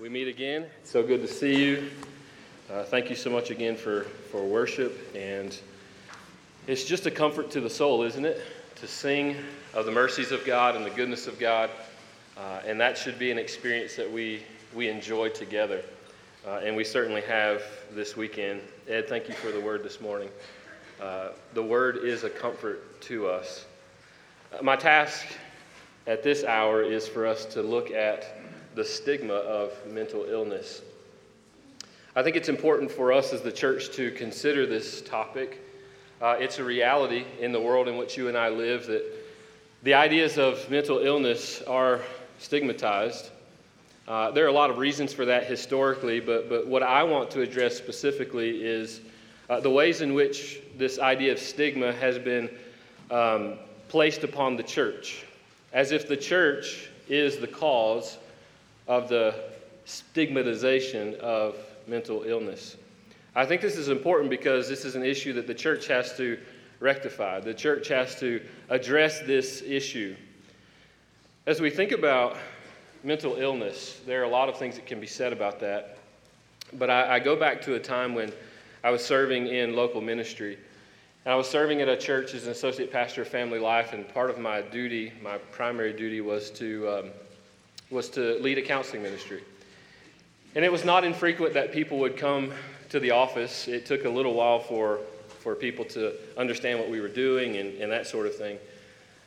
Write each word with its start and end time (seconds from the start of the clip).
we 0.00 0.08
meet 0.08 0.28
again. 0.28 0.64
It's 0.80 0.90
so 0.90 1.02
good 1.02 1.20
to 1.20 1.28
see 1.28 1.62
you. 1.62 1.90
Uh, 2.72 2.84
thank 2.84 3.10
you 3.10 3.14
so 3.16 3.28
much 3.28 3.50
again 3.50 3.76
for, 3.76 4.04
for 4.30 4.42
worship. 4.42 5.14
And 5.14 5.54
it's 6.66 6.84
just 6.84 7.04
a 7.04 7.10
comfort 7.10 7.50
to 7.50 7.60
the 7.60 7.68
soul, 7.68 8.02
isn't 8.04 8.24
it? 8.24 8.40
To 8.76 8.88
sing 8.88 9.36
of 9.74 9.84
the 9.84 9.92
mercies 9.92 10.32
of 10.32 10.42
God 10.46 10.74
and 10.74 10.86
the 10.86 10.90
goodness 10.90 11.26
of 11.26 11.38
God. 11.38 11.68
Uh, 12.34 12.62
and 12.64 12.80
that 12.80 12.96
should 12.96 13.18
be 13.18 13.30
an 13.30 13.36
experience 13.36 13.94
that 13.96 14.10
we, 14.10 14.42
we 14.74 14.88
enjoy 14.88 15.28
together. 15.28 15.82
Uh, 16.46 16.62
and 16.64 16.74
we 16.74 16.82
certainly 16.82 17.20
have 17.20 17.62
this 17.92 18.16
weekend. 18.16 18.62
Ed, 18.88 19.06
thank 19.06 19.28
you 19.28 19.34
for 19.34 19.52
the 19.52 19.60
word 19.60 19.84
this 19.84 20.00
morning. 20.00 20.30
Uh, 20.98 21.32
the 21.52 21.62
word 21.62 21.98
is 21.98 22.24
a 22.24 22.30
comfort 22.30 23.02
to 23.02 23.26
us. 23.26 23.66
Uh, 24.50 24.62
my 24.62 24.76
task 24.76 25.26
at 26.06 26.22
this 26.22 26.42
hour 26.42 26.82
is 26.82 27.06
for 27.06 27.26
us 27.26 27.44
to 27.44 27.60
look 27.60 27.90
at 27.90 28.40
the 28.74 28.84
stigma 28.84 29.34
of 29.34 29.72
mental 29.86 30.24
illness. 30.24 30.82
I 32.14 32.22
think 32.22 32.36
it's 32.36 32.48
important 32.48 32.90
for 32.90 33.12
us 33.12 33.32
as 33.32 33.42
the 33.42 33.52
church 33.52 33.90
to 33.96 34.10
consider 34.12 34.66
this 34.66 35.00
topic. 35.02 35.60
Uh, 36.20 36.36
it's 36.38 36.58
a 36.58 36.64
reality 36.64 37.24
in 37.40 37.52
the 37.52 37.60
world 37.60 37.88
in 37.88 37.96
which 37.96 38.16
you 38.16 38.28
and 38.28 38.36
I 38.36 38.48
live 38.48 38.86
that 38.86 39.04
the 39.82 39.94
ideas 39.94 40.38
of 40.38 40.68
mental 40.70 40.98
illness 40.98 41.62
are 41.62 42.00
stigmatized. 42.38 43.30
Uh, 44.06 44.30
there 44.30 44.44
are 44.44 44.48
a 44.48 44.52
lot 44.52 44.70
of 44.70 44.78
reasons 44.78 45.12
for 45.12 45.24
that 45.24 45.46
historically, 45.46 46.20
but, 46.20 46.48
but 46.48 46.66
what 46.66 46.82
I 46.82 47.02
want 47.02 47.30
to 47.32 47.42
address 47.42 47.76
specifically 47.76 48.62
is 48.62 49.00
uh, 49.48 49.60
the 49.60 49.70
ways 49.70 50.00
in 50.00 50.14
which 50.14 50.60
this 50.76 50.98
idea 50.98 51.32
of 51.32 51.38
stigma 51.38 51.92
has 51.92 52.18
been 52.18 52.50
um, 53.10 53.54
placed 53.88 54.22
upon 54.24 54.56
the 54.56 54.62
church, 54.62 55.24
as 55.72 55.92
if 55.92 56.08
the 56.08 56.16
church 56.16 56.88
is 57.08 57.38
the 57.38 57.46
cause 57.46 58.18
of 58.90 59.08
the 59.08 59.32
stigmatization 59.84 61.14
of 61.20 61.54
mental 61.86 62.24
illness. 62.24 62.76
I 63.36 63.46
think 63.46 63.62
this 63.62 63.76
is 63.76 63.88
important 63.88 64.30
because 64.30 64.68
this 64.68 64.84
is 64.84 64.96
an 64.96 65.04
issue 65.04 65.32
that 65.34 65.46
the 65.46 65.54
church 65.54 65.86
has 65.86 66.16
to 66.16 66.36
rectify. 66.80 67.38
The 67.38 67.54
church 67.54 67.86
has 67.86 68.18
to 68.18 68.44
address 68.68 69.20
this 69.20 69.62
issue. 69.62 70.16
As 71.46 71.60
we 71.60 71.70
think 71.70 71.92
about 71.92 72.36
mental 73.04 73.36
illness, 73.36 74.00
there 74.06 74.20
are 74.22 74.24
a 74.24 74.28
lot 74.28 74.48
of 74.48 74.58
things 74.58 74.74
that 74.74 74.86
can 74.86 74.98
be 75.00 75.06
said 75.06 75.32
about 75.32 75.60
that. 75.60 75.98
But 76.72 76.90
I, 76.90 77.14
I 77.14 77.18
go 77.20 77.36
back 77.36 77.62
to 77.62 77.76
a 77.76 77.80
time 77.80 78.12
when 78.12 78.32
I 78.82 78.90
was 78.90 79.04
serving 79.04 79.46
in 79.46 79.76
local 79.76 80.00
ministry. 80.00 80.58
And 81.24 81.32
I 81.32 81.36
was 81.36 81.48
serving 81.48 81.80
at 81.80 81.88
a 81.88 81.96
church 81.96 82.34
as 82.34 82.46
an 82.46 82.50
associate 82.50 82.90
pastor 82.90 83.22
of 83.22 83.28
family 83.28 83.60
life, 83.60 83.92
and 83.92 84.08
part 84.08 84.30
of 84.30 84.38
my 84.40 84.62
duty, 84.62 85.12
my 85.22 85.38
primary 85.38 85.92
duty, 85.92 86.20
was 86.20 86.50
to 86.52 86.88
um, 86.88 87.10
was 87.90 88.08
to 88.10 88.38
lead 88.40 88.58
a 88.58 88.62
counseling 88.62 89.02
ministry. 89.02 89.42
And 90.54 90.64
it 90.64 90.72
was 90.72 90.84
not 90.84 91.04
infrequent 91.04 91.54
that 91.54 91.72
people 91.72 91.98
would 91.98 92.16
come 92.16 92.52
to 92.90 93.00
the 93.00 93.12
office. 93.12 93.68
It 93.68 93.86
took 93.86 94.04
a 94.04 94.10
little 94.10 94.34
while 94.34 94.60
for, 94.60 95.00
for 95.40 95.54
people 95.54 95.84
to 95.86 96.14
understand 96.36 96.78
what 96.78 96.90
we 96.90 97.00
were 97.00 97.08
doing 97.08 97.56
and, 97.56 97.74
and 97.80 97.90
that 97.92 98.06
sort 98.06 98.26
of 98.26 98.36
thing. 98.36 98.58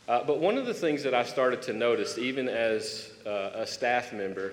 Uh, 0.07 0.23
but 0.23 0.39
one 0.39 0.57
of 0.57 0.65
the 0.65 0.73
things 0.73 1.03
that 1.03 1.13
I 1.13 1.23
started 1.23 1.61
to 1.63 1.73
notice, 1.73 2.17
even 2.17 2.49
as 2.49 3.11
uh, 3.25 3.51
a 3.55 3.65
staff 3.65 4.11
member, 4.11 4.51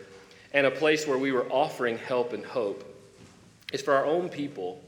and 0.53 0.67
a 0.67 0.71
place 0.71 1.07
where 1.07 1.19
we 1.19 1.33
were 1.33 1.47
offering 1.51 1.99
help 1.99 2.33
and 2.33 2.45
hope, 2.45 2.85
is 3.73 3.83
for 3.83 3.95
our 3.95 4.05
own 4.05 4.29
people. 4.29 4.81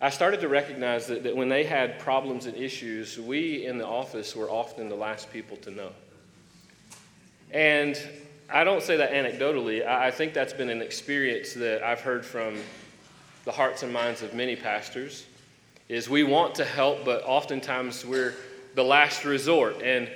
I 0.00 0.10
started 0.10 0.40
to 0.40 0.48
recognize 0.48 1.06
that, 1.06 1.22
that 1.24 1.36
when 1.36 1.48
they 1.48 1.64
had 1.64 1.98
problems 1.98 2.46
and 2.46 2.56
issues, 2.56 3.18
we 3.18 3.66
in 3.66 3.78
the 3.78 3.86
office 3.86 4.34
were 4.34 4.50
often 4.50 4.88
the 4.88 4.96
last 4.96 5.30
people 5.32 5.56
to 5.58 5.70
know. 5.70 5.92
And 7.50 8.00
I 8.50 8.64
don't 8.64 8.82
say 8.82 8.96
that 8.98 9.12
anecdotally. 9.12 9.86
I 9.86 10.10
think 10.10 10.34
that's 10.34 10.52
been 10.52 10.68
an 10.68 10.82
experience 10.82 11.54
that 11.54 11.82
I've 11.82 12.00
heard 12.00 12.24
from 12.24 12.56
the 13.44 13.52
hearts 13.52 13.82
and 13.82 13.92
minds 13.92 14.22
of 14.22 14.34
many 14.34 14.56
pastors 14.56 15.26
is 15.88 16.08
we 16.08 16.22
want 16.22 16.54
to 16.56 16.64
help, 16.64 17.04
but 17.04 17.22
oftentimes 17.24 18.04
we're 18.04 18.34
the 18.74 18.84
last 18.84 19.24
resort. 19.24 19.82
And 19.82 20.10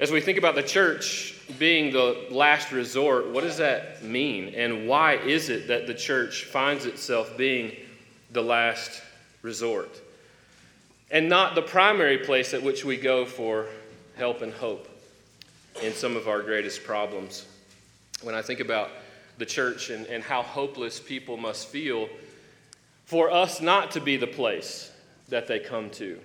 as 0.00 0.10
we 0.10 0.20
think 0.20 0.38
about 0.38 0.54
the 0.54 0.62
church 0.62 1.38
being 1.58 1.92
the 1.92 2.26
last 2.30 2.72
resort, 2.72 3.28
what 3.28 3.42
does 3.42 3.58
that 3.58 4.02
mean? 4.02 4.54
And 4.54 4.88
why 4.88 5.14
is 5.14 5.50
it 5.50 5.68
that 5.68 5.86
the 5.86 5.94
church 5.94 6.44
finds 6.44 6.84
itself 6.86 7.36
being 7.36 7.76
the 8.32 8.42
last 8.42 9.02
resort? 9.42 10.00
And 11.10 11.28
not 11.28 11.54
the 11.54 11.62
primary 11.62 12.18
place 12.18 12.54
at 12.54 12.62
which 12.62 12.84
we 12.84 12.96
go 12.96 13.24
for 13.24 13.66
help 14.16 14.42
and 14.42 14.52
hope 14.52 14.88
in 15.82 15.92
some 15.92 16.16
of 16.16 16.28
our 16.28 16.42
greatest 16.42 16.82
problems 16.84 17.46
when 18.22 18.34
I 18.34 18.42
think 18.42 18.60
about 18.60 18.90
the 19.38 19.46
church 19.46 19.90
and, 19.90 20.06
and 20.06 20.22
how 20.22 20.42
hopeless 20.42 21.00
people 21.00 21.36
must 21.36 21.68
feel 21.68 22.08
for 23.04 23.30
us 23.30 23.60
not 23.60 23.90
to 23.92 24.00
be 24.00 24.16
the 24.16 24.26
place 24.26 24.90
that 25.28 25.46
they 25.46 25.58
come 25.58 25.90
to 25.90 26.18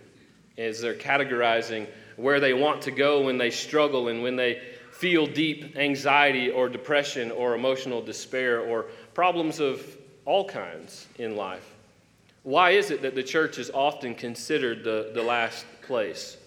as 0.58 0.80
they're 0.82 0.94
categorizing 0.94 1.88
where 2.16 2.40
they 2.40 2.54
want 2.54 2.82
to 2.82 2.92
go 2.92 3.22
when 3.24 3.38
they 3.38 3.50
struggle 3.50 4.10
and 4.10 4.22
when 4.22 4.36
they 4.36 4.62
feel 4.92 5.26
deep 5.26 5.78
anxiety 5.78 6.50
or 6.50 6.68
depression 6.68 7.32
or 7.32 7.56
emotional 7.56 8.02
despair 8.02 8.60
or 8.60 8.88
problems 9.14 9.60
of 9.60 9.98
all 10.26 10.46
kinds 10.46 11.08
in 11.18 11.36
life. 11.36 11.76
Why 12.44 12.72
is 12.72 12.92
it 12.92 13.02
that 13.02 13.16
the 13.16 13.24
church 13.24 13.58
is 13.58 13.70
often 13.72 14.16
considered 14.16 14.84
the, 14.84 15.12
the 15.14 15.24
last 15.24 15.66
place? 15.82 16.38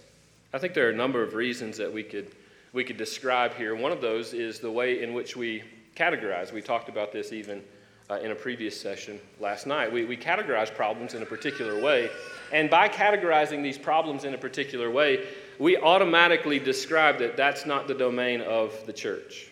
I 0.52 0.58
think 0.58 0.74
there 0.74 0.86
are 0.86 0.90
a 0.90 0.96
number 0.96 1.22
of 1.22 1.34
reasons 1.34 1.78
that 1.78 1.90
we 1.90 2.02
could 2.02 2.30
we 2.72 2.84
could 2.84 2.96
describe 2.96 3.54
here. 3.54 3.74
One 3.74 3.92
of 3.92 4.00
those 4.00 4.32
is 4.32 4.58
the 4.58 4.70
way 4.70 5.02
in 5.02 5.12
which 5.12 5.36
we 5.36 5.62
categorize. 5.94 6.52
We 6.52 6.62
talked 6.62 6.88
about 6.88 7.12
this 7.12 7.32
even 7.32 7.62
uh, 8.10 8.14
in 8.16 8.30
a 8.30 8.34
previous 8.34 8.78
session 8.80 9.20
last 9.40 9.66
night. 9.66 9.92
We, 9.92 10.04
we 10.04 10.16
categorize 10.16 10.74
problems 10.74 11.14
in 11.14 11.22
a 11.22 11.26
particular 11.26 11.82
way, 11.82 12.10
and 12.52 12.68
by 12.70 12.88
categorizing 12.88 13.62
these 13.62 13.78
problems 13.78 14.24
in 14.24 14.34
a 14.34 14.38
particular 14.38 14.90
way, 14.90 15.26
we 15.58 15.76
automatically 15.76 16.58
describe 16.58 17.18
that 17.18 17.36
that's 17.36 17.66
not 17.66 17.86
the 17.86 17.94
domain 17.94 18.40
of 18.40 18.74
the 18.86 18.92
church. 18.92 19.50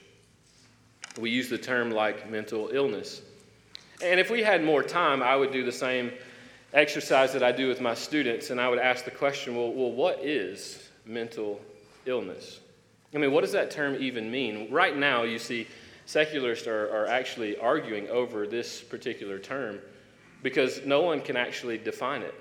We 1.19 1.31
use 1.31 1.49
the 1.49 1.59
term 1.59 1.91
like 1.91 2.31
mental 2.31 2.71
illness. 2.73 3.23
And 4.03 4.19
if 4.19 4.31
we 4.31 4.43
had 4.43 4.65
more 4.65 4.83
time, 4.83 5.23
I 5.23 5.37
would 5.37 5.53
do 5.53 5.65
the 5.65 5.73
same 5.73 6.11
exercise 6.73 7.33
that 7.33 7.43
I 7.43 7.53
do 7.53 7.69
with 7.69 7.81
my 7.81 7.95
students, 7.95 8.51
and 8.51 8.61
I 8.61 8.69
would 8.69 8.79
ask 8.79 9.05
the 9.05 9.11
question 9.11 9.57
well, 9.57 9.73
well 9.73 9.93
what 9.93 10.21
is 10.25 10.89
mental 11.05 11.61
illness? 12.07 12.61
I 13.15 13.19
mean, 13.19 13.33
what 13.33 13.41
does 13.41 13.53
that 13.53 13.71
term 13.71 13.97
even 13.99 14.31
mean? 14.31 14.69
Right 14.71 14.97
now, 14.97 15.25
you 15.25 15.39
see, 15.39 15.67
secularists 16.07 16.67
are, 16.67 16.89
are 16.91 17.07
actually 17.07 17.59
arguing 17.59 18.09
over 18.09 18.47
this 18.47 18.81
particular 18.83 19.39
term 19.39 19.81
because 20.43 20.85
no 20.87 21.03
one 21.03 21.21
can 21.21 21.37
actually 21.37 21.79
define 21.79 22.23
it. 22.23 22.35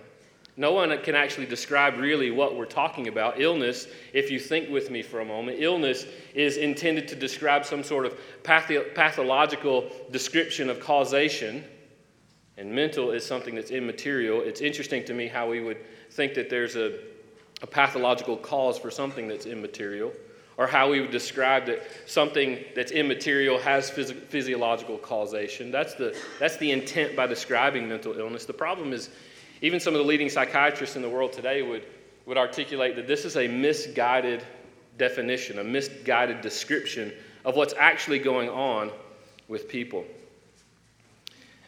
No 0.57 0.73
one 0.73 0.95
can 1.01 1.15
actually 1.15 1.45
describe 1.45 1.97
really 1.97 2.31
what 2.31 2.55
we're 2.55 2.65
talking 2.65 3.07
about. 3.07 3.39
Illness, 3.39 3.87
if 4.13 4.29
you 4.29 4.39
think 4.39 4.69
with 4.69 4.91
me 4.91 5.01
for 5.01 5.21
a 5.21 5.25
moment, 5.25 5.57
illness 5.61 6.05
is 6.33 6.57
intended 6.57 7.07
to 7.07 7.15
describe 7.15 7.65
some 7.65 7.83
sort 7.83 8.05
of 8.05 8.17
pathological 8.43 9.89
description 10.11 10.69
of 10.69 10.79
causation, 10.79 11.63
and 12.57 12.71
mental 12.71 13.11
is 13.11 13.25
something 13.25 13.55
that's 13.55 13.71
immaterial. 13.71 14.41
It's 14.41 14.59
interesting 14.59 15.05
to 15.05 15.13
me 15.13 15.27
how 15.27 15.49
we 15.49 15.61
would 15.61 15.77
think 16.11 16.33
that 16.33 16.49
there's 16.49 16.75
a, 16.75 16.99
a 17.61 17.67
pathological 17.67 18.35
cause 18.35 18.77
for 18.77 18.91
something 18.91 19.29
that's 19.29 19.45
immaterial 19.45 20.11
or 20.59 20.67
how 20.67 20.91
we 20.91 20.99
would 20.99 21.09
describe 21.09 21.65
that 21.65 21.81
something 22.05 22.59
that's 22.75 22.91
immaterial 22.91 23.57
has 23.57 23.89
phys- 23.89 24.13
physiological 24.25 24.97
causation. 24.97 25.71
That's 25.71 25.93
the, 25.93 26.15
that's 26.37 26.57
the 26.57 26.71
intent 26.71 27.15
by 27.15 27.27
describing 27.27 27.87
mental 27.87 28.19
illness. 28.19 28.43
The 28.43 28.53
problem 28.53 28.91
is, 28.91 29.09
even 29.61 29.79
some 29.79 29.93
of 29.93 29.99
the 29.99 30.05
leading 30.05 30.29
psychiatrists 30.29 30.97
in 30.97 31.01
the 31.01 31.09
world 31.09 31.31
today 31.31 31.61
would, 31.61 31.83
would 32.25 32.37
articulate 32.37 32.97
that 32.97 33.07
this 33.07 33.23
is 33.23 33.37
a 33.37 33.47
misguided 33.47 34.43
definition, 34.97 35.59
a 35.59 35.63
misguided 35.63 36.41
description 36.41 37.13
of 37.45 37.55
what's 37.55 37.73
actually 37.79 38.19
going 38.19 38.49
on 38.49 38.91
with 39.47 39.69
people. 39.69 40.03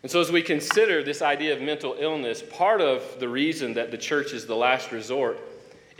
And 0.03 0.11
so, 0.11 0.19
as 0.19 0.33
we 0.33 0.41
consider 0.41 1.01
this 1.01 1.21
idea 1.21 1.53
of 1.53 1.61
mental 1.61 1.95
illness, 1.97 2.43
part 2.51 2.81
of 2.81 3.19
the 3.19 3.29
reason 3.29 3.75
that 3.75 3.89
the 3.91 3.97
church 3.97 4.33
is 4.33 4.47
the 4.47 4.55
last 4.55 4.91
resort 4.91 5.39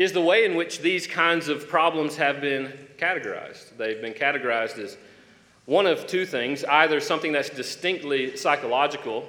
is 0.02 0.14
the 0.14 0.22
way 0.22 0.46
in 0.46 0.56
which 0.56 0.80
these 0.80 1.08
kinds 1.08 1.48
of 1.48 1.68
problems 1.68 2.16
have 2.16 2.42
been 2.42 2.72
categorized. 2.98 3.78
They've 3.78 4.02
been 4.02 4.14
categorized 4.14 4.78
as 4.78 4.98
one 5.66 5.86
of 5.86 6.08
two 6.08 6.26
things 6.26 6.64
either 6.66 7.00
something 7.00 7.32
that's 7.32 7.50
distinctly 7.50 8.36
psychological, 8.36 9.28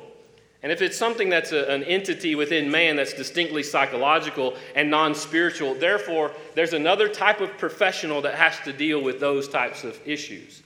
and 0.62 0.70
if 0.70 0.80
it's 0.80 0.96
something 0.96 1.28
that's 1.28 1.52
a, 1.52 1.68
an 1.72 1.82
entity 1.84 2.34
within 2.34 2.70
man 2.70 2.96
that's 2.96 3.12
distinctly 3.12 3.62
psychological 3.62 4.56
and 4.74 4.90
non 4.90 5.14
spiritual, 5.14 5.74
therefore, 5.74 6.30
there's 6.54 6.72
another 6.72 7.08
type 7.08 7.40
of 7.40 7.56
professional 7.58 8.22
that 8.22 8.36
has 8.36 8.58
to 8.60 8.72
deal 8.72 9.02
with 9.02 9.18
those 9.18 9.48
types 9.48 9.82
of 9.82 9.98
issues. 10.06 10.62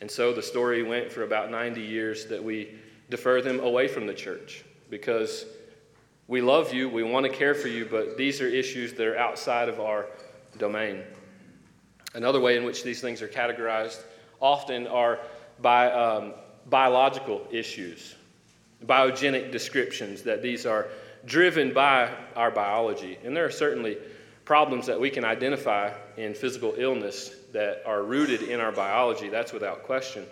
And 0.00 0.10
so 0.10 0.32
the 0.32 0.42
story 0.42 0.82
went 0.82 1.12
for 1.12 1.22
about 1.22 1.50
90 1.50 1.80
years 1.80 2.26
that 2.26 2.42
we 2.42 2.74
defer 3.10 3.42
them 3.42 3.60
away 3.60 3.88
from 3.88 4.06
the 4.06 4.14
church 4.14 4.64
because 4.90 5.44
we 6.26 6.40
love 6.40 6.72
you, 6.72 6.88
we 6.88 7.02
want 7.02 7.26
to 7.26 7.32
care 7.32 7.54
for 7.54 7.68
you, 7.68 7.84
but 7.84 8.16
these 8.16 8.40
are 8.40 8.46
issues 8.46 8.94
that 8.94 9.06
are 9.06 9.18
outside 9.18 9.68
of 9.68 9.80
our 9.80 10.06
domain. 10.58 11.02
Another 12.14 12.40
way 12.40 12.56
in 12.56 12.64
which 12.64 12.82
these 12.82 13.00
things 13.00 13.20
are 13.20 13.28
categorized 13.28 14.02
often 14.40 14.86
are 14.86 15.18
by 15.60 15.90
um, 15.90 16.32
biological 16.66 17.46
issues, 17.50 18.14
biogenic 18.86 19.50
descriptions, 19.50 20.22
that 20.22 20.42
these 20.42 20.64
are 20.64 20.88
driven 21.26 21.72
by 21.72 22.10
our 22.36 22.50
biology. 22.50 23.18
And 23.24 23.36
there 23.36 23.44
are 23.44 23.50
certainly 23.50 23.98
problems 24.44 24.86
that 24.86 25.00
we 25.00 25.10
can 25.10 25.24
identify 25.24 25.92
in 26.16 26.34
physical 26.34 26.74
illness 26.76 27.34
that 27.52 27.82
are 27.86 28.02
rooted 28.02 28.42
in 28.42 28.60
our 28.60 28.72
biology. 28.72 29.28
That's 29.28 29.52
without 29.52 29.84
question. 29.84 30.26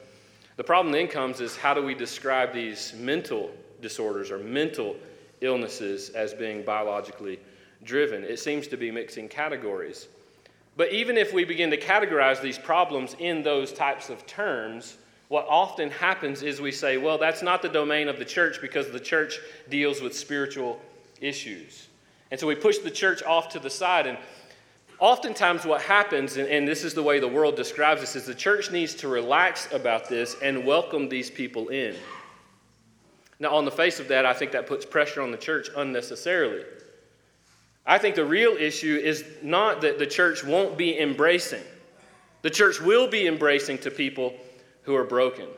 The 0.57 0.65
problem 0.65 0.93
then 0.93 1.09
comes 1.09 1.41
is 1.41 1.57
how 1.57 1.73
do 1.75 1.83
we 1.83 1.95
describe 1.95 2.53
these 2.53 2.93
mental 2.97 3.51
disorders 3.81 4.31
or 4.31 4.39
mental 4.39 4.97
illnesses 5.43 6.11
as 6.11 6.33
being 6.33 6.63
biologically 6.63 7.39
driven? 7.85 8.25
It 8.25 8.39
seems 8.39 8.67
to 8.69 8.77
be 8.77 8.91
mixing 8.91 9.29
categories. 9.29 10.09
But 10.77 10.93
even 10.93 11.19
if 11.19 11.33
we 11.33 11.45
begin 11.45 11.71
to 11.71 11.77
categorize 11.77 12.41
these 12.41 12.59
problems 12.59 13.15
in 13.19 13.43
those 13.43 13.73
types 13.73 14.09
of 14.09 14.27
terms, 14.27 14.97
what 15.29 15.47
often 15.49 15.91
happens 15.91 16.43
is 16.43 16.61
we 16.61 16.73
say, 16.73 16.97
well, 16.97 17.19
that's 17.19 17.43
not 17.43 17.63
the 17.63 17.69
domain 17.69 18.09
of 18.09 18.19
the 18.19 18.25
church 18.25 18.61
because 18.61 18.91
the 18.91 19.01
church 19.01 19.39
deals 19.69 20.01
with 20.01 20.17
spiritual 20.17 20.81
issues. 21.21 21.89
And 22.31 22.41
so 22.41 22.47
we 22.47 22.55
push 22.55 22.79
the 22.79 22.91
church 22.91 23.23
off 23.23 23.51
to 23.51 23.59
the 23.59 23.71
side. 23.71 24.07
And 24.07 24.19
oftentimes, 24.99 25.67
what 25.67 25.83
happens, 25.83 26.39
and, 26.39 26.49
and 26.49 26.67
this 26.67 26.85
is 26.85 26.95
the 26.95 27.03
way 27.03 27.21
the 27.21 27.29
world 27.29 27.57
describes 27.57 28.01
this, 28.01 28.17
is 28.17 28.25
the 28.25 28.35
church 28.35 28.71
needs 28.71 28.95
to 28.97 29.09
relax 29.09 29.71
about 29.73 30.09
this 30.09 30.37
and 30.43 30.65
welcome 30.65 31.09
these 31.09 31.31
people 31.31 31.69
in. 31.69 31.95
Now, 33.43 33.57
on 33.57 33.65
the 33.65 33.73
face 33.73 33.99
of 33.99 34.07
that, 34.07 34.25
I 34.25 34.35
think 34.35 34.53
that 34.53 34.69
puts 34.69 34.87
pressure 34.87 35.21
on 35.21 35.33
the 35.33 35.37
church 35.37 35.69
unnecessarily. 35.77 36.63
I 37.85 37.99
think 37.99 38.15
the 38.15 38.25
real 38.25 38.53
issue 38.53 39.01
is 39.03 39.25
not 39.43 39.81
that 39.81 39.99
the 39.99 40.07
church 40.07 40.45
won't 40.45 40.79
be 40.79 40.97
embracing. 40.97 41.65
The 42.43 42.51
church 42.51 42.81
will 42.81 43.09
be 43.09 43.27
embracing 43.27 43.79
to 43.79 43.91
people 43.91 44.33
who 44.85 44.95
are 44.95 45.03
broken. 45.03 45.49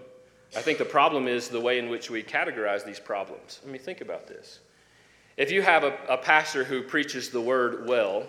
I 0.57 0.63
think 0.63 0.79
the 0.79 0.87
problem 0.87 1.29
is 1.29 1.51
the 1.51 1.61
way 1.61 1.79
in 1.79 1.91
which 1.91 2.09
we 2.09 2.23
categorize 2.23 2.87
these 2.87 2.99
problems. 2.99 3.61
I 3.63 3.71
mean, 3.71 3.83
think 3.83 4.01
about 4.01 4.29
this. 4.29 4.61
If 5.37 5.53
you 5.53 5.61
have 5.61 5.85
a, 5.85 5.95
a 6.09 6.17
pastor 6.17 6.65
who 6.65 6.81
preaches 6.81 7.29
the 7.29 7.41
word 7.43 7.87
well, 7.87 8.25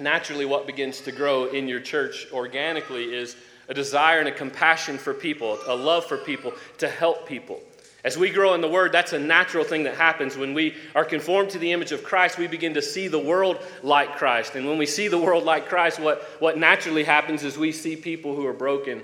naturally 0.00 0.44
what 0.44 0.66
begins 0.66 1.00
to 1.02 1.12
grow 1.12 1.44
in 1.44 1.68
your 1.68 1.78
church 1.78 2.26
organically 2.32 3.14
is 3.14 3.36
a 3.68 3.74
desire 3.74 4.18
and 4.18 4.26
a 4.26 4.32
compassion 4.32 4.98
for 4.98 5.14
people, 5.14 5.56
a 5.68 5.76
love 5.76 6.04
for 6.04 6.16
people, 6.16 6.52
to 6.78 6.88
help 6.88 7.28
people. 7.28 7.60
As 8.04 8.18
we 8.18 8.30
grow 8.30 8.54
in 8.54 8.60
the 8.60 8.68
Word, 8.68 8.90
that's 8.90 9.12
a 9.12 9.18
natural 9.18 9.64
thing 9.64 9.84
that 9.84 9.94
happens. 9.94 10.36
When 10.36 10.54
we 10.54 10.74
are 10.94 11.04
conformed 11.04 11.50
to 11.50 11.58
the 11.58 11.70
image 11.70 11.92
of 11.92 12.02
Christ, 12.02 12.36
we 12.36 12.48
begin 12.48 12.74
to 12.74 12.82
see 12.82 13.06
the 13.06 13.18
world 13.18 13.64
like 13.82 14.16
Christ. 14.16 14.56
And 14.56 14.66
when 14.66 14.76
we 14.76 14.86
see 14.86 15.06
the 15.06 15.18
world 15.18 15.44
like 15.44 15.68
Christ, 15.68 16.00
what, 16.00 16.22
what 16.40 16.58
naturally 16.58 17.04
happens 17.04 17.44
is 17.44 17.56
we 17.56 17.70
see 17.70 17.94
people 17.94 18.34
who 18.34 18.44
are 18.44 18.52
broken 18.52 19.02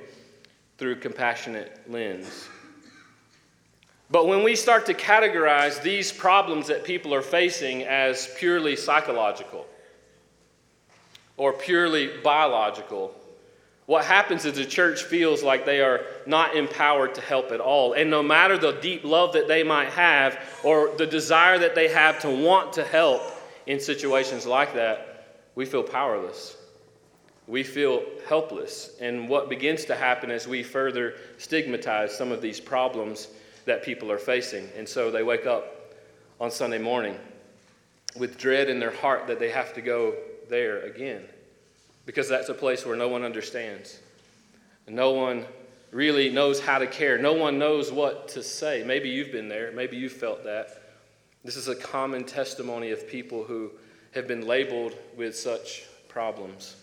through 0.79 0.97
compassionate 0.97 1.81
lens. 1.89 2.49
But 4.11 4.27
when 4.27 4.43
we 4.43 4.57
start 4.57 4.87
to 4.87 4.95
categorize 4.95 5.81
these 5.83 6.11
problems 6.11 6.67
that 6.69 6.83
people 6.83 7.15
are 7.15 7.23
facing 7.23 7.83
as 7.83 8.29
purely 8.39 8.75
psychological 8.75 9.67
or 11.37 11.53
purely 11.53 12.17
biological, 12.25 13.15
what 13.89 14.05
happens 14.05 14.45
is 14.45 14.53
the 14.53 14.67
church 14.67 15.05
feels 15.05 15.43
like 15.43 15.65
they 15.65 15.81
are 15.81 16.03
not 16.27 16.55
empowered 16.55 17.15
to 17.15 17.23
help 17.23 17.53
at 17.53 17.59
all. 17.59 17.95
And 17.95 18.11
no 18.11 18.23
matter 18.23 18.59
the 18.59 18.73
deep 18.73 19.03
love 19.03 19.33
that 19.33 19.49
they 19.49 19.63
might 19.63 19.89
have 19.89 20.39
or 20.63 20.95
the 20.99 21.07
desire 21.07 21.59
that 21.59 21.75
they 21.75 21.89
have 21.89 22.21
to 22.21 22.29
want 22.29 22.75
to 22.75 22.85
help 22.85 23.23
in 23.67 23.81
situations 23.81 24.45
like 24.45 24.75
that, 24.75 25.39
we 25.55 25.65
feel 25.65 25.83
powerless. 25.83 26.59
We 27.47 27.63
feel 27.63 28.03
helpless. 28.29 28.91
And 29.01 29.27
what 29.27 29.49
begins 29.49 29.87
to 29.87 29.95
happen 29.95 30.31
is 30.31 30.47
we 30.47 30.63
further 30.63 31.15
stigmatize 31.39 32.15
some 32.15 32.31
of 32.31 32.43
these 32.43 32.61
problems 32.61 33.29
that 33.65 33.83
people 33.83 34.13
are 34.13 34.19
facing. 34.19 34.69
And 34.77 34.87
so 34.87 35.11
they 35.11 35.23
wake 35.23 35.47
up 35.47 35.95
on 36.39 36.51
Sunday 36.51 36.77
morning 36.79 37.17
with 38.19 38.37
dread 38.37 38.69
in 38.69 38.81
their 38.81 38.93
heart 38.93 39.27
that 39.29 39.39
they 39.39 39.49
have 39.49 39.73
to 39.73 39.81
go 39.81 40.15
there 40.51 40.83
again 40.83 41.25
because 42.09 42.27
that's 42.27 42.49
a 42.49 42.55
place 42.55 42.87
where 42.87 42.97
no 42.97 43.07
one 43.07 43.23
understands. 43.23 44.01
No 44.87 45.11
one 45.11 45.45
really 45.91 46.31
knows 46.31 46.59
how 46.59 46.79
to 46.79 46.87
care. 46.87 47.19
No 47.19 47.35
one 47.35 47.59
knows 47.59 47.93
what 47.93 48.29
to 48.29 48.43
say. 48.43 48.83
Maybe 48.83 49.11
you've 49.11 49.31
been 49.31 49.47
there. 49.47 49.73
Maybe 49.73 49.99
you've 49.99 50.15
felt 50.15 50.43
that. 50.45 50.71
This 51.45 51.55
is 51.55 51.69
a 51.69 51.75
common 51.75 52.25
testimony 52.25 52.93
of 52.93 53.07
people 53.07 53.45
who 53.45 53.73
have 54.13 54.27
been 54.27 54.47
labeled 54.47 54.95
with 55.19 55.37
such 55.37 55.85
problems. 56.09 56.77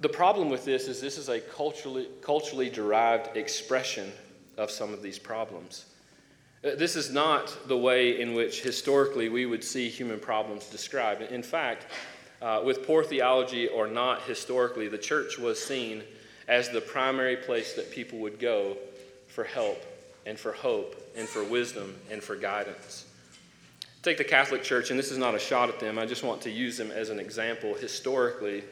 The 0.00 0.08
problem 0.08 0.48
with 0.48 0.64
this 0.64 0.88
is 0.88 1.02
this 1.02 1.18
is 1.18 1.28
a 1.28 1.40
culturally, 1.40 2.08
culturally 2.22 2.70
derived 2.70 3.36
expression 3.36 4.10
of 4.56 4.70
some 4.70 4.94
of 4.94 5.02
these 5.02 5.18
problems. 5.18 5.84
Uh, 6.64 6.76
this 6.76 6.96
is 6.96 7.10
not 7.10 7.68
the 7.68 7.76
way 7.76 8.22
in 8.22 8.32
which 8.32 8.62
historically 8.62 9.28
we 9.28 9.44
would 9.44 9.62
see 9.62 9.90
human 9.90 10.18
problems 10.18 10.64
described. 10.70 11.20
In 11.20 11.42
fact, 11.42 11.88
uh, 12.44 12.60
with 12.62 12.86
poor 12.86 13.02
theology 13.02 13.68
or 13.68 13.88
not 13.88 14.22
historically, 14.24 14.86
the 14.86 14.98
church 14.98 15.38
was 15.38 15.58
seen 15.58 16.02
as 16.46 16.68
the 16.68 16.80
primary 16.80 17.36
place 17.36 17.72
that 17.72 17.90
people 17.90 18.18
would 18.18 18.38
go 18.38 18.76
for 19.28 19.44
help 19.44 19.82
and 20.26 20.38
for 20.38 20.52
hope 20.52 20.94
and 21.16 21.26
for 21.26 21.42
wisdom 21.42 21.96
and 22.10 22.22
for 22.22 22.36
guidance. 22.36 23.06
Take 24.02 24.18
the 24.18 24.24
Catholic 24.24 24.62
Church, 24.62 24.90
and 24.90 24.98
this 24.98 25.10
is 25.10 25.16
not 25.16 25.34
a 25.34 25.38
shot 25.38 25.70
at 25.70 25.80
them, 25.80 25.98
I 25.98 26.04
just 26.04 26.22
want 26.22 26.42
to 26.42 26.50
use 26.50 26.76
them 26.76 26.90
as 26.90 27.08
an 27.08 27.18
example. 27.18 27.72
Historically, 27.72 28.62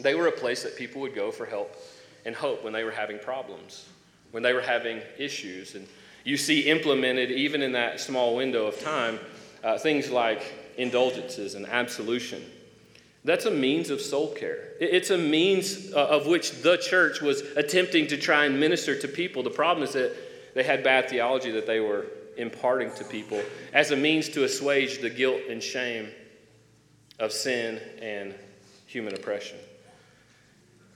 they 0.00 0.14
were 0.14 0.28
a 0.28 0.32
place 0.32 0.62
that 0.62 0.74
people 0.74 1.02
would 1.02 1.14
go 1.14 1.30
for 1.30 1.44
help 1.44 1.76
and 2.24 2.34
hope 2.34 2.64
when 2.64 2.72
they 2.72 2.82
were 2.82 2.90
having 2.90 3.18
problems, 3.18 3.86
when 4.30 4.42
they 4.42 4.54
were 4.54 4.62
having 4.62 5.02
issues. 5.18 5.74
And 5.74 5.86
you 6.24 6.38
see 6.38 6.62
implemented, 6.62 7.30
even 7.30 7.60
in 7.60 7.72
that 7.72 8.00
small 8.00 8.34
window 8.34 8.66
of 8.66 8.80
time, 8.80 9.18
uh, 9.62 9.76
things 9.76 10.10
like 10.10 10.54
indulgences 10.78 11.56
and 11.56 11.66
absolution 11.66 12.42
that's 13.26 13.44
a 13.44 13.50
means 13.50 13.90
of 13.90 14.00
soul 14.00 14.28
care. 14.28 14.68
It's 14.80 15.10
a 15.10 15.18
means 15.18 15.92
uh, 15.92 16.06
of 16.06 16.28
which 16.28 16.62
the 16.62 16.76
church 16.76 17.20
was 17.20 17.40
attempting 17.56 18.06
to 18.06 18.16
try 18.16 18.44
and 18.44 18.58
minister 18.58 18.96
to 19.00 19.08
people. 19.08 19.42
The 19.42 19.50
problem 19.50 19.82
is 19.82 19.94
that 19.94 20.14
they 20.54 20.62
had 20.62 20.84
bad 20.84 21.10
theology 21.10 21.50
that 21.50 21.66
they 21.66 21.80
were 21.80 22.06
imparting 22.36 22.92
to 22.94 23.04
people 23.04 23.42
as 23.72 23.90
a 23.90 23.96
means 23.96 24.28
to 24.28 24.44
assuage 24.44 25.00
the 25.00 25.10
guilt 25.10 25.40
and 25.50 25.60
shame 25.60 26.08
of 27.18 27.32
sin 27.32 27.80
and 28.00 28.32
human 28.86 29.12
oppression. 29.14 29.58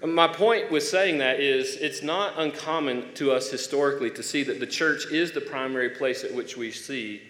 My 0.06 0.28
point 0.28 0.70
with 0.70 0.84
saying 0.84 1.18
that 1.18 1.40
is 1.40 1.76
it's 1.76 2.02
not 2.02 2.38
uncommon 2.38 3.12
to 3.14 3.32
us 3.32 3.50
historically 3.50 4.10
to 4.12 4.22
see 4.22 4.44
that 4.44 4.60
the 4.60 4.66
church 4.66 5.06
is 5.10 5.32
the 5.32 5.40
primary 5.40 5.90
place 5.90 6.22
at 6.22 6.32
which 6.32 6.56
we 6.56 6.70
see 6.70 7.22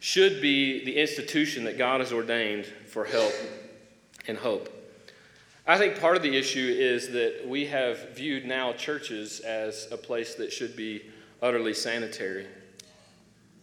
should 0.00 0.42
be 0.42 0.84
the 0.84 0.98
institution 0.98 1.64
that 1.64 1.78
God 1.78 2.00
has 2.00 2.12
ordained 2.12 2.66
for 2.66 3.06
help 3.06 3.32
and 4.28 4.38
hope. 4.38 4.68
I 5.66 5.76
think 5.76 6.00
part 6.00 6.16
of 6.16 6.22
the 6.22 6.34
issue 6.34 6.74
is 6.78 7.10
that 7.10 7.46
we 7.46 7.66
have 7.66 8.14
viewed 8.14 8.46
now 8.46 8.72
churches 8.72 9.40
as 9.40 9.88
a 9.90 9.96
place 9.96 10.34
that 10.36 10.52
should 10.52 10.76
be 10.76 11.02
utterly 11.42 11.74
sanitary. 11.74 12.46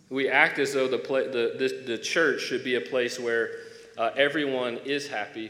We 0.09 0.29
act 0.29 0.59
as 0.59 0.73
though 0.73 0.87
the, 0.87 0.97
the, 0.97 1.57
the, 1.57 1.83
the 1.93 1.97
church 1.97 2.41
should 2.41 2.63
be 2.63 2.75
a 2.75 2.81
place 2.81 3.19
where 3.19 3.51
uh, 3.97 4.11
everyone 4.15 4.77
is 4.85 5.07
happy, 5.07 5.49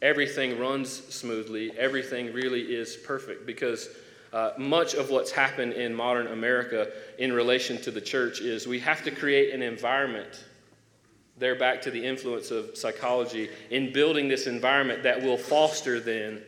everything 0.00 0.58
runs 0.58 0.90
smoothly, 1.12 1.76
everything 1.76 2.32
really 2.32 2.62
is 2.62 2.96
perfect. 2.96 3.44
Because 3.44 3.88
uh, 4.32 4.52
much 4.56 4.94
of 4.94 5.10
what's 5.10 5.32
happened 5.32 5.72
in 5.72 5.94
modern 5.94 6.28
America 6.28 6.88
in 7.18 7.32
relation 7.32 7.80
to 7.82 7.90
the 7.90 8.00
church 8.00 8.40
is 8.40 8.68
we 8.68 8.78
have 8.78 9.02
to 9.02 9.10
create 9.10 9.52
an 9.52 9.62
environment 9.62 10.44
there 11.38 11.54
back 11.54 11.82
to 11.82 11.90
the 11.90 12.04
influence 12.04 12.50
of 12.50 12.76
psychology 12.76 13.50
in 13.70 13.92
building 13.92 14.28
this 14.28 14.46
environment 14.46 15.02
that 15.02 15.22
will 15.22 15.38
foster 15.38 16.00
then 16.00 16.42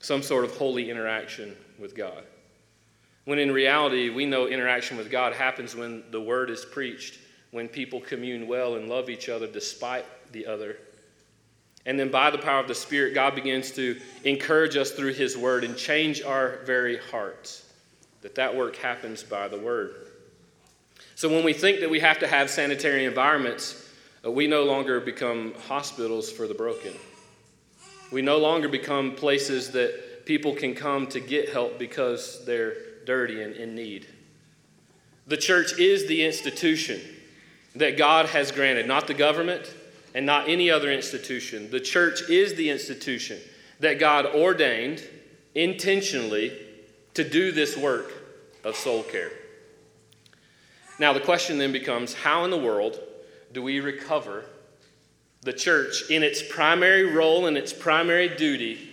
some 0.00 0.22
sort 0.22 0.44
of 0.44 0.56
holy 0.56 0.90
interaction 0.90 1.56
with 1.78 1.94
God. 1.94 2.24
When 3.24 3.38
in 3.38 3.52
reality, 3.52 4.08
we 4.08 4.26
know 4.26 4.46
interaction 4.46 4.96
with 4.96 5.10
God 5.10 5.34
happens 5.34 5.74
when 5.74 6.02
the 6.10 6.20
word 6.20 6.50
is 6.50 6.64
preached, 6.64 7.18
when 7.50 7.68
people 7.68 8.00
commune 8.00 8.46
well 8.46 8.76
and 8.76 8.88
love 8.88 9.10
each 9.10 9.28
other 9.28 9.46
despite 9.46 10.04
the 10.32 10.46
other. 10.46 10.76
And 11.86 11.98
then 11.98 12.10
by 12.10 12.30
the 12.30 12.38
power 12.38 12.60
of 12.60 12.68
the 12.68 12.74
Spirit, 12.74 13.14
God 13.14 13.34
begins 13.34 13.70
to 13.72 14.00
encourage 14.24 14.76
us 14.76 14.92
through 14.92 15.14
His 15.14 15.36
word 15.36 15.64
and 15.64 15.76
change 15.76 16.22
our 16.22 16.58
very 16.64 16.98
hearts. 16.98 17.64
That 18.22 18.34
that 18.34 18.56
work 18.56 18.76
happens 18.76 19.22
by 19.22 19.48
the 19.48 19.58
word. 19.58 19.94
So 21.14 21.28
when 21.28 21.44
we 21.44 21.52
think 21.52 21.80
that 21.80 21.90
we 21.90 22.00
have 22.00 22.18
to 22.20 22.26
have 22.26 22.50
sanitary 22.50 23.04
environments, 23.04 23.87
Uh, 24.28 24.30
we 24.30 24.46
no 24.46 24.64
longer 24.64 25.00
become 25.00 25.54
hospitals 25.68 26.30
for 26.30 26.46
the 26.46 26.54
broken. 26.54 26.92
We 28.10 28.22
no 28.22 28.38
longer 28.38 28.68
become 28.68 29.14
places 29.14 29.70
that 29.72 30.26
people 30.26 30.54
can 30.54 30.74
come 30.74 31.06
to 31.08 31.20
get 31.20 31.50
help 31.50 31.78
because 31.78 32.44
they're 32.44 32.74
dirty 33.06 33.42
and 33.42 33.54
in 33.54 33.74
need. 33.74 34.06
The 35.26 35.36
church 35.36 35.78
is 35.78 36.06
the 36.06 36.24
institution 36.24 37.00
that 37.74 37.96
God 37.96 38.26
has 38.26 38.50
granted, 38.50 38.86
not 38.86 39.06
the 39.06 39.14
government 39.14 39.74
and 40.14 40.24
not 40.26 40.48
any 40.48 40.70
other 40.70 40.90
institution. 40.90 41.70
The 41.70 41.80
church 41.80 42.28
is 42.28 42.54
the 42.54 42.70
institution 42.70 43.38
that 43.80 43.98
God 43.98 44.26
ordained 44.26 45.02
intentionally 45.54 46.58
to 47.14 47.28
do 47.28 47.52
this 47.52 47.76
work 47.76 48.12
of 48.64 48.74
soul 48.74 49.02
care. 49.02 49.30
Now, 50.98 51.12
the 51.12 51.20
question 51.20 51.58
then 51.58 51.72
becomes 51.72 52.14
how 52.14 52.44
in 52.44 52.50
the 52.50 52.58
world 52.58 52.98
do 53.52 53.62
we 53.62 53.80
recover 53.80 54.44
the 55.42 55.52
church 55.52 56.10
in 56.10 56.22
its 56.22 56.42
primary 56.42 57.04
role 57.04 57.46
and 57.46 57.56
its 57.56 57.72
primary 57.72 58.28
duty 58.28 58.90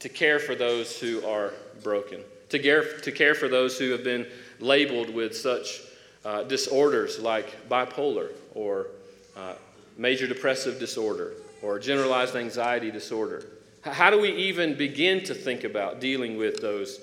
to 0.00 0.08
care 0.08 0.38
for 0.38 0.54
those 0.54 0.98
who 1.00 1.24
are 1.26 1.52
broken, 1.82 2.20
to 2.50 2.58
care, 2.58 2.98
to 2.98 3.12
care 3.12 3.34
for 3.34 3.48
those 3.48 3.78
who 3.78 3.90
have 3.90 4.04
been 4.04 4.26
labeled 4.60 5.08
with 5.10 5.36
such 5.36 5.80
uh, 6.24 6.42
disorders 6.42 7.18
like 7.18 7.68
bipolar 7.68 8.30
or 8.54 8.88
uh, 9.36 9.54
major 9.96 10.26
depressive 10.26 10.78
disorder 10.78 11.32
or 11.62 11.78
generalized 11.78 12.36
anxiety 12.36 12.90
disorder. 12.90 13.46
How 13.82 14.10
do 14.10 14.18
we 14.20 14.30
even 14.32 14.76
begin 14.76 15.22
to 15.24 15.34
think 15.34 15.64
about 15.64 16.00
dealing 16.00 16.36
with 16.36 16.60
those 16.60 17.00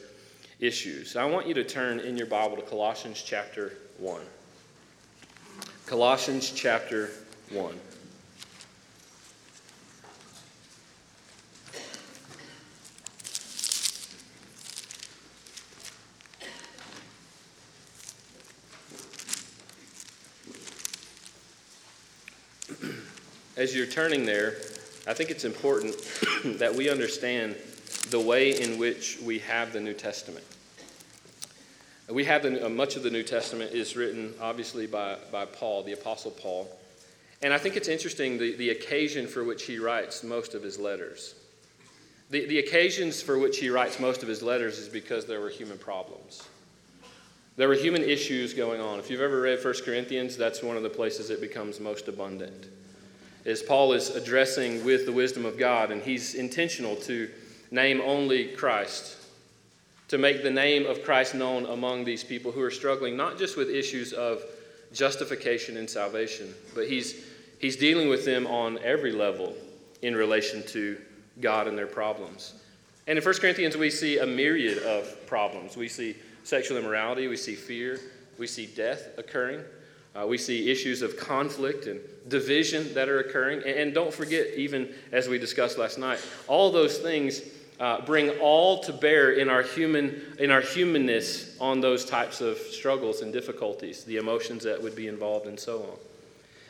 issues? 0.60 1.16
I 1.16 1.26
want 1.26 1.48
you 1.48 1.54
to 1.56 1.64
turn 1.64 2.00
in 2.00 2.18
your 2.18 2.28
Bible 2.28 2.56
to 2.58 2.64
Colossians 2.64 3.24
chapter 3.26 3.74
1. 4.00 4.22
Colossians 5.92 6.50
chapter 6.52 7.10
1. 7.50 7.76
As 23.58 23.76
you're 23.76 23.86
turning 23.86 24.26
there, 24.26 24.56
I 25.06 25.14
think 25.14 25.30
it's 25.30 25.44
important 25.44 25.94
that 26.58 26.74
we 26.74 26.90
understand 26.90 27.58
the 28.12 28.20
way 28.22 28.62
in 28.62 28.78
which 28.78 29.20
we 29.22 29.40
have 29.40 29.74
the 29.74 29.82
New 29.82 29.94
Testament. 29.94 30.46
We 32.12 32.26
have 32.26 32.44
the, 32.44 32.66
uh, 32.66 32.70
much 32.70 32.98
of 32.98 33.04
the 33.04 33.10
New 33.10 33.24
Testament 33.24 33.72
is 33.72 33.96
written, 33.96 34.34
obviously, 34.42 34.86
by, 34.86 35.18
by 35.32 35.46
Paul, 35.46 35.84
the 35.84 35.94
Apostle 35.94 36.32
Paul. 36.32 36.70
And 37.42 37.54
I 37.54 37.58
think 37.58 37.78
it's 37.78 37.88
interesting 37.88 38.38
the, 38.38 38.56
the 38.56 38.72
occasion 38.72 39.28
for 39.28 39.44
which 39.44 39.64
he 39.64 39.80
writes 39.80 40.24
most 40.24 40.54
of 40.54 40.62
his 40.62 40.78
letters. 40.78 41.36
The, 42.30 42.46
the 42.46 42.60
occasions 42.60 43.22
for 43.22 43.40
which 43.40 43.60
he 43.60 43.70
writes 43.70 44.00
most 44.00 44.24
of 44.24 44.30
his 44.30 44.44
letters 44.44 44.78
is 44.78 44.90
because 44.90 45.26
there 45.26 45.40
were 45.40 45.50
human 45.50 45.78
problems. 45.78 46.48
There 47.56 47.68
were 47.68 47.76
human 47.76 48.04
issues 48.04 48.54
going 48.54 48.82
on. 48.82 49.00
If 49.00 49.10
you've 49.10 49.22
ever 49.22 49.40
read 49.40 49.64
1 49.64 49.74
Corinthians, 49.86 50.36
that's 50.36 50.62
one 50.62 50.78
of 50.78 50.84
the 50.84 50.90
places 50.90 51.30
it 51.30 51.40
becomes 51.40 51.80
most 51.80 52.08
abundant. 52.08 52.68
As 53.46 53.62
Paul 53.62 53.94
is 53.94 54.10
addressing 54.10 54.84
with 54.84 55.06
the 55.06 55.12
wisdom 55.12 55.46
of 55.46 55.58
God, 55.58 55.92
and 55.92 56.02
he's 56.02 56.36
intentional 56.36 56.96
to 56.98 57.30
name 57.72 58.02
only 58.02 58.50
Christ 58.50 59.18
to 60.12 60.18
make 60.18 60.44
the 60.44 60.52
name 60.52 60.86
of 60.86 61.06
Christ 61.06 61.36
known 61.36 61.66
among 61.68 62.04
these 62.04 62.22
people 62.22 62.52
who 62.52 62.62
are 62.62 62.70
struggling 62.70 63.16
not 63.16 63.38
just 63.38 63.56
with 63.56 63.70
issues 63.70 64.12
of 64.12 64.44
justification 64.92 65.78
and 65.78 65.90
salvation, 65.90 66.54
but 66.76 66.86
he's, 66.86 67.24
he's 67.60 67.78
dealing 67.78 68.10
with 68.10 68.26
them 68.26 68.46
on 68.46 68.78
every 68.80 69.14
level 69.14 69.56
in 70.02 70.14
relation 70.14 70.64
to 70.68 70.98
God 71.40 71.66
and 71.66 71.78
their 71.78 71.88
problems. 71.88 72.56
And 73.08 73.18
in 73.18 73.24
1 73.24 73.36
Corinthians, 73.36 73.78
we 73.78 73.90
see 73.90 74.18
a 74.18 74.26
myriad 74.26 74.80
of 74.80 75.26
problems. 75.28 75.78
We 75.78 75.88
see 75.88 76.18
sexual 76.44 76.78
immorality, 76.78 77.30
we 77.30 77.38
see 77.38 77.56
fear, 77.56 77.98
we 78.38 78.48
see 78.48 78.66
death 78.66 79.18
occurring, 79.18 79.62
uh, 80.14 80.28
we 80.28 80.38
see 80.38 80.70
issues 80.70 81.02
of 81.02 81.16
conflict 81.16 81.86
and 81.86 82.02
division 82.28 82.94
that 82.96 83.08
are 83.08 83.20
occurring. 83.20 83.60
And, 83.60 83.80
and 83.80 83.94
don't 83.94 84.14
forget, 84.14 84.56
even 84.58 84.94
as 85.14 85.30
we 85.30 85.38
discussed 85.38 85.78
last 85.78 85.98
night, 85.98 86.20
all 86.50 86.70
those 86.70 86.98
things 86.98 87.42
uh, 87.82 88.00
bring 88.06 88.30
all 88.40 88.80
to 88.84 88.94
bear 88.94 89.32
in 89.32 89.50
our 89.50 89.64
human 89.64 90.22
in 90.38 90.52
our 90.52 90.62
humanness 90.62 91.58
on 91.60 91.82
those 91.82 92.06
types 92.06 92.40
of 92.40 92.58
struggles 92.58 93.22
and 93.22 93.34
difficulties, 93.34 94.04
the 94.04 94.18
emotions 94.18 94.64
that 94.64 94.82
would 94.82 94.96
be 94.96 95.08
involved, 95.08 95.48
and 95.48 95.60
so 95.60 95.80
on. 95.80 95.98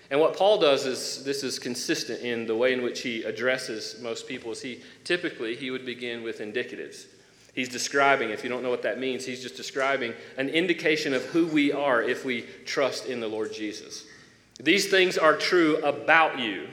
And 0.09 0.19
what 0.21 0.37
Paul 0.37 0.59
does 0.59 0.85
is 0.85 1.23
this 1.25 1.43
is 1.43 1.59
consistent 1.59 2.21
in 2.21 2.45
the 2.45 2.55
way 2.55 2.71
in 2.71 2.81
which 2.81 3.01
he 3.01 3.23
addresses 3.23 3.97
most 4.01 4.25
people. 4.25 4.51
Is 4.53 4.61
he 4.61 4.81
typically 5.03 5.55
he 5.55 5.69
would 5.69 5.85
begin 5.85 6.23
with 6.23 6.39
indicatives. 6.39 7.05
He's 7.53 7.67
describing, 7.67 8.29
if 8.29 8.43
you 8.43 8.49
don't 8.49 8.63
know 8.63 8.69
what 8.69 8.83
that 8.83 8.97
means, 8.97 9.25
he's 9.25 9.41
just 9.41 9.57
describing 9.57 10.13
an 10.37 10.47
indication 10.47 11.13
of 11.13 11.23
who 11.25 11.45
we 11.47 11.73
are 11.73 12.01
if 12.01 12.23
we 12.23 12.45
trust 12.65 13.07
in 13.07 13.19
the 13.19 13.27
Lord 13.27 13.53
Jesus. 13.53 14.05
These 14.61 14.89
things 14.89 15.17
are 15.17 15.35
true 15.35 15.77
about 15.83 16.39
you. 16.39 16.67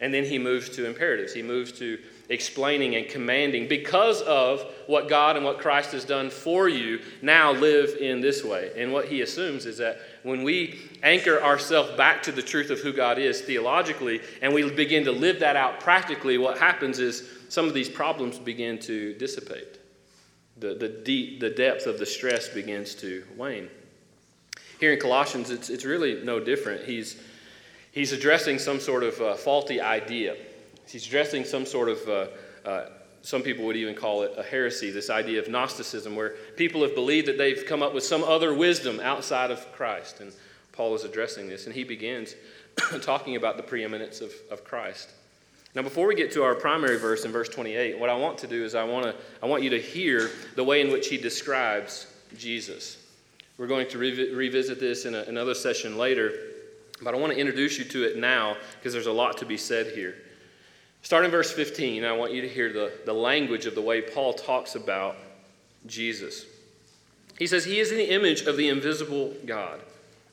And 0.00 0.12
then 0.12 0.24
he 0.24 0.38
moves 0.38 0.68
to 0.70 0.86
imperatives. 0.86 1.32
He 1.32 1.42
moves 1.42 1.70
to 1.72 1.98
explaining 2.30 2.94
and 2.94 3.08
commanding 3.08 3.66
because 3.66 4.22
of 4.22 4.64
what 4.86 5.08
God 5.08 5.36
and 5.36 5.44
what 5.44 5.58
Christ 5.58 5.90
has 5.92 6.04
done 6.04 6.30
for 6.30 6.68
you, 6.68 7.00
now 7.20 7.52
live 7.52 7.96
in 8.00 8.20
this 8.20 8.44
way. 8.44 8.70
And 8.76 8.92
what 8.92 9.06
he 9.06 9.20
assumes 9.20 9.66
is 9.66 9.78
that 9.78 9.98
when 10.22 10.44
we 10.44 10.78
anchor 11.02 11.42
ourselves 11.42 11.90
back 11.96 12.22
to 12.22 12.32
the 12.32 12.40
truth 12.40 12.70
of 12.70 12.78
who 12.78 12.92
God 12.92 13.18
is 13.18 13.40
theologically 13.40 14.20
and 14.40 14.54
we 14.54 14.70
begin 14.70 15.04
to 15.04 15.12
live 15.12 15.40
that 15.40 15.56
out 15.56 15.80
practically, 15.80 16.38
what 16.38 16.56
happens 16.56 17.00
is 17.00 17.28
some 17.48 17.66
of 17.66 17.74
these 17.74 17.88
problems 17.88 18.38
begin 18.38 18.78
to 18.80 19.12
dissipate. 19.14 19.78
The, 20.58 20.74
the, 20.74 20.88
deep, 20.88 21.40
the 21.40 21.50
depth 21.50 21.86
of 21.86 21.98
the 21.98 22.06
stress 22.06 22.48
begins 22.48 22.94
to 22.96 23.24
wane. 23.36 23.68
Here 24.78 24.92
in 24.92 25.00
Colossians, 25.00 25.50
it's, 25.50 25.68
it's 25.68 25.84
really 25.84 26.22
no 26.22 26.38
different. 26.38 26.84
He's, 26.84 27.20
he's 27.90 28.12
addressing 28.12 28.60
some 28.60 28.78
sort 28.78 29.02
of 29.02 29.20
uh, 29.20 29.34
faulty 29.34 29.80
idea 29.80 30.36
He's 30.90 31.06
addressing 31.06 31.44
some 31.44 31.64
sort 31.66 31.88
of, 31.88 32.08
uh, 32.08 32.26
uh, 32.68 32.86
some 33.22 33.42
people 33.42 33.64
would 33.66 33.76
even 33.76 33.94
call 33.94 34.22
it 34.22 34.32
a 34.36 34.42
heresy, 34.42 34.90
this 34.90 35.10
idea 35.10 35.40
of 35.40 35.48
Gnosticism, 35.48 36.16
where 36.16 36.30
people 36.56 36.82
have 36.82 36.94
believed 36.94 37.28
that 37.28 37.38
they've 37.38 37.64
come 37.66 37.82
up 37.82 37.94
with 37.94 38.04
some 38.04 38.24
other 38.24 38.54
wisdom 38.54 38.98
outside 39.00 39.50
of 39.50 39.70
Christ. 39.72 40.20
And 40.20 40.32
Paul 40.72 40.94
is 40.94 41.04
addressing 41.04 41.48
this, 41.48 41.66
and 41.66 41.74
he 41.74 41.84
begins 41.84 42.34
talking 43.02 43.36
about 43.36 43.56
the 43.56 43.62
preeminence 43.62 44.20
of, 44.20 44.32
of 44.50 44.64
Christ. 44.64 45.10
Now, 45.74 45.82
before 45.82 46.08
we 46.08 46.16
get 46.16 46.32
to 46.32 46.42
our 46.42 46.54
primary 46.54 46.98
verse 46.98 47.24
in 47.24 47.30
verse 47.30 47.48
28, 47.48 47.98
what 47.98 48.10
I 48.10 48.16
want 48.16 48.38
to 48.38 48.48
do 48.48 48.64
is 48.64 48.74
I, 48.74 48.82
want 48.82 49.04
to, 49.06 49.14
I 49.40 49.46
want 49.46 49.62
you 49.62 49.70
to 49.70 49.80
hear 49.80 50.30
the 50.56 50.64
way 50.64 50.80
in 50.80 50.90
which 50.90 51.08
he 51.08 51.16
describes 51.16 52.12
Jesus. 52.36 52.96
We're 53.56 53.68
going 53.68 53.86
to 53.88 53.98
revi- 53.98 54.34
revisit 54.34 54.80
this 54.80 55.04
in 55.04 55.14
a, 55.14 55.22
another 55.22 55.54
session 55.54 55.96
later, 55.96 56.32
but 57.02 57.14
I 57.14 57.18
want 57.18 57.32
to 57.32 57.38
introduce 57.38 57.78
you 57.78 57.84
to 57.84 58.04
it 58.04 58.16
now 58.16 58.56
because 58.78 58.92
there's 58.92 59.06
a 59.06 59.12
lot 59.12 59.36
to 59.38 59.46
be 59.46 59.56
said 59.56 59.94
here. 59.94 60.16
Start 61.02 61.24
in 61.24 61.30
verse 61.30 61.50
15. 61.52 62.04
I 62.04 62.12
want 62.12 62.32
you 62.32 62.42
to 62.42 62.48
hear 62.48 62.72
the, 62.72 62.92
the 63.06 63.12
language 63.12 63.66
of 63.66 63.74
the 63.74 63.80
way 63.80 64.02
Paul 64.02 64.34
talks 64.34 64.74
about 64.74 65.16
Jesus. 65.86 66.44
He 67.38 67.46
says, 67.46 67.64
He 67.64 67.80
is 67.80 67.90
the 67.90 68.12
image 68.12 68.42
of 68.42 68.56
the 68.56 68.68
invisible 68.68 69.34
God, 69.46 69.80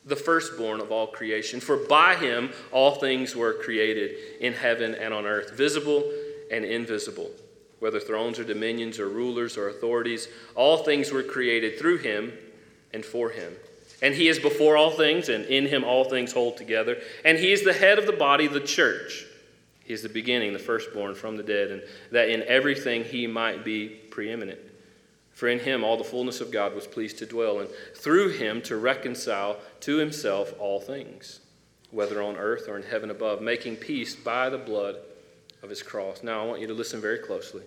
the 0.06 0.16
firstborn 0.16 0.82
of 0.82 0.92
all 0.92 1.08
creation. 1.08 1.62
For 1.62 1.78
by 1.78 2.16
him 2.16 2.52
all 2.72 2.96
things 2.96 3.36
were 3.36 3.54
created 3.54 4.42
in 4.42 4.54
heaven 4.54 4.94
and 4.94 5.14
on 5.14 5.26
earth, 5.26 5.54
visible 5.54 6.12
and 6.52 6.66
invisible. 6.66 7.32
Whether 7.80 8.00
thrones 8.00 8.40
or 8.40 8.44
dominions 8.44 9.00
or 9.00 9.08
rulers 9.08 9.56
or 9.56 9.70
authorities, 9.70 10.28
all 10.56 10.84
things 10.84 11.12
were 11.12 11.24
created 11.24 11.80
through 11.80 12.00
him 12.00 12.34
and 12.94 13.06
for 13.06 13.30
him. 13.30 13.54
And 14.02 14.14
he 14.14 14.28
is 14.28 14.38
before 14.38 14.78
all 14.78 14.92
things, 14.92 15.30
and 15.30 15.46
in 15.46 15.66
him 15.66 15.84
all 15.84 16.04
things 16.04 16.34
hold 16.34 16.58
together. 16.58 16.98
And 17.24 17.38
he 17.38 17.52
is 17.52 17.64
the 17.64 17.74
head 17.74 17.98
of 17.98 18.06
the 18.06 18.14
body, 18.14 18.48
the 18.48 18.60
church. 18.60 19.27
He 19.88 19.94
is 19.94 20.02
the 20.02 20.10
beginning, 20.10 20.52
the 20.52 20.60
firstborn 20.60 21.16
from 21.16 21.38
the 21.38 21.44
dead, 21.44 21.72
and 21.72 21.82
that 22.12 22.28
in 22.28 22.44
everything 22.44 23.06
he 23.06 23.26
might 23.26 23.64
be 23.64 23.88
preeminent. 23.88 24.60
For 25.32 25.48
in 25.48 25.60
him 25.60 25.82
all 25.86 25.96
the 25.96 26.04
fullness 26.04 26.42
of 26.42 26.52
God 26.52 26.76
was 26.76 26.86
pleased 26.86 27.20
to 27.20 27.26
dwell, 27.26 27.62
and 27.62 27.70
through 27.96 28.32
him 28.32 28.62
to 28.64 28.76
reconcile 28.76 29.56
to 29.82 29.96
himself 29.96 30.54
all 30.60 30.82
things, 30.82 31.40
whether 31.92 32.22
on 32.22 32.36
earth 32.36 32.68
or 32.68 32.76
in 32.76 32.84
heaven 32.84 33.12
above, 33.12 33.42
making 33.42 33.78
peace 33.78 34.14
by 34.14 34.50
the 34.50 34.58
blood 34.58 34.98
of 35.64 35.70
his 35.70 35.82
cross. 35.82 36.22
Now 36.22 36.44
I 36.44 36.46
want 36.46 36.60
you 36.60 36.68
to 36.68 36.74
listen 36.74 37.00
very 37.00 37.20
closely. 37.20 37.64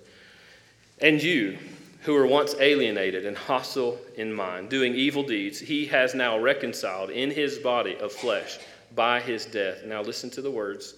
And 1.00 1.22
you, 1.22 1.56
who 2.02 2.12
were 2.12 2.26
once 2.26 2.54
alienated 2.60 3.24
and 3.24 3.34
hostile 3.34 3.98
in 4.16 4.30
mind, 4.30 4.68
doing 4.68 4.94
evil 4.94 5.22
deeds, 5.22 5.58
he 5.58 5.86
has 5.86 6.14
now 6.14 6.38
reconciled 6.38 7.08
in 7.08 7.30
his 7.30 7.56
body 7.56 7.96
of 7.96 8.12
flesh 8.12 8.58
by 8.94 9.20
his 9.20 9.46
death. 9.46 9.84
Now 9.86 10.02
listen 10.02 10.28
to 10.30 10.42
the 10.42 10.50
words 10.50 10.96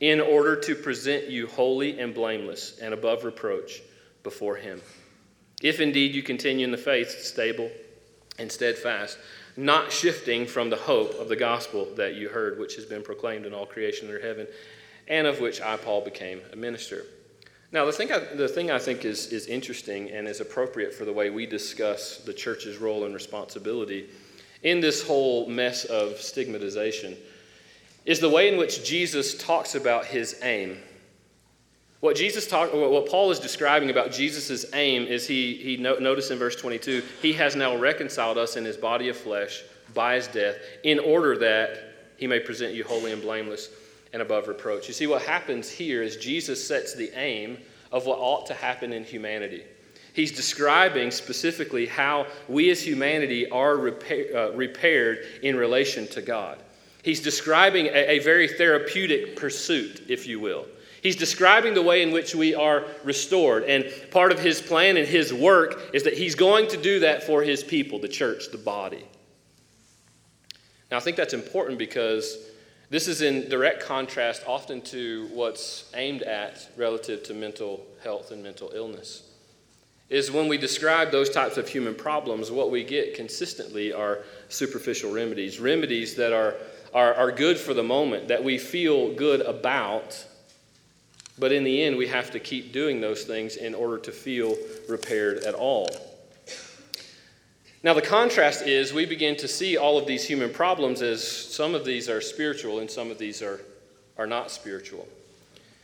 in 0.00 0.20
order 0.20 0.56
to 0.56 0.74
present 0.74 1.28
you 1.28 1.46
holy 1.46 1.98
and 1.98 2.14
blameless 2.14 2.78
and 2.80 2.92
above 2.92 3.24
reproach 3.24 3.82
before 4.22 4.56
Him. 4.56 4.80
If 5.62 5.80
indeed 5.80 6.14
you 6.14 6.22
continue 6.22 6.64
in 6.64 6.72
the 6.72 6.76
faith, 6.76 7.20
stable 7.20 7.70
and 8.38 8.50
steadfast, 8.50 9.18
not 9.56 9.92
shifting 9.92 10.46
from 10.46 10.68
the 10.68 10.76
hope 10.76 11.14
of 11.14 11.28
the 11.28 11.36
gospel 11.36 11.86
that 11.96 12.14
you 12.14 12.28
heard, 12.28 12.58
which 12.58 12.74
has 12.74 12.84
been 12.84 13.02
proclaimed 13.02 13.46
in 13.46 13.54
all 13.54 13.66
creation 13.66 14.08
under 14.08 14.20
heaven, 14.20 14.46
and 15.06 15.26
of 15.26 15.40
which 15.40 15.60
I, 15.60 15.76
Paul, 15.76 16.00
became 16.00 16.40
a 16.52 16.56
minister. 16.56 17.04
Now, 17.70 17.84
the 17.84 17.92
thing 17.92 18.12
I, 18.12 18.18
the 18.18 18.48
thing 18.48 18.70
I 18.70 18.78
think 18.78 19.04
is, 19.04 19.32
is 19.32 19.46
interesting 19.46 20.10
and 20.10 20.28
is 20.28 20.40
appropriate 20.40 20.94
for 20.94 21.04
the 21.04 21.12
way 21.12 21.30
we 21.30 21.46
discuss 21.46 22.18
the 22.18 22.32
church's 22.32 22.78
role 22.78 23.04
and 23.04 23.14
responsibility 23.14 24.10
in 24.62 24.80
this 24.80 25.06
whole 25.06 25.48
mess 25.48 25.84
of 25.84 26.16
stigmatization 26.18 27.16
is 28.04 28.20
the 28.20 28.28
way 28.28 28.52
in 28.52 28.58
which 28.58 28.84
Jesus 28.84 29.36
talks 29.36 29.74
about 29.74 30.06
his 30.06 30.36
aim. 30.42 30.78
What 32.00 32.16
Jesus 32.16 32.46
talk, 32.46 32.74
what 32.74 33.08
Paul 33.08 33.30
is 33.30 33.38
describing 33.38 33.88
about 33.88 34.12
Jesus' 34.12 34.66
aim 34.74 35.06
is 35.06 35.26
he, 35.26 35.54
he 35.54 35.76
notice 35.78 36.30
in 36.30 36.38
verse 36.38 36.54
22, 36.54 37.02
he 37.22 37.32
has 37.32 37.56
now 37.56 37.76
reconciled 37.76 38.36
us 38.36 38.56
in 38.56 38.64
his 38.64 38.76
body 38.76 39.08
of 39.08 39.16
flesh 39.16 39.62
by 39.94 40.16
his 40.16 40.26
death 40.26 40.56
in 40.82 40.98
order 40.98 41.38
that 41.38 41.94
he 42.18 42.26
may 42.26 42.40
present 42.40 42.74
you 42.74 42.84
holy 42.84 43.12
and 43.12 43.22
blameless 43.22 43.70
and 44.12 44.20
above 44.20 44.48
reproach. 44.48 44.86
You 44.86 44.92
see, 44.92 45.06
what 45.06 45.22
happens 45.22 45.70
here 45.70 46.02
is 46.02 46.16
Jesus 46.16 46.66
sets 46.66 46.94
the 46.94 47.10
aim 47.18 47.56
of 47.90 48.04
what 48.04 48.18
ought 48.18 48.46
to 48.46 48.54
happen 48.54 48.92
in 48.92 49.04
humanity. 49.04 49.64
He's 50.12 50.30
describing 50.30 51.10
specifically 51.10 51.86
how 51.86 52.26
we 52.48 52.70
as 52.70 52.80
humanity 52.80 53.48
are 53.48 53.76
repair, 53.76 54.36
uh, 54.36 54.50
repaired 54.50 55.26
in 55.42 55.56
relation 55.56 56.06
to 56.08 56.22
God. 56.22 56.58
He's 57.04 57.20
describing 57.20 57.86
a, 57.86 58.12
a 58.12 58.18
very 58.20 58.48
therapeutic 58.48 59.36
pursuit, 59.36 60.06
if 60.08 60.26
you 60.26 60.40
will. 60.40 60.66
He's 61.02 61.16
describing 61.16 61.74
the 61.74 61.82
way 61.82 62.02
in 62.02 62.12
which 62.12 62.34
we 62.34 62.54
are 62.54 62.86
restored. 63.04 63.64
And 63.64 63.84
part 64.10 64.32
of 64.32 64.38
his 64.38 64.62
plan 64.62 64.96
and 64.96 65.06
his 65.06 65.30
work 65.32 65.90
is 65.92 66.02
that 66.04 66.14
he's 66.14 66.34
going 66.34 66.66
to 66.68 66.78
do 66.78 67.00
that 67.00 67.22
for 67.22 67.42
his 67.42 67.62
people, 67.62 67.98
the 67.98 68.08
church, 68.08 68.50
the 68.50 68.58
body. 68.58 69.04
Now, 70.90 70.96
I 70.96 71.00
think 71.00 71.18
that's 71.18 71.34
important 71.34 71.78
because 71.78 72.38
this 72.88 73.06
is 73.06 73.20
in 73.20 73.50
direct 73.50 73.82
contrast 73.82 74.42
often 74.46 74.80
to 74.82 75.28
what's 75.34 75.90
aimed 75.94 76.22
at 76.22 76.70
relative 76.74 77.22
to 77.24 77.34
mental 77.34 77.86
health 78.02 78.30
and 78.30 78.42
mental 78.42 78.72
illness. 78.74 79.28
Is 80.08 80.30
when 80.30 80.48
we 80.48 80.56
describe 80.56 81.10
those 81.10 81.28
types 81.28 81.58
of 81.58 81.68
human 81.68 81.94
problems, 81.94 82.50
what 82.50 82.70
we 82.70 82.82
get 82.82 83.14
consistently 83.14 83.92
are 83.92 84.20
superficial 84.48 85.12
remedies, 85.12 85.60
remedies 85.60 86.14
that 86.14 86.32
are, 86.32 86.54
are, 86.94 87.12
are 87.14 87.32
good 87.32 87.58
for 87.58 87.74
the 87.74 87.82
moment, 87.82 88.28
that 88.28 88.42
we 88.42 88.56
feel 88.56 89.12
good 89.14 89.40
about, 89.40 90.24
but 91.38 91.50
in 91.50 91.64
the 91.64 91.82
end, 91.82 91.96
we 91.96 92.06
have 92.06 92.30
to 92.30 92.38
keep 92.38 92.72
doing 92.72 93.00
those 93.00 93.24
things 93.24 93.56
in 93.56 93.74
order 93.74 93.98
to 93.98 94.12
feel 94.12 94.56
repaired 94.88 95.38
at 95.42 95.54
all. 95.54 95.88
Now, 97.82 97.92
the 97.92 98.00
contrast 98.00 98.62
is 98.62 98.94
we 98.94 99.04
begin 99.04 99.36
to 99.36 99.48
see 99.48 99.76
all 99.76 99.98
of 99.98 100.06
these 100.06 100.24
human 100.24 100.50
problems 100.50 101.02
as 101.02 101.26
some 101.26 101.74
of 101.74 101.84
these 101.84 102.08
are 102.08 102.20
spiritual 102.20 102.78
and 102.78 102.90
some 102.90 103.10
of 103.10 103.18
these 103.18 103.42
are, 103.42 103.60
are 104.16 104.26
not 104.26 104.50
spiritual. 104.50 105.06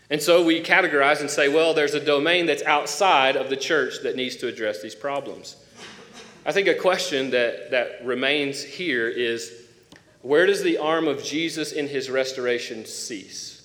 And 0.09 0.23
so 0.23 0.45
we 0.45 0.63
categorize 0.63 1.21
and 1.21 1.29
say, 1.29 1.49
well, 1.49 1.75
there's 1.75 1.95
a 1.95 2.05
domain 2.05 2.47
that's 2.47 2.63
outside 2.63 3.37
of 3.37 3.51
the 3.51 3.57
church 3.57 4.03
that 4.03 4.17
needs 4.17 4.37
to 4.37 4.49
address 4.49 4.81
these 4.81 4.95
problems. 4.95 5.57
I 6.47 6.53
think 6.53 6.69
a 6.69 6.75
question 6.75 7.31
that, 7.31 7.71
that 7.73 8.05
remains 8.05 8.63
here 8.63 9.09
is 9.09 9.60
where 10.23 10.47
does 10.47 10.63
the 10.63 10.79
arm 10.79 11.09
of 11.09 11.23
Jesus 11.23 11.73
in 11.73 11.89
his 11.89 12.11
restoration 12.11 12.85
cease? 12.85 13.63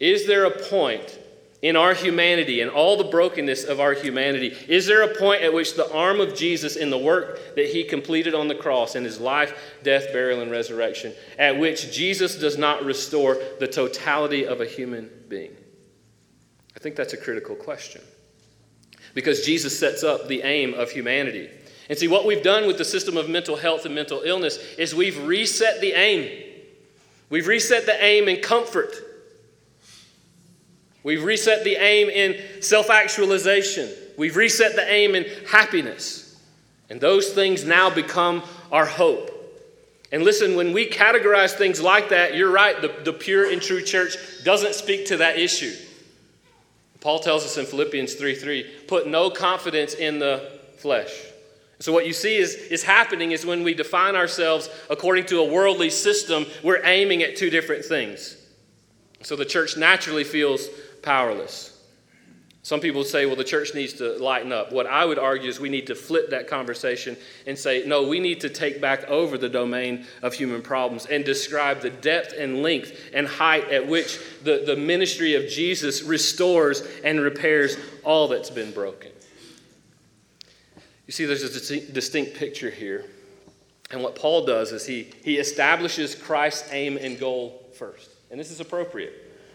Is 0.00 0.26
there 0.26 0.44
a 0.44 0.50
point 0.50 1.18
in 1.64 1.76
our 1.76 1.94
humanity 1.94 2.60
and 2.60 2.70
all 2.70 2.98
the 2.98 3.04
brokenness 3.04 3.64
of 3.64 3.80
our 3.80 3.94
humanity, 3.94 4.54
is 4.68 4.84
there 4.84 5.02
a 5.02 5.14
point 5.14 5.40
at 5.40 5.50
which 5.50 5.76
the 5.76 5.90
arm 5.94 6.20
of 6.20 6.34
Jesus 6.34 6.76
in 6.76 6.90
the 6.90 6.98
work 6.98 7.40
that 7.54 7.70
he 7.70 7.82
completed 7.82 8.34
on 8.34 8.48
the 8.48 8.54
cross 8.54 8.96
in 8.96 9.02
his 9.02 9.18
life, 9.18 9.58
death, 9.82 10.12
burial, 10.12 10.42
and 10.42 10.50
resurrection, 10.50 11.14
at 11.38 11.58
which 11.58 11.90
Jesus 11.90 12.36
does 12.36 12.58
not 12.58 12.84
restore 12.84 13.38
the 13.60 13.66
totality 13.66 14.46
of 14.46 14.60
a 14.60 14.66
human 14.66 15.08
being? 15.30 15.56
I 16.76 16.80
think 16.80 16.96
that's 16.96 17.14
a 17.14 17.16
critical 17.16 17.56
question. 17.56 18.02
Because 19.14 19.46
Jesus 19.46 19.78
sets 19.78 20.04
up 20.04 20.28
the 20.28 20.42
aim 20.42 20.74
of 20.74 20.90
humanity. 20.90 21.48
And 21.88 21.98
see, 21.98 22.08
what 22.08 22.24
we've 22.24 22.42
done 22.42 22.66
with 22.66 22.78
the 22.78 22.84
system 22.84 23.16
of 23.16 23.28
mental 23.28 23.56
health 23.56 23.84
and 23.84 23.94
mental 23.94 24.22
illness 24.22 24.58
is 24.78 24.94
we've 24.94 25.22
reset 25.24 25.80
the 25.80 25.92
aim. 25.92 26.30
We've 27.28 27.46
reset 27.46 27.84
the 27.84 28.02
aim 28.02 28.28
in 28.28 28.40
comfort. 28.40 28.94
We've 31.02 31.22
reset 31.22 31.64
the 31.64 31.76
aim 31.76 32.08
in 32.08 32.62
self 32.62 32.88
actualization. 32.88 33.90
We've 34.16 34.36
reset 34.36 34.74
the 34.76 34.90
aim 34.90 35.14
in 35.14 35.26
happiness. 35.46 36.40
And 36.88 37.00
those 37.00 37.32
things 37.32 37.64
now 37.64 37.90
become 37.90 38.42
our 38.72 38.86
hope. 38.86 39.30
And 40.12 40.22
listen, 40.22 40.54
when 40.54 40.72
we 40.72 40.88
categorize 40.88 41.52
things 41.52 41.82
like 41.82 42.10
that, 42.10 42.36
you're 42.36 42.50
right, 42.50 42.80
the, 42.80 42.94
the 43.04 43.12
pure 43.12 43.50
and 43.50 43.60
true 43.60 43.82
church 43.82 44.16
doesn't 44.44 44.74
speak 44.74 45.06
to 45.06 45.16
that 45.18 45.38
issue. 45.38 45.74
Paul 47.00 47.18
tells 47.18 47.44
us 47.44 47.58
in 47.58 47.66
Philippians 47.66 48.14
3 48.14 48.34
3, 48.34 48.70
put 48.86 49.06
no 49.06 49.28
confidence 49.28 49.94
in 49.94 50.18
the 50.18 50.52
flesh. 50.78 51.10
So, 51.80 51.92
what 51.92 52.06
you 52.06 52.12
see 52.12 52.36
is, 52.36 52.54
is 52.54 52.82
happening 52.82 53.32
is 53.32 53.44
when 53.44 53.64
we 53.64 53.74
define 53.74 54.14
ourselves 54.16 54.70
according 54.88 55.26
to 55.26 55.40
a 55.40 55.44
worldly 55.44 55.90
system, 55.90 56.46
we're 56.62 56.84
aiming 56.84 57.22
at 57.22 57.36
two 57.36 57.50
different 57.50 57.84
things. 57.84 58.36
So, 59.22 59.36
the 59.36 59.44
church 59.44 59.76
naturally 59.76 60.24
feels 60.24 60.68
powerless. 61.02 61.74
Some 62.64 62.80
people 62.80 63.04
say, 63.04 63.26
well, 63.26 63.36
the 63.36 63.44
church 63.44 63.74
needs 63.74 63.92
to 63.94 64.16
lighten 64.16 64.50
up. 64.50 64.72
What 64.72 64.86
I 64.86 65.04
would 65.04 65.18
argue 65.18 65.50
is 65.50 65.60
we 65.60 65.68
need 65.68 65.86
to 65.88 65.94
flip 65.94 66.30
that 66.30 66.48
conversation 66.48 67.14
and 67.46 67.58
say, 67.58 67.84
no, 67.86 68.08
we 68.08 68.18
need 68.18 68.40
to 68.40 68.48
take 68.48 68.80
back 68.80 69.04
over 69.10 69.36
the 69.36 69.50
domain 69.50 70.06
of 70.22 70.32
human 70.32 70.62
problems 70.62 71.04
and 71.04 71.26
describe 71.26 71.82
the 71.82 71.90
depth 71.90 72.32
and 72.38 72.62
length 72.62 72.98
and 73.12 73.26
height 73.26 73.68
at 73.68 73.86
which 73.86 74.18
the, 74.44 74.62
the 74.64 74.76
ministry 74.76 75.34
of 75.34 75.46
Jesus 75.46 76.02
restores 76.02 76.82
and 77.04 77.20
repairs 77.20 77.76
all 78.02 78.28
that's 78.28 78.48
been 78.48 78.72
broken. 78.72 79.12
See, 81.14 81.26
there's 81.26 81.44
a 81.44 81.92
distinct 81.92 82.34
picture 82.34 82.70
here. 82.70 83.04
And 83.92 84.02
what 84.02 84.16
Paul 84.16 84.46
does 84.46 84.72
is 84.72 84.84
he, 84.84 85.12
he 85.22 85.36
establishes 85.36 86.16
Christ's 86.16 86.72
aim 86.72 86.96
and 86.96 87.20
goal 87.20 87.62
first. 87.78 88.10
And 88.32 88.40
this 88.40 88.50
is 88.50 88.58
appropriate. 88.58 89.12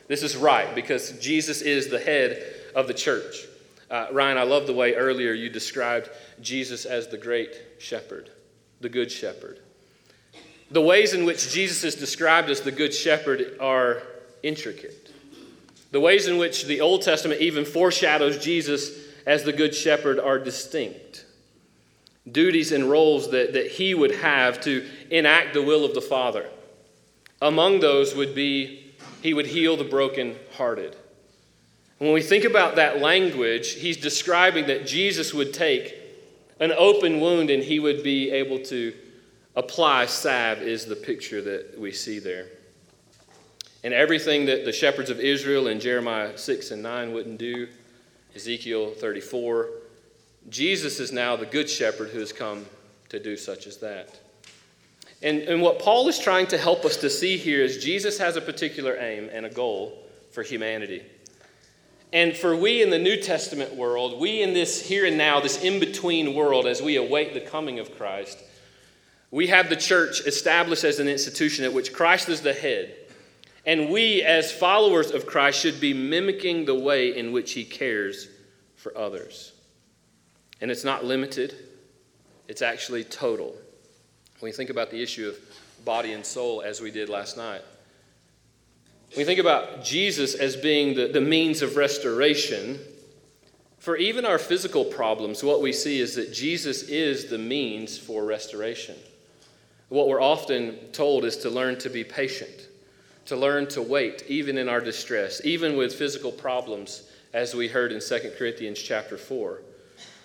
This 0.07 0.23
is 0.23 0.37
right 0.37 0.73
because 0.73 1.11
Jesus 1.19 1.61
is 1.61 1.89
the 1.89 1.99
head 1.99 2.41
of 2.75 2.87
the 2.87 2.93
church. 2.93 3.45
Uh, 3.91 4.07
Ryan, 4.13 4.37
I 4.37 4.43
love 4.43 4.67
the 4.67 4.73
way 4.73 4.95
earlier 4.95 5.33
you 5.33 5.49
described 5.49 6.09
Jesus 6.39 6.85
as 6.85 7.09
the 7.09 7.17
great 7.17 7.53
shepherd, 7.77 8.29
the 8.79 8.87
good 8.87 9.11
shepherd. 9.11 9.59
The 10.71 10.79
ways 10.79 11.13
in 11.13 11.25
which 11.25 11.51
Jesus 11.51 11.83
is 11.83 11.95
described 11.95 12.49
as 12.49 12.61
the 12.61 12.71
good 12.71 12.93
shepherd 12.93 13.57
are 13.59 14.01
intricate. 14.43 15.11
The 15.91 15.99
ways 15.99 16.25
in 16.25 16.37
which 16.37 16.67
the 16.67 16.79
Old 16.79 17.01
Testament 17.01 17.41
even 17.41 17.65
foreshadows 17.65 18.37
Jesus 18.37 18.97
as 19.25 19.43
the 19.43 19.51
good 19.51 19.75
shepherd 19.75 20.21
are 20.21 20.39
distinct. 20.39 21.25
Duties 22.31 22.71
and 22.71 22.89
roles 22.89 23.31
that, 23.31 23.53
that 23.53 23.71
he 23.71 23.93
would 23.93 24.15
have 24.15 24.61
to 24.61 24.87
enact 25.09 25.53
the 25.53 25.61
will 25.61 25.85
of 25.85 25.93
the 25.93 26.01
Father. 26.01 26.49
Among 27.41 27.79
those 27.79 28.15
would 28.15 28.35
be 28.35 28.93
he 29.21 29.33
would 29.33 29.47
heal 29.47 29.77
the 29.77 29.83
brokenhearted. 29.83 30.95
When 31.97 32.13
we 32.13 32.21
think 32.21 32.45
about 32.45 32.77
that 32.77 32.99
language, 32.99 33.73
he's 33.73 33.97
describing 33.97 34.67
that 34.67 34.87
Jesus 34.87 35.33
would 35.33 35.53
take 35.53 35.95
an 36.59 36.71
open 36.71 37.19
wound 37.19 37.49
and 37.49 37.61
he 37.61 37.79
would 37.79 38.03
be 38.03 38.31
able 38.31 38.59
to 38.65 38.93
apply 39.55 40.05
salve, 40.05 40.61
is 40.61 40.85
the 40.85 40.95
picture 40.95 41.41
that 41.41 41.77
we 41.77 41.91
see 41.91 42.19
there. 42.19 42.47
And 43.83 43.93
everything 43.93 44.45
that 44.45 44.65
the 44.65 44.71
shepherds 44.71 45.09
of 45.09 45.19
Israel 45.19 45.67
in 45.67 45.79
Jeremiah 45.79 46.37
6 46.37 46.71
and 46.71 46.83
9 46.83 47.13
wouldn't 47.13 47.37
do, 47.37 47.67
Ezekiel 48.35 48.91
34, 48.91 49.69
Jesus 50.49 50.99
is 50.99 51.11
now 51.11 51.35
the 51.35 51.45
good 51.45 51.69
shepherd 51.69 52.09
who 52.09 52.19
has 52.19 52.33
come 52.33 52.65
to 53.09 53.19
do 53.19 53.37
such 53.37 53.67
as 53.67 53.77
that. 53.77 54.19
And, 55.21 55.41
and 55.41 55.61
what 55.61 55.79
Paul 55.79 56.07
is 56.07 56.17
trying 56.17 56.47
to 56.47 56.57
help 56.57 56.85
us 56.85 56.97
to 56.97 57.09
see 57.09 57.37
here 57.37 57.61
is 57.61 57.83
Jesus 57.83 58.17
has 58.19 58.35
a 58.35 58.41
particular 58.41 58.95
aim 58.97 59.29
and 59.31 59.45
a 59.45 59.49
goal 59.49 59.97
for 60.31 60.43
humanity. 60.43 61.03
And 62.11 62.35
for 62.35 62.55
we 62.55 62.81
in 62.81 62.89
the 62.89 62.97
New 62.97 63.21
Testament 63.21 63.75
world, 63.75 64.19
we 64.19 64.41
in 64.41 64.53
this 64.53 64.87
here 64.87 65.05
and 65.05 65.17
now, 65.17 65.39
this 65.39 65.61
in 65.61 65.79
between 65.79 66.33
world, 66.33 66.65
as 66.65 66.81
we 66.81 66.95
await 66.95 67.33
the 67.33 67.41
coming 67.41 67.79
of 67.79 67.95
Christ, 67.97 68.39
we 69.31 69.47
have 69.47 69.69
the 69.69 69.75
church 69.75 70.21
established 70.21 70.83
as 70.83 70.99
an 70.99 71.07
institution 71.07 71.65
at 71.65 71.73
which 71.73 71.93
Christ 71.93 72.29
is 72.29 72.41
the 72.41 72.53
head. 72.53 72.95
And 73.65 73.89
we, 73.89 74.23
as 74.23 74.51
followers 74.51 75.11
of 75.11 75.27
Christ, 75.27 75.59
should 75.59 75.79
be 75.79 75.93
mimicking 75.93 76.65
the 76.65 76.73
way 76.73 77.15
in 77.15 77.31
which 77.31 77.51
he 77.51 77.63
cares 77.63 78.27
for 78.75 78.97
others. 78.97 79.48
And 80.61 80.69
it's 80.69 80.83
not 80.83 81.05
limited, 81.05 81.55
it's 82.47 82.61
actually 82.61 83.03
total. 83.03 83.55
When 84.39 84.49
we 84.49 84.51
think 84.51 84.69
about 84.69 84.89
the 84.91 85.01
issue 85.01 85.27
of 85.27 85.37
body 85.85 86.13
and 86.13 86.25
soul, 86.25 86.61
as 86.61 86.81
we 86.81 86.91
did 86.91 87.09
last 87.09 87.37
night, 87.37 87.61
we 89.17 89.23
think 89.23 89.39
about 89.39 89.83
Jesus 89.83 90.35
as 90.35 90.55
being 90.55 90.95
the, 90.95 91.07
the 91.07 91.21
means 91.21 91.61
of 91.61 91.75
restoration. 91.75 92.79
For 93.79 93.97
even 93.97 94.25
our 94.25 94.37
physical 94.37 94.85
problems, 94.85 95.43
what 95.43 95.61
we 95.61 95.73
see 95.73 95.99
is 95.99 96.15
that 96.15 96.33
Jesus 96.33 96.83
is 96.83 97.29
the 97.29 97.37
means 97.37 97.97
for 97.97 98.23
restoration. 98.23 98.95
What 99.87 100.07
we're 100.07 100.21
often 100.21 100.91
told 100.91 101.25
is 101.25 101.37
to 101.37 101.49
learn 101.49 101.79
to 101.79 101.89
be 101.89 102.03
patient, 102.03 102.67
to 103.25 103.35
learn 103.35 103.67
to 103.69 103.81
wait, 103.81 104.23
even 104.27 104.57
in 104.57 104.69
our 104.69 104.81
distress, 104.81 105.41
even 105.43 105.75
with 105.75 105.95
physical 105.95 106.31
problems, 106.31 107.09
as 107.33 107.55
we 107.55 107.67
heard 107.67 107.91
in 107.91 107.99
2 107.99 108.33
Corinthians 108.37 108.79
chapter 108.79 109.17
4. 109.17 109.61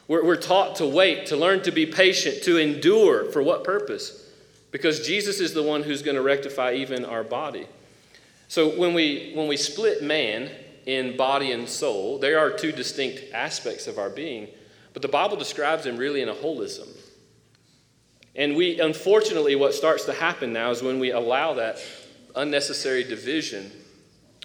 We're, 0.07 0.25
we're 0.25 0.37
taught 0.37 0.77
to 0.77 0.87
wait, 0.87 1.27
to 1.27 1.37
learn 1.37 1.63
to 1.63 1.71
be 1.71 1.87
patient, 1.87 2.43
to 2.45 2.59
endure. 2.59 3.31
For 3.31 3.43
what 3.43 3.65
purpose? 3.65 4.31
Because 4.71 5.07
Jesus 5.07 5.41
is 5.41 5.55
the 5.55 5.63
one 5.63 5.83
who's 5.83 6.03
going 6.03 6.17
to 6.17 6.23
rectify 6.23 6.75
even 6.75 7.05
our 7.05 7.25
body. 7.25 7.67
So 8.49 8.79
when 8.79 8.95
we, 8.95 9.33
when 9.35 9.49
we 9.49 9.57
split 9.57 10.03
man 10.03 10.51
in 10.87 11.17
body 11.17 11.53
and 11.53 11.69
soul. 11.69 12.19
They 12.19 12.35
are 12.35 12.51
two 12.51 12.73
distinct 12.73 13.33
aspects 13.33 13.87
of 13.87 13.99
our 13.99 14.11
being, 14.11 14.49
but 14.93 15.03
the 15.03 15.09
Bible 15.09 15.37
describes 15.37 15.85
them 15.85 15.97
really 15.97 16.23
in 16.23 16.29
a 16.29 16.35
holism. 16.35 16.89
And 18.37 18.57
we, 18.57 18.81
unfortunately, 18.81 19.55
what 19.55 19.75
starts 19.75 20.05
to 20.07 20.13
happen 20.13 20.53
now 20.53 20.71
is 20.71 20.83
when 20.83 20.99
we 20.99 21.13
allow 21.13 21.55
that 21.55 21.79
unnecessary 22.35 23.05
division, 23.05 23.71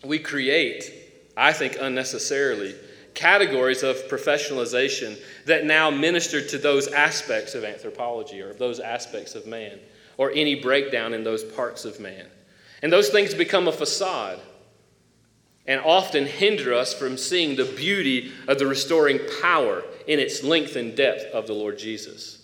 we 0.03 0.19
create, 0.19 0.93
I 1.35 1.53
think 1.53 1.77
unnecessarily, 1.79 2.75
categories 3.19 3.83
of 3.83 3.97
professionalization 4.07 5.19
that 5.45 5.65
now 5.65 5.89
minister 5.89 6.41
to 6.41 6.57
those 6.57 6.87
aspects 6.87 7.53
of 7.53 7.65
anthropology 7.65 8.41
or 8.41 8.53
those 8.53 8.79
aspects 8.79 9.35
of 9.35 9.45
man 9.45 9.77
or 10.17 10.31
any 10.31 10.55
breakdown 10.55 11.13
in 11.13 11.23
those 11.23 11.43
parts 11.43 11.83
of 11.83 11.99
man. 11.99 12.25
And 12.81 12.93
those 12.93 13.09
things 13.09 13.33
become 13.33 13.67
a 13.67 13.73
facade 13.73 14.39
and 15.67 15.81
often 15.81 16.25
hinder 16.25 16.73
us 16.73 16.93
from 16.93 17.17
seeing 17.17 17.57
the 17.57 17.65
beauty 17.65 18.31
of 18.47 18.57
the 18.57 18.65
restoring 18.65 19.19
power 19.41 19.83
in 20.07 20.17
its 20.17 20.41
length 20.41 20.77
and 20.77 20.95
depth 20.95 21.25
of 21.33 21.45
the 21.45 21.53
Lord 21.53 21.77
Jesus. 21.77 22.37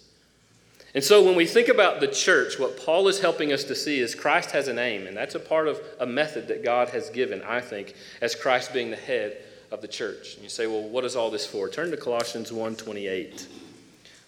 And 0.94 1.04
so 1.04 1.24
when 1.24 1.36
we 1.36 1.46
think 1.46 1.70
about 1.70 2.02
the 2.02 2.08
church, 2.08 2.60
what 2.60 2.86
Paul 2.86 3.08
is 3.08 3.22
helping 3.22 3.54
us 3.54 3.64
to 3.66 3.76
see 3.76 4.00
is 4.00 4.14
Christ 4.14 4.52
has 4.52 4.68
an 4.68 4.78
aim, 4.78 5.08
and 5.08 5.16
that's 5.16 5.36
a 5.36 5.40
part 5.40 5.70
of 5.70 5.82
a 6.00 6.06
method 6.06 6.50
that 6.50 6.64
God 6.64 6.90
has 6.90 7.10
given, 7.10 7.42
I 7.42 7.62
think, 7.62 7.96
as 8.22 8.36
Christ 8.36 8.74
being 8.74 8.92
the 8.92 8.98
head 8.98 9.38
of 9.76 9.82
the 9.82 9.88
church. 9.90 10.36
And 10.36 10.44
you 10.44 10.50
say, 10.50 10.68
well, 10.68 10.82
what 10.82 11.04
is 11.04 11.18
all 11.18 11.30
this 11.30 11.46
for? 11.46 11.70
Turn 11.70 11.92
to 11.92 11.98
Colossians 11.98 12.50
1:28. 12.50 13.48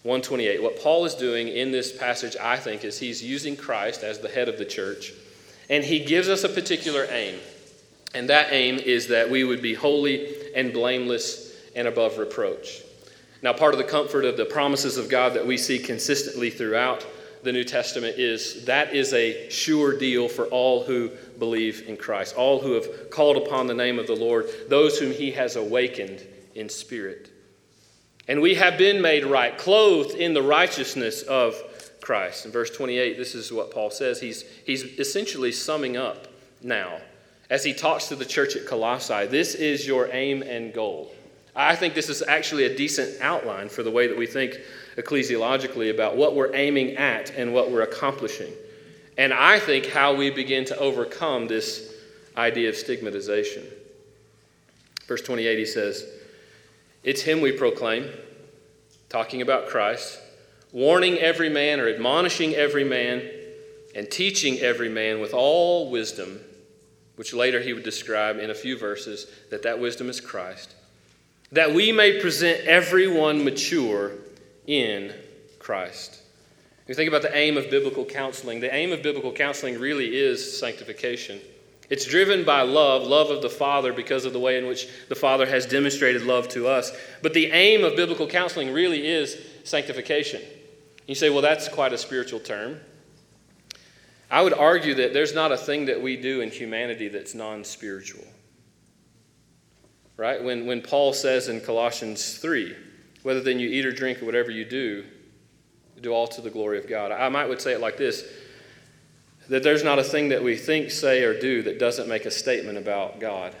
128. 0.04 0.62
What 0.62 0.80
Paul 0.80 1.06
is 1.06 1.14
doing 1.14 1.48
in 1.48 1.72
this 1.72 1.96
passage, 1.96 2.36
I 2.40 2.56
think, 2.56 2.84
is 2.84 2.98
he's 2.98 3.22
using 3.22 3.56
Christ 3.56 4.04
as 4.04 4.20
the 4.20 4.28
head 4.28 4.48
of 4.48 4.58
the 4.58 4.64
church, 4.64 5.12
and 5.68 5.82
he 5.82 6.04
gives 6.04 6.28
us 6.28 6.44
a 6.44 6.48
particular 6.48 7.06
aim. 7.10 7.40
And 8.14 8.28
that 8.28 8.52
aim 8.52 8.78
is 8.78 9.08
that 9.08 9.28
we 9.28 9.42
would 9.42 9.60
be 9.60 9.74
holy 9.74 10.52
and 10.54 10.72
blameless 10.72 11.56
and 11.74 11.88
above 11.88 12.18
reproach. 12.18 12.82
Now, 13.42 13.52
part 13.52 13.74
of 13.74 13.78
the 13.78 13.84
comfort 13.84 14.24
of 14.24 14.36
the 14.36 14.44
promises 14.44 14.98
of 14.98 15.08
God 15.08 15.34
that 15.34 15.46
we 15.46 15.56
see 15.56 15.78
consistently 15.78 16.50
throughout 16.50 17.06
the 17.42 17.52
New 17.52 17.64
Testament 17.64 18.18
is 18.18 18.64
that 18.64 18.94
is 18.94 19.12
a 19.12 19.48
sure 19.50 19.96
deal 19.96 20.28
for 20.28 20.46
all 20.46 20.84
who 20.84 21.10
believe 21.38 21.88
in 21.88 21.96
Christ, 21.96 22.36
all 22.36 22.60
who 22.60 22.72
have 22.72 23.10
called 23.10 23.36
upon 23.36 23.66
the 23.66 23.74
name 23.74 23.98
of 23.98 24.06
the 24.06 24.16
Lord, 24.16 24.46
those 24.68 24.98
whom 24.98 25.12
he 25.12 25.30
has 25.32 25.56
awakened 25.56 26.26
in 26.54 26.68
spirit. 26.68 27.30
And 28.26 28.42
we 28.42 28.56
have 28.56 28.76
been 28.76 29.00
made 29.00 29.24
right, 29.24 29.56
clothed 29.56 30.14
in 30.14 30.34
the 30.34 30.42
righteousness 30.42 31.22
of 31.22 31.54
Christ. 32.00 32.44
In 32.46 32.52
verse 32.52 32.70
28, 32.70 33.16
this 33.16 33.34
is 33.34 33.52
what 33.52 33.70
Paul 33.70 33.90
says. 33.90 34.20
He's, 34.20 34.44
he's 34.66 34.82
essentially 34.98 35.52
summing 35.52 35.96
up 35.96 36.28
now 36.62 37.00
as 37.50 37.64
he 37.64 37.72
talks 37.72 38.08
to 38.08 38.16
the 38.16 38.24
church 38.24 38.56
at 38.56 38.66
Colossae. 38.66 39.26
This 39.26 39.54
is 39.54 39.86
your 39.86 40.08
aim 40.12 40.42
and 40.42 40.72
goal. 40.72 41.12
I 41.58 41.74
think 41.74 41.94
this 41.94 42.08
is 42.08 42.22
actually 42.22 42.66
a 42.66 42.76
decent 42.76 43.20
outline 43.20 43.68
for 43.68 43.82
the 43.82 43.90
way 43.90 44.06
that 44.06 44.16
we 44.16 44.28
think 44.28 44.60
ecclesiologically 44.96 45.90
about 45.90 46.16
what 46.16 46.36
we're 46.36 46.54
aiming 46.54 46.96
at 46.96 47.30
and 47.30 47.52
what 47.52 47.72
we're 47.72 47.82
accomplishing. 47.82 48.52
And 49.16 49.34
I 49.34 49.58
think 49.58 49.86
how 49.86 50.14
we 50.14 50.30
begin 50.30 50.64
to 50.66 50.78
overcome 50.78 51.48
this 51.48 51.92
idea 52.36 52.68
of 52.68 52.76
stigmatization. 52.76 53.64
Verse 55.08 55.20
28, 55.22 55.58
he 55.58 55.66
says, 55.66 56.06
It's 57.02 57.22
him 57.22 57.40
we 57.40 57.50
proclaim, 57.50 58.08
talking 59.08 59.42
about 59.42 59.66
Christ, 59.66 60.20
warning 60.70 61.18
every 61.18 61.48
man 61.48 61.80
or 61.80 61.88
admonishing 61.88 62.54
every 62.54 62.84
man 62.84 63.28
and 63.96 64.08
teaching 64.08 64.60
every 64.60 64.88
man 64.90 65.20
with 65.20 65.34
all 65.34 65.90
wisdom, 65.90 66.38
which 67.16 67.34
later 67.34 67.58
he 67.60 67.72
would 67.72 67.82
describe 67.82 68.38
in 68.38 68.50
a 68.50 68.54
few 68.54 68.78
verses 68.78 69.26
that 69.50 69.64
that 69.64 69.80
wisdom 69.80 70.08
is 70.08 70.20
Christ 70.20 70.76
that 71.52 71.72
we 71.72 71.92
may 71.92 72.20
present 72.20 72.66
everyone 72.66 73.44
mature 73.44 74.12
in 74.66 75.14
Christ. 75.58 76.22
You 76.86 76.94
think 76.94 77.08
about 77.08 77.22
the 77.22 77.36
aim 77.36 77.56
of 77.56 77.70
biblical 77.70 78.04
counseling. 78.04 78.60
The 78.60 78.74
aim 78.74 78.92
of 78.92 79.02
biblical 79.02 79.32
counseling 79.32 79.78
really 79.78 80.16
is 80.16 80.58
sanctification. 80.58 81.40
It's 81.90 82.04
driven 82.04 82.44
by 82.44 82.62
love, 82.62 83.06
love 83.06 83.30
of 83.30 83.40
the 83.40 83.48
Father, 83.48 83.92
because 83.92 84.24
of 84.24 84.32
the 84.32 84.38
way 84.38 84.58
in 84.58 84.66
which 84.66 84.88
the 85.08 85.14
Father 85.14 85.46
has 85.46 85.64
demonstrated 85.64 86.22
love 86.22 86.48
to 86.48 86.66
us. 86.66 86.92
But 87.22 87.32
the 87.32 87.46
aim 87.46 87.82
of 87.82 87.96
biblical 87.96 88.26
counseling 88.26 88.72
really 88.72 89.06
is 89.06 89.38
sanctification. 89.64 90.42
You 91.06 91.14
say, 91.14 91.30
well, 91.30 91.40
that's 91.40 91.68
quite 91.68 91.94
a 91.94 91.98
spiritual 91.98 92.40
term. 92.40 92.78
I 94.30 94.42
would 94.42 94.52
argue 94.52 94.94
that 94.94 95.14
there's 95.14 95.34
not 95.34 95.52
a 95.52 95.56
thing 95.56 95.86
that 95.86 96.02
we 96.02 96.18
do 96.18 96.42
in 96.42 96.50
humanity 96.50 97.08
that's 97.08 97.34
non 97.34 97.64
spiritual 97.64 98.24
right? 100.18 100.42
When, 100.42 100.66
when 100.66 100.82
Paul 100.82 101.14
says 101.14 101.48
in 101.48 101.62
Colossians 101.62 102.36
3, 102.36 102.76
whether 103.22 103.40
then 103.40 103.58
you 103.58 103.68
eat 103.68 103.86
or 103.86 103.92
drink 103.92 104.20
or 104.20 104.26
whatever 104.26 104.50
you 104.50 104.66
do, 104.66 105.04
do 106.02 106.12
all 106.12 106.26
to 106.28 106.42
the 106.42 106.50
glory 106.50 106.78
of 106.78 106.86
God. 106.86 107.10
I 107.10 107.30
might 107.30 107.48
would 107.48 107.62
say 107.62 107.72
it 107.72 107.80
like 107.80 107.96
this 107.96 108.24
that 109.48 109.62
there's 109.62 109.82
not 109.82 109.98
a 109.98 110.04
thing 110.04 110.28
that 110.28 110.44
we 110.44 110.56
think, 110.56 110.90
say, 110.90 111.22
or 111.22 111.40
do 111.40 111.62
that 111.62 111.78
doesn't 111.78 112.06
make 112.06 112.26
a 112.26 112.30
statement 112.30 112.76
about 112.76 113.18
God. 113.18 113.56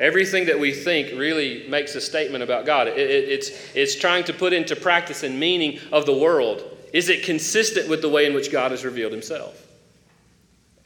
Everything 0.00 0.46
that 0.46 0.58
we 0.58 0.72
think 0.72 1.10
really 1.18 1.68
makes 1.68 1.94
a 1.96 2.00
statement 2.00 2.42
about 2.42 2.64
God. 2.64 2.88
It, 2.88 2.96
it, 2.96 3.28
it's, 3.28 3.50
it's 3.74 3.94
trying 3.94 4.24
to 4.24 4.32
put 4.32 4.54
into 4.54 4.74
practice 4.74 5.22
and 5.22 5.38
meaning 5.38 5.80
of 5.92 6.06
the 6.06 6.16
world. 6.16 6.64
Is 6.94 7.10
it 7.10 7.24
consistent 7.24 7.90
with 7.90 8.00
the 8.00 8.08
way 8.08 8.24
in 8.24 8.32
which 8.32 8.50
God 8.50 8.70
has 8.70 8.86
revealed 8.86 9.12
himself? 9.12 9.66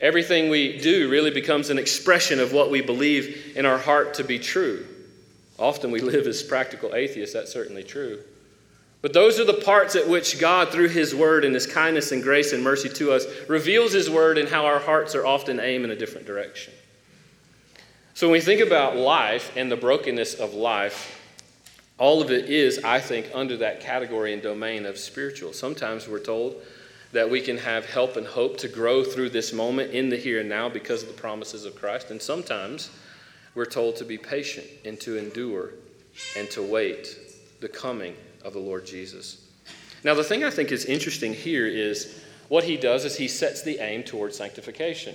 Everything 0.00 0.50
we 0.50 0.78
do 0.78 1.08
really 1.08 1.30
becomes 1.30 1.70
an 1.70 1.78
expression 1.78 2.38
of 2.38 2.52
what 2.52 2.70
we 2.70 2.82
believe 2.82 3.56
in 3.56 3.64
our 3.64 3.78
heart 3.78 4.14
to 4.14 4.24
be 4.24 4.38
true. 4.38 4.86
Often 5.58 5.90
we 5.90 6.00
live 6.00 6.26
as 6.26 6.42
practical 6.42 6.94
atheists, 6.94 7.34
that's 7.34 7.52
certainly 7.52 7.82
true. 7.82 8.22
But 9.00 9.12
those 9.12 9.38
are 9.40 9.44
the 9.44 9.54
parts 9.54 9.96
at 9.96 10.08
which 10.08 10.38
God, 10.38 10.70
through 10.70 10.88
His 10.88 11.14
Word 11.14 11.44
and 11.44 11.54
His 11.54 11.66
kindness 11.66 12.12
and 12.12 12.22
grace 12.22 12.52
and 12.52 12.62
mercy 12.62 12.88
to 12.90 13.12
us, 13.12 13.24
reveals 13.48 13.92
His 13.92 14.10
Word 14.10 14.36
and 14.36 14.48
how 14.48 14.66
our 14.66 14.80
hearts 14.80 15.14
are 15.14 15.24
often 15.24 15.60
aimed 15.60 15.84
in 15.84 15.90
a 15.90 15.96
different 15.96 16.26
direction. 16.26 16.74
So 18.14 18.26
when 18.26 18.32
we 18.32 18.40
think 18.40 18.60
about 18.60 18.96
life 18.96 19.52
and 19.56 19.70
the 19.70 19.76
brokenness 19.76 20.34
of 20.34 20.54
life, 20.54 21.22
all 21.98 22.20
of 22.20 22.30
it 22.30 22.50
is, 22.50 22.82
I 22.84 23.00
think, 23.00 23.30
under 23.34 23.56
that 23.58 23.80
category 23.80 24.32
and 24.32 24.42
domain 24.42 24.84
of 24.84 24.98
spiritual. 24.98 25.52
Sometimes 25.52 26.08
we're 26.08 26.18
told 26.18 26.56
that 27.12 27.30
we 27.30 27.40
can 27.40 27.56
have 27.56 27.86
help 27.86 28.16
and 28.16 28.26
hope 28.26 28.56
to 28.58 28.68
grow 28.68 29.04
through 29.04 29.30
this 29.30 29.52
moment 29.52 29.92
in 29.92 30.08
the 30.08 30.16
here 30.16 30.40
and 30.40 30.48
now 30.48 30.68
because 30.68 31.02
of 31.02 31.08
the 31.08 31.14
promises 31.14 31.64
of 31.64 31.76
Christ. 31.76 32.10
And 32.10 32.20
sometimes 32.20 32.90
we're 33.54 33.64
told 33.64 33.96
to 33.96 34.04
be 34.04 34.18
patient 34.18 34.66
and 34.84 35.00
to 35.00 35.16
endure 35.16 35.70
and 36.36 36.50
to 36.50 36.62
wait 36.62 37.18
the 37.60 37.68
coming 37.68 38.14
of 38.44 38.52
the 38.52 38.58
Lord 38.58 38.84
Jesus. 38.86 39.46
Now, 40.04 40.14
the 40.14 40.24
thing 40.24 40.44
I 40.44 40.50
think 40.50 40.72
is 40.72 40.84
interesting 40.84 41.32
here 41.32 41.66
is 41.66 42.22
what 42.48 42.64
he 42.64 42.76
does 42.76 43.04
is 43.04 43.16
he 43.16 43.28
sets 43.28 43.62
the 43.62 43.78
aim 43.78 44.02
towards 44.02 44.36
sanctification. 44.36 45.14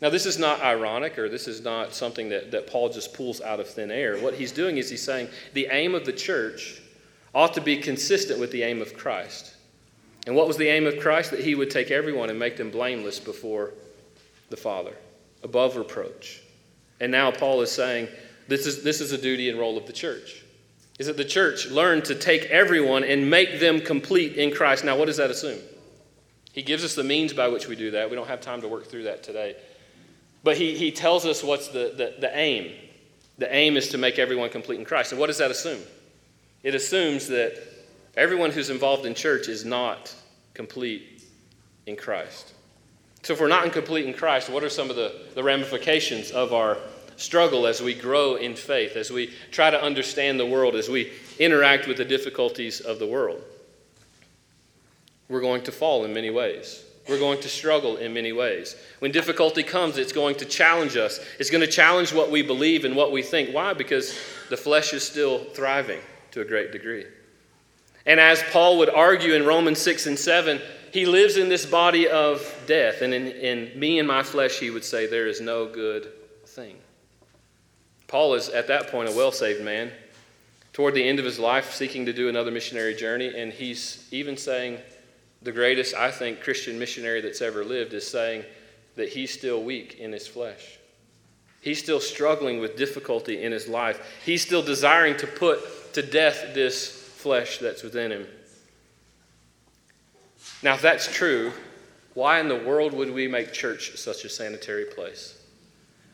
Now, 0.00 0.08
this 0.08 0.24
is 0.24 0.38
not 0.38 0.62
ironic 0.62 1.18
or 1.18 1.28
this 1.28 1.46
is 1.46 1.60
not 1.60 1.94
something 1.94 2.30
that, 2.30 2.50
that 2.50 2.66
Paul 2.66 2.88
just 2.88 3.12
pulls 3.12 3.40
out 3.40 3.60
of 3.60 3.68
thin 3.68 3.90
air. 3.90 4.16
What 4.18 4.34
he's 4.34 4.52
doing 4.52 4.78
is 4.78 4.88
he's 4.88 5.02
saying 5.02 5.28
the 5.52 5.68
aim 5.70 5.94
of 5.94 6.06
the 6.06 6.12
church 6.12 6.80
ought 7.34 7.54
to 7.54 7.60
be 7.60 7.76
consistent 7.76 8.40
with 8.40 8.50
the 8.50 8.62
aim 8.62 8.80
of 8.80 8.96
Christ. 8.96 9.56
And 10.26 10.36
what 10.36 10.46
was 10.46 10.56
the 10.56 10.68
aim 10.68 10.86
of 10.86 10.98
Christ? 10.98 11.30
That 11.30 11.40
he 11.40 11.54
would 11.54 11.70
take 11.70 11.90
everyone 11.90 12.30
and 12.30 12.38
make 12.38 12.56
them 12.56 12.70
blameless 12.70 13.18
before 13.18 13.72
the 14.50 14.56
Father, 14.56 14.94
above 15.42 15.76
reproach. 15.76 16.42
And 17.00 17.10
now 17.10 17.30
Paul 17.30 17.62
is 17.62 17.70
saying 17.70 18.08
this 18.48 18.66
is, 18.66 18.82
this 18.82 19.00
is 19.00 19.12
a 19.12 19.18
duty 19.18 19.48
and 19.48 19.58
role 19.58 19.78
of 19.78 19.86
the 19.86 19.92
church. 19.92 20.44
Is 20.98 21.06
that 21.06 21.16
the 21.16 21.24
church 21.24 21.70
learn 21.70 22.02
to 22.02 22.14
take 22.14 22.44
everyone 22.46 23.04
and 23.04 23.30
make 23.30 23.58
them 23.58 23.80
complete 23.80 24.36
in 24.36 24.50
Christ. 24.50 24.84
Now, 24.84 24.98
what 24.98 25.06
does 25.06 25.16
that 25.16 25.30
assume? 25.30 25.58
He 26.52 26.62
gives 26.62 26.84
us 26.84 26.94
the 26.94 27.04
means 27.04 27.32
by 27.32 27.48
which 27.48 27.68
we 27.68 27.76
do 27.76 27.92
that. 27.92 28.10
We 28.10 28.16
don't 28.16 28.28
have 28.28 28.40
time 28.40 28.60
to 28.60 28.68
work 28.68 28.86
through 28.86 29.04
that 29.04 29.22
today. 29.22 29.56
But 30.42 30.56
he, 30.56 30.76
he 30.76 30.90
tells 30.90 31.24
us 31.24 31.42
what's 31.42 31.68
the, 31.68 31.94
the, 31.96 32.14
the 32.20 32.36
aim. 32.36 32.74
The 33.38 33.54
aim 33.54 33.76
is 33.76 33.88
to 33.90 33.98
make 33.98 34.18
everyone 34.18 34.50
complete 34.50 34.78
in 34.78 34.84
Christ. 34.84 35.12
And 35.12 35.20
what 35.20 35.28
does 35.28 35.38
that 35.38 35.50
assume? 35.50 35.80
It 36.62 36.74
assumes 36.74 37.28
that 37.28 37.56
Everyone 38.16 38.50
who's 38.50 38.70
involved 38.70 39.06
in 39.06 39.14
church 39.14 39.48
is 39.48 39.64
not 39.64 40.14
complete 40.54 41.22
in 41.86 41.96
Christ. 41.96 42.52
So, 43.22 43.34
if 43.34 43.40
we're 43.40 43.48
not 43.48 43.70
complete 43.72 44.06
in 44.06 44.14
Christ, 44.14 44.48
what 44.48 44.64
are 44.64 44.70
some 44.70 44.90
of 44.90 44.96
the, 44.96 45.26
the 45.34 45.42
ramifications 45.42 46.30
of 46.30 46.52
our 46.52 46.78
struggle 47.16 47.66
as 47.66 47.82
we 47.82 47.94
grow 47.94 48.36
in 48.36 48.56
faith, 48.56 48.96
as 48.96 49.10
we 49.10 49.30
try 49.50 49.70
to 49.70 49.80
understand 49.80 50.40
the 50.40 50.46
world, 50.46 50.74
as 50.74 50.88
we 50.88 51.12
interact 51.38 51.86
with 51.86 51.98
the 51.98 52.04
difficulties 52.04 52.80
of 52.80 52.98
the 52.98 53.06
world? 53.06 53.42
We're 55.28 55.42
going 55.42 55.62
to 55.64 55.72
fall 55.72 56.04
in 56.04 56.14
many 56.14 56.30
ways. 56.30 56.82
We're 57.08 57.18
going 57.18 57.40
to 57.40 57.48
struggle 57.48 57.96
in 57.96 58.14
many 58.14 58.32
ways. 58.32 58.76
When 59.00 59.10
difficulty 59.12 59.62
comes, 59.62 59.98
it's 59.98 60.12
going 60.12 60.36
to 60.36 60.44
challenge 60.44 60.96
us. 60.96 61.20
It's 61.38 61.50
going 61.50 61.64
to 61.64 61.70
challenge 61.70 62.12
what 62.12 62.30
we 62.30 62.42
believe 62.42 62.84
and 62.84 62.96
what 62.96 63.12
we 63.12 63.22
think. 63.22 63.54
Why? 63.54 63.74
Because 63.74 64.18
the 64.48 64.56
flesh 64.56 64.92
is 64.92 65.06
still 65.06 65.44
thriving 65.44 66.00
to 66.32 66.40
a 66.40 66.44
great 66.44 66.72
degree. 66.72 67.04
And 68.06 68.18
as 68.18 68.42
Paul 68.44 68.78
would 68.78 68.90
argue 68.90 69.34
in 69.34 69.44
Romans 69.44 69.78
6 69.80 70.06
and 70.06 70.18
7, 70.18 70.60
he 70.92 71.06
lives 71.06 71.36
in 71.36 71.48
this 71.48 71.66
body 71.66 72.08
of 72.08 72.42
death. 72.66 73.02
And 73.02 73.14
in, 73.14 73.28
in 73.28 73.78
me 73.78 73.98
and 73.98 74.08
my 74.08 74.22
flesh, 74.22 74.58
he 74.58 74.70
would 74.70 74.84
say, 74.84 75.06
there 75.06 75.26
is 75.26 75.40
no 75.40 75.66
good 75.66 76.12
thing. 76.46 76.76
Paul 78.08 78.34
is 78.34 78.48
at 78.48 78.66
that 78.68 78.88
point 78.88 79.08
a 79.08 79.12
well 79.12 79.32
saved 79.32 79.62
man, 79.62 79.92
toward 80.72 80.94
the 80.94 81.06
end 81.06 81.18
of 81.18 81.24
his 81.24 81.38
life, 81.38 81.72
seeking 81.72 82.06
to 82.06 82.12
do 82.12 82.28
another 82.28 82.50
missionary 82.50 82.94
journey, 82.94 83.32
and 83.36 83.52
he's 83.52 84.08
even 84.10 84.36
saying, 84.36 84.78
the 85.42 85.52
greatest, 85.52 85.94
I 85.94 86.10
think, 86.10 86.42
Christian 86.42 86.78
missionary 86.78 87.20
that's 87.20 87.40
ever 87.40 87.64
lived 87.64 87.94
is 87.94 88.06
saying 88.06 88.44
that 88.96 89.08
he's 89.08 89.32
still 89.32 89.62
weak 89.62 89.98
in 89.98 90.12
his 90.12 90.26
flesh. 90.26 90.78
He's 91.62 91.78
still 91.78 92.00
struggling 92.00 92.60
with 92.60 92.76
difficulty 92.76 93.42
in 93.42 93.52
his 93.52 93.68
life. 93.68 94.00
He's 94.24 94.42
still 94.42 94.62
desiring 94.62 95.16
to 95.18 95.26
put 95.26 95.94
to 95.94 96.02
death 96.02 96.54
this 96.54 96.99
flesh 97.20 97.58
that's 97.58 97.82
within 97.82 98.10
him. 98.10 98.26
Now, 100.62 100.74
if 100.74 100.82
that's 100.82 101.12
true, 101.12 101.52
why 102.14 102.40
in 102.40 102.48
the 102.48 102.56
world 102.56 102.92
would 102.94 103.12
we 103.12 103.28
make 103.28 103.52
church 103.52 103.96
such 103.96 104.24
a 104.24 104.28
sanitary 104.28 104.86
place? 104.86 105.40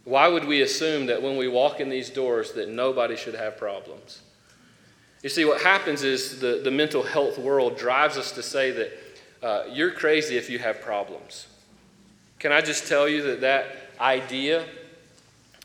Why 0.05 0.29
would 0.29 0.45
we 0.45 0.63
assume 0.63 1.07
that 1.07 1.23
when 1.23 1.37
we 1.37 1.49
walk 1.49 1.81
in 1.81 1.89
these 1.89 2.11
doors 2.11 2.53
that 2.53 2.69
nobody 2.69 3.17
should 3.17 3.35
have 3.35 3.57
problems? 3.57 4.21
You 5.23 5.29
see, 5.29 5.45
what 5.45 5.63
happens 5.63 6.05
is 6.05 6.39
the, 6.39 6.61
the 6.63 6.71
mental 6.71 7.03
health 7.03 7.39
world 7.39 7.77
drives 7.77 8.17
us 8.17 8.31
to 8.33 8.43
say 8.43 8.71
that 8.71 8.93
uh, 9.43 9.65
you're 9.73 9.91
crazy 9.91 10.37
if 10.37 10.49
you 10.49 10.59
have 10.59 10.81
problems. 10.81 11.47
Can 12.39 12.53
I 12.53 12.61
just 12.61 12.87
tell 12.87 13.09
you 13.09 13.23
that 13.23 13.41
that 13.41 13.67
idea 13.99 14.65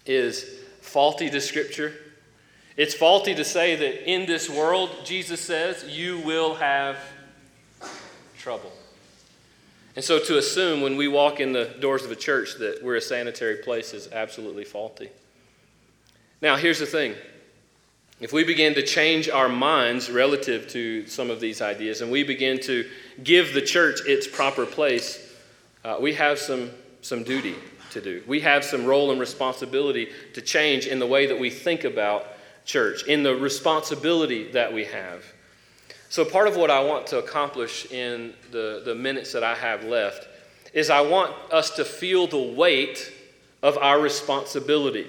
is 0.06 0.60
faulty 0.82 1.30
to 1.30 1.42
Scripture? 1.42 1.94
It's 2.78 2.94
faulty 2.94 3.36
to 3.36 3.44
say 3.44 3.76
that 3.76 4.10
in 4.10 4.26
this 4.26 4.50
world, 4.50 4.90
Jesus 5.04 5.42
says, 5.42 5.84
you 5.88 6.20
will 6.20 6.56
have 6.56 6.98
trouble. 8.38 8.72
And 9.96 10.06
so 10.06 10.20
to 10.20 10.38
assume 10.38 10.82
when 10.82 10.96
we 10.96 11.08
walk 11.08 11.40
in 11.40 11.52
the 11.52 11.66
doors 11.80 12.06
of 12.06 12.12
a 12.12 12.16
church 12.16 12.56
that 12.60 12.82
we're 12.82 12.96
a 12.96 13.02
sanitary 13.02 13.58
place 13.58 13.94
is 13.94 14.10
absolutely 14.12 14.64
faulty. 14.64 15.10
Now, 16.42 16.56
here's 16.56 16.80
the 16.80 16.86
thing. 16.86 17.14
If 18.22 18.32
we 18.32 18.44
begin 18.44 18.74
to 18.76 18.84
change 18.84 19.30
our 19.30 19.50
minds 19.50 20.10
relative 20.10 20.68
to 20.70 21.08
some 21.08 21.30
of 21.30 21.40
these 21.40 21.62
ideas 21.62 22.02
and 22.02 22.12
we 22.12 22.24
begin 22.24 22.60
to 22.62 22.88
give 23.24 23.54
the 23.54 23.62
church 23.62 24.00
its 24.06 24.28
proper 24.28 24.66
place, 24.66 25.36
uh, 25.84 25.98
we 26.00 26.14
have 26.14 26.40
some, 26.40 26.70
some 27.02 27.24
duty 27.24 27.56
to 27.92 28.00
do. 28.00 28.24
We 28.28 28.40
have 28.42 28.64
some 28.64 28.86
role 28.86 29.12
and 29.12 29.20
responsibility 29.20 30.10
to 30.34 30.42
change 30.42 30.86
in 30.88 31.00
the 31.00 31.08
way 31.08 31.26
that 31.26 31.40
we 31.40 31.50
think 31.50 31.84
about 31.84 32.28
church, 32.72 33.04
in 33.04 33.24
the 33.24 33.36
responsibility 33.36 34.52
that 34.52 34.72
we 34.72 34.86
have. 34.86 35.26
So, 36.10 36.26
part 36.26 36.48
of 36.48 36.56
what 36.56 36.72
I 36.72 36.84
want 36.84 37.08
to 37.08 37.20
accomplish 37.20 37.92
in 37.92 38.34
the, 38.52 38.82
the 38.86 38.96
minutes 38.96 39.34
that 39.34 39.44
I 39.44 39.56
have 39.56 39.84
left 39.84 40.28
is 40.74 40.90
I 40.90 41.02
want 41.02 41.34
us 41.52 41.72
to 41.72 41.86
feel 41.86 42.28
the 42.28 42.54
weight 42.56 43.12
of 43.62 43.78
our 43.78 44.00
responsibility. 44.00 45.08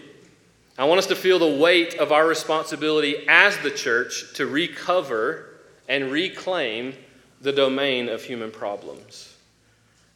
I 0.79 0.85
want 0.85 0.99
us 0.99 1.07
to 1.09 1.17
feel 1.17 1.39
the 1.39 1.59
weight 1.59 1.95
of 1.99 2.13
our 2.13 2.27
responsibility 2.27 3.27
as 3.29 3.57
the 3.59 3.71
church 3.71 4.35
to 4.35 4.47
recover 4.47 5.51
and 5.89 6.11
reclaim 6.11 6.95
the 7.41 7.53
domain 7.53 8.09
of 8.09 8.23
human 8.23 8.51
problems. 8.51 9.37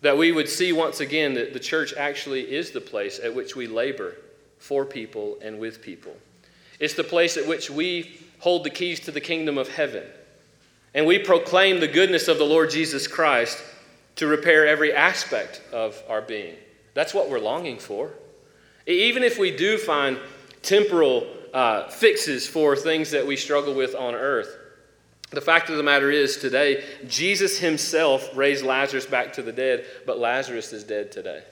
That 0.00 0.16
we 0.16 0.32
would 0.32 0.48
see 0.48 0.72
once 0.72 1.00
again 1.00 1.34
that 1.34 1.52
the 1.52 1.60
church 1.60 1.94
actually 1.96 2.54
is 2.54 2.70
the 2.70 2.80
place 2.80 3.20
at 3.22 3.34
which 3.34 3.56
we 3.56 3.66
labor 3.66 4.16
for 4.58 4.84
people 4.84 5.36
and 5.42 5.58
with 5.58 5.82
people. 5.82 6.16
It's 6.78 6.94
the 6.94 7.04
place 7.04 7.36
at 7.36 7.46
which 7.46 7.70
we 7.70 8.20
hold 8.38 8.64
the 8.64 8.70
keys 8.70 9.00
to 9.00 9.10
the 9.10 9.20
kingdom 9.20 9.58
of 9.58 9.68
heaven 9.68 10.04
and 10.96 11.04
we 11.04 11.18
proclaim 11.18 11.78
the 11.78 11.86
goodness 11.86 12.26
of 12.26 12.38
the 12.38 12.44
Lord 12.44 12.70
Jesus 12.70 13.06
Christ 13.06 13.62
to 14.16 14.26
repair 14.26 14.66
every 14.66 14.94
aspect 14.94 15.60
of 15.70 16.02
our 16.08 16.22
being. 16.22 16.56
That's 16.94 17.12
what 17.12 17.28
we're 17.28 17.38
longing 17.38 17.78
for. 17.78 18.14
Even 18.86 19.22
if 19.22 19.38
we 19.38 19.54
do 19.54 19.76
find 19.76 20.18
temporal 20.62 21.26
uh, 21.52 21.88
fixes 21.88 22.48
for 22.48 22.74
things 22.74 23.10
that 23.10 23.26
we 23.26 23.36
struggle 23.36 23.74
with 23.74 23.94
on 23.94 24.14
earth, 24.14 24.56
the 25.32 25.42
fact 25.42 25.68
of 25.68 25.76
the 25.76 25.82
matter 25.82 26.10
is, 26.10 26.38
today, 26.38 26.82
Jesus 27.06 27.58
himself 27.58 28.34
raised 28.34 28.64
Lazarus 28.64 29.04
back 29.04 29.34
to 29.34 29.42
the 29.42 29.52
dead, 29.52 29.84
but 30.06 30.18
Lazarus 30.18 30.72
is 30.72 30.82
dead 30.82 31.12
today. 31.12 31.42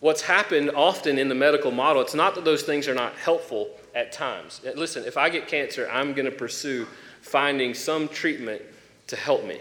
What's 0.00 0.20
happened 0.20 0.70
often 0.74 1.16
in 1.16 1.30
the 1.30 1.34
medical 1.34 1.70
model, 1.70 2.02
it's 2.02 2.12
not 2.12 2.34
that 2.34 2.44
those 2.44 2.62
things 2.62 2.88
are 2.88 2.94
not 2.94 3.14
helpful 3.14 3.70
at 3.94 4.12
times. 4.12 4.60
Uh, 4.66 4.72
listen, 4.76 5.04
if 5.04 5.16
I 5.16 5.28
get 5.28 5.48
cancer, 5.48 5.88
I'm 5.90 6.12
going 6.12 6.26
to 6.26 6.36
pursue 6.36 6.86
finding 7.20 7.74
some 7.74 8.08
treatment 8.08 8.62
to 9.08 9.16
help 9.16 9.44
me. 9.44 9.60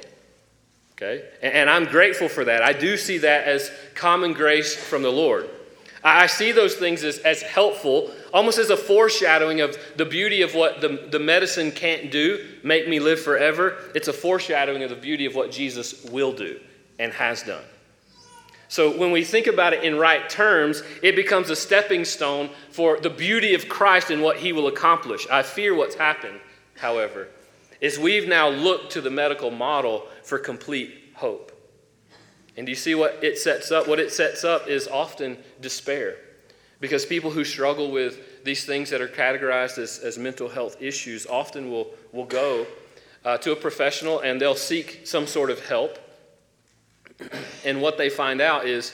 Okay? 0.93 1.23
And 1.41 1.69
I'm 1.69 1.85
grateful 1.85 2.29
for 2.29 2.45
that. 2.45 2.61
I 2.61 2.73
do 2.73 2.95
see 2.95 3.19
that 3.19 3.47
as 3.47 3.71
common 3.95 4.33
grace 4.33 4.75
from 4.75 5.01
the 5.01 5.11
Lord. 5.11 5.49
I 6.03 6.27
see 6.27 6.51
those 6.51 6.75
things 6.75 7.03
as, 7.03 7.19
as 7.19 7.41
helpful, 7.41 8.11
almost 8.33 8.57
as 8.57 8.71
a 8.71 8.77
foreshadowing 8.77 9.61
of 9.61 9.77
the 9.97 10.05
beauty 10.05 10.41
of 10.41 10.55
what 10.55 10.81
the, 10.81 11.07
the 11.11 11.19
medicine 11.19 11.71
can't 11.71 12.11
do, 12.11 12.43
make 12.63 12.87
me 12.87 12.99
live 12.99 13.19
forever. 13.19 13.77
It's 13.93 14.07
a 14.07 14.13
foreshadowing 14.13 14.83
of 14.83 14.89
the 14.89 14.95
beauty 14.95 15.25
of 15.25 15.35
what 15.35 15.51
Jesus 15.51 16.03
will 16.05 16.33
do 16.33 16.59
and 16.97 17.13
has 17.13 17.43
done. 17.43 17.63
So 18.71 18.89
when 18.97 19.11
we 19.11 19.25
think 19.25 19.47
about 19.47 19.73
it 19.73 19.83
in 19.83 19.97
right 19.97 20.29
terms, 20.29 20.81
it 21.03 21.13
becomes 21.13 21.49
a 21.49 21.57
stepping 21.57 22.05
stone 22.05 22.49
for 22.69 23.01
the 23.01 23.09
beauty 23.09 23.53
of 23.53 23.67
Christ 23.67 24.11
and 24.11 24.21
what 24.21 24.37
he 24.37 24.53
will 24.53 24.67
accomplish. 24.67 25.27
I 25.29 25.43
fear 25.43 25.75
what's 25.75 25.95
happened, 25.95 26.39
however, 26.77 27.27
is 27.81 27.99
we've 27.99 28.29
now 28.29 28.47
looked 28.47 28.93
to 28.93 29.01
the 29.01 29.09
medical 29.09 29.51
model 29.51 30.07
for 30.23 30.39
complete 30.39 31.11
hope. 31.15 31.51
And 32.55 32.65
do 32.65 32.71
you 32.71 32.77
see 32.77 32.95
what 32.95 33.21
it 33.21 33.37
sets 33.37 33.73
up? 33.73 33.89
What 33.89 33.99
it 33.99 34.13
sets 34.13 34.45
up 34.45 34.69
is 34.69 34.87
often 34.87 35.37
despair. 35.59 36.15
Because 36.79 37.05
people 37.05 37.29
who 37.29 37.43
struggle 37.43 37.91
with 37.91 38.45
these 38.45 38.63
things 38.63 38.89
that 38.91 39.01
are 39.01 39.09
categorized 39.09 39.79
as, 39.79 39.99
as 39.99 40.17
mental 40.17 40.47
health 40.47 40.81
issues 40.81 41.27
often 41.27 41.69
will, 41.69 41.87
will 42.13 42.23
go 42.23 42.65
uh, 43.25 43.37
to 43.39 43.51
a 43.51 43.55
professional 43.57 44.21
and 44.21 44.39
they'll 44.39 44.55
seek 44.55 45.01
some 45.03 45.27
sort 45.27 45.49
of 45.49 45.59
help. 45.65 45.99
And 47.65 47.81
what 47.81 47.97
they 47.97 48.09
find 48.09 48.41
out 48.41 48.65
is 48.65 48.93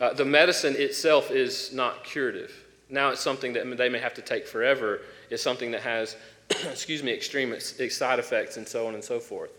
uh, 0.00 0.12
the 0.12 0.24
medicine 0.24 0.74
itself 0.76 1.30
is 1.30 1.72
not 1.72 2.04
curative. 2.04 2.52
Now 2.88 3.10
it's 3.10 3.20
something 3.20 3.52
that 3.54 3.76
they 3.76 3.88
may 3.88 3.98
have 3.98 4.14
to 4.14 4.22
take 4.22 4.46
forever. 4.46 5.00
It's 5.30 5.42
something 5.42 5.70
that 5.70 5.82
has 5.82 6.16
excuse 6.70 7.02
me, 7.02 7.12
extreme 7.12 7.58
side 7.60 8.18
effects 8.18 8.56
and 8.56 8.66
so 8.66 8.86
on 8.86 8.94
and 8.94 9.02
so 9.02 9.20
forth. 9.20 9.50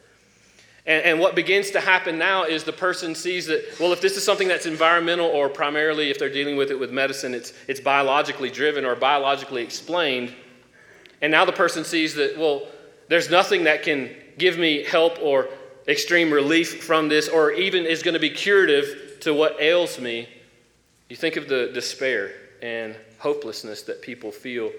And, 0.86 1.06
and, 1.06 1.20
what 1.20 1.34
begins 1.34 1.72
to 1.72 1.80
happen 1.80 2.18
now 2.18 2.44
is 2.44 2.66
the 2.66 2.74
person 2.74 3.16
sees 3.16 3.46
that, 3.46 3.64
well, 3.80 3.94
if 3.94 4.02
this 4.02 4.18
is 4.18 4.26
something 4.26 4.50
that's 4.50 4.66
environmental 4.66 5.28
or 5.28 5.48
primarily 5.48 6.10
if 6.10 6.20
they're 6.20 6.30
dealing 6.30 6.58
with 6.58 6.72
it 6.72 6.80
with 6.80 6.92
medicine, 6.92 7.34
it's, 7.34 7.54
it's 7.70 7.80
biologically 7.80 8.50
driven 8.50 8.84
or 8.84 8.94
biologically 8.94 9.64
explained. 9.64 10.34
And 11.22 11.32
now 11.32 11.46
the 11.46 11.54
person 11.54 11.86
sees 11.86 12.16
that, 12.16 12.38
well, 12.38 12.68
there's 13.08 13.30
nothing 13.30 13.64
that 13.64 13.84
can 13.84 14.10
give 14.38 14.58
me 14.58 14.84
help 14.84 15.18
or 15.22 15.48
extreme 15.88 16.32
relief 16.32 16.84
from 16.84 17.10
this 17.10 17.28
or 17.28 17.52
even 17.52 17.86
is 17.86 18.04
going 18.04 18.14
to 18.14 18.20
be 18.20 18.30
curative 18.30 19.18
to 19.22 19.34
what 19.34 19.60
ails 19.60 20.00
me. 20.00 20.28
You 21.10 21.16
think 21.16 21.36
of 21.36 21.48
the 21.48 21.72
despair 21.74 22.32
and 22.62 22.96
hopelessness 23.20 23.84
that 23.84 24.02
people 24.02 24.32
feel 24.32 24.72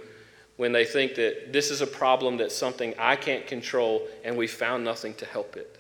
when 0.57 0.73
they 0.73 0.85
think 0.85 1.15
that 1.17 1.53
this 1.53 1.71
is 1.71 1.81
a 1.81 1.87
problem 1.87 2.37
that's 2.37 2.55
something 2.55 2.95
I 2.99 3.17
can't 3.17 3.47
control 3.47 4.07
and 4.25 4.37
we 4.37 4.47
found 4.47 4.85
nothing 4.85 5.15
to 5.15 5.27
help 5.27 5.57
it. 5.57 5.79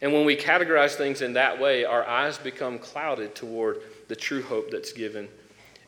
And 0.00 0.12
when 0.12 0.24
we 0.24 0.36
categorize 0.36 0.94
things 0.94 1.20
in 1.20 1.34
that 1.34 1.60
way, 1.60 1.84
our 1.84 2.06
eyes 2.06 2.38
become 2.38 2.78
clouded 2.78 3.34
toward 3.34 3.82
the 4.08 4.16
true 4.16 4.42
hope 4.42 4.70
that's 4.70 4.92
given 4.92 5.28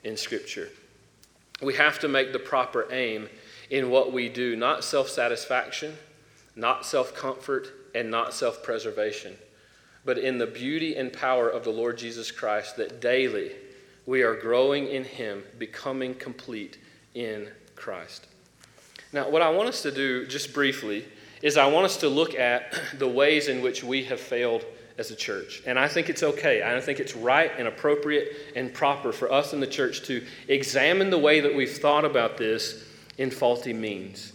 in 0.05 0.16
Scripture. 0.16 0.68
We 1.62 1.75
have 1.75 1.98
to 2.01 2.09
make 2.09 2.33
the 2.33 2.38
proper 2.38 2.92
aim 2.92 3.29
in 3.70 3.88
what 3.88 4.12
we 4.12 4.29
do, 4.29 4.55
not 4.55 4.85
self 4.85 5.09
satisfaction, 5.09 5.96
not 6.55 6.85
self 6.85 7.14
comfort, 7.14 7.68
and 7.94 8.11
not 8.11 8.35
self 8.35 8.62
preservation, 8.62 9.37
but 10.05 10.18
in 10.18 10.38
the 10.38 10.46
beauty 10.46 10.96
and 10.96 11.12
power 11.12 11.48
of 11.48 11.64
the 11.64 11.70
Lord 11.70 11.98
Jesus 11.98 12.31
Christ 12.31 12.76
that 12.76 13.00
daily 13.00 13.52
we 14.07 14.22
are 14.22 14.35
growing 14.35 14.88
in 14.88 15.05
Him, 15.05 15.42
becoming 15.59 16.14
complete 16.14 16.78
in 17.14 17.48
Christ. 17.76 18.26
Now, 19.12 19.28
what 19.28 19.42
I 19.42 19.50
want 19.50 19.68
us 19.68 19.83
to 19.83 19.90
do, 19.90 20.26
just 20.26 20.52
briefly, 20.52 21.05
is 21.42 21.57
I 21.57 21.66
want 21.66 21.85
us 21.85 21.98
to 21.98 22.09
look 22.09 22.35
at 22.35 22.74
the 22.98 23.09
ways 23.09 23.48
in 23.48 23.62
which 23.62 23.85
we 23.85 24.05
have 24.05 24.20
failed 24.20 24.64
as 24.98 25.11
a 25.11 25.16
church. 25.16 25.62
And 25.66 25.78
I 25.78 25.88
think 25.88 26.09
it's 26.11 26.22
okay. 26.22 26.62
I 26.62 26.81
think 26.81 27.00
it's 27.00 27.16
right 27.16 27.50
and 27.59 27.66
appropriate 27.66 28.52
and 28.55 28.72
proper 28.72 29.12
for 29.12 29.33
us 29.33 29.52
in 29.52 29.61
the 29.61 29.66
church 29.66 30.02
to 30.02 30.24
examine 30.48 31.11
the 31.11 31.18
way 31.18 31.40
that 31.40 31.55
we've 31.55 31.76
thought 31.76 32.05
about 32.05 32.37
this 32.37 32.85
in 33.18 33.31
faulty 33.31 33.72
means. 33.72 34.33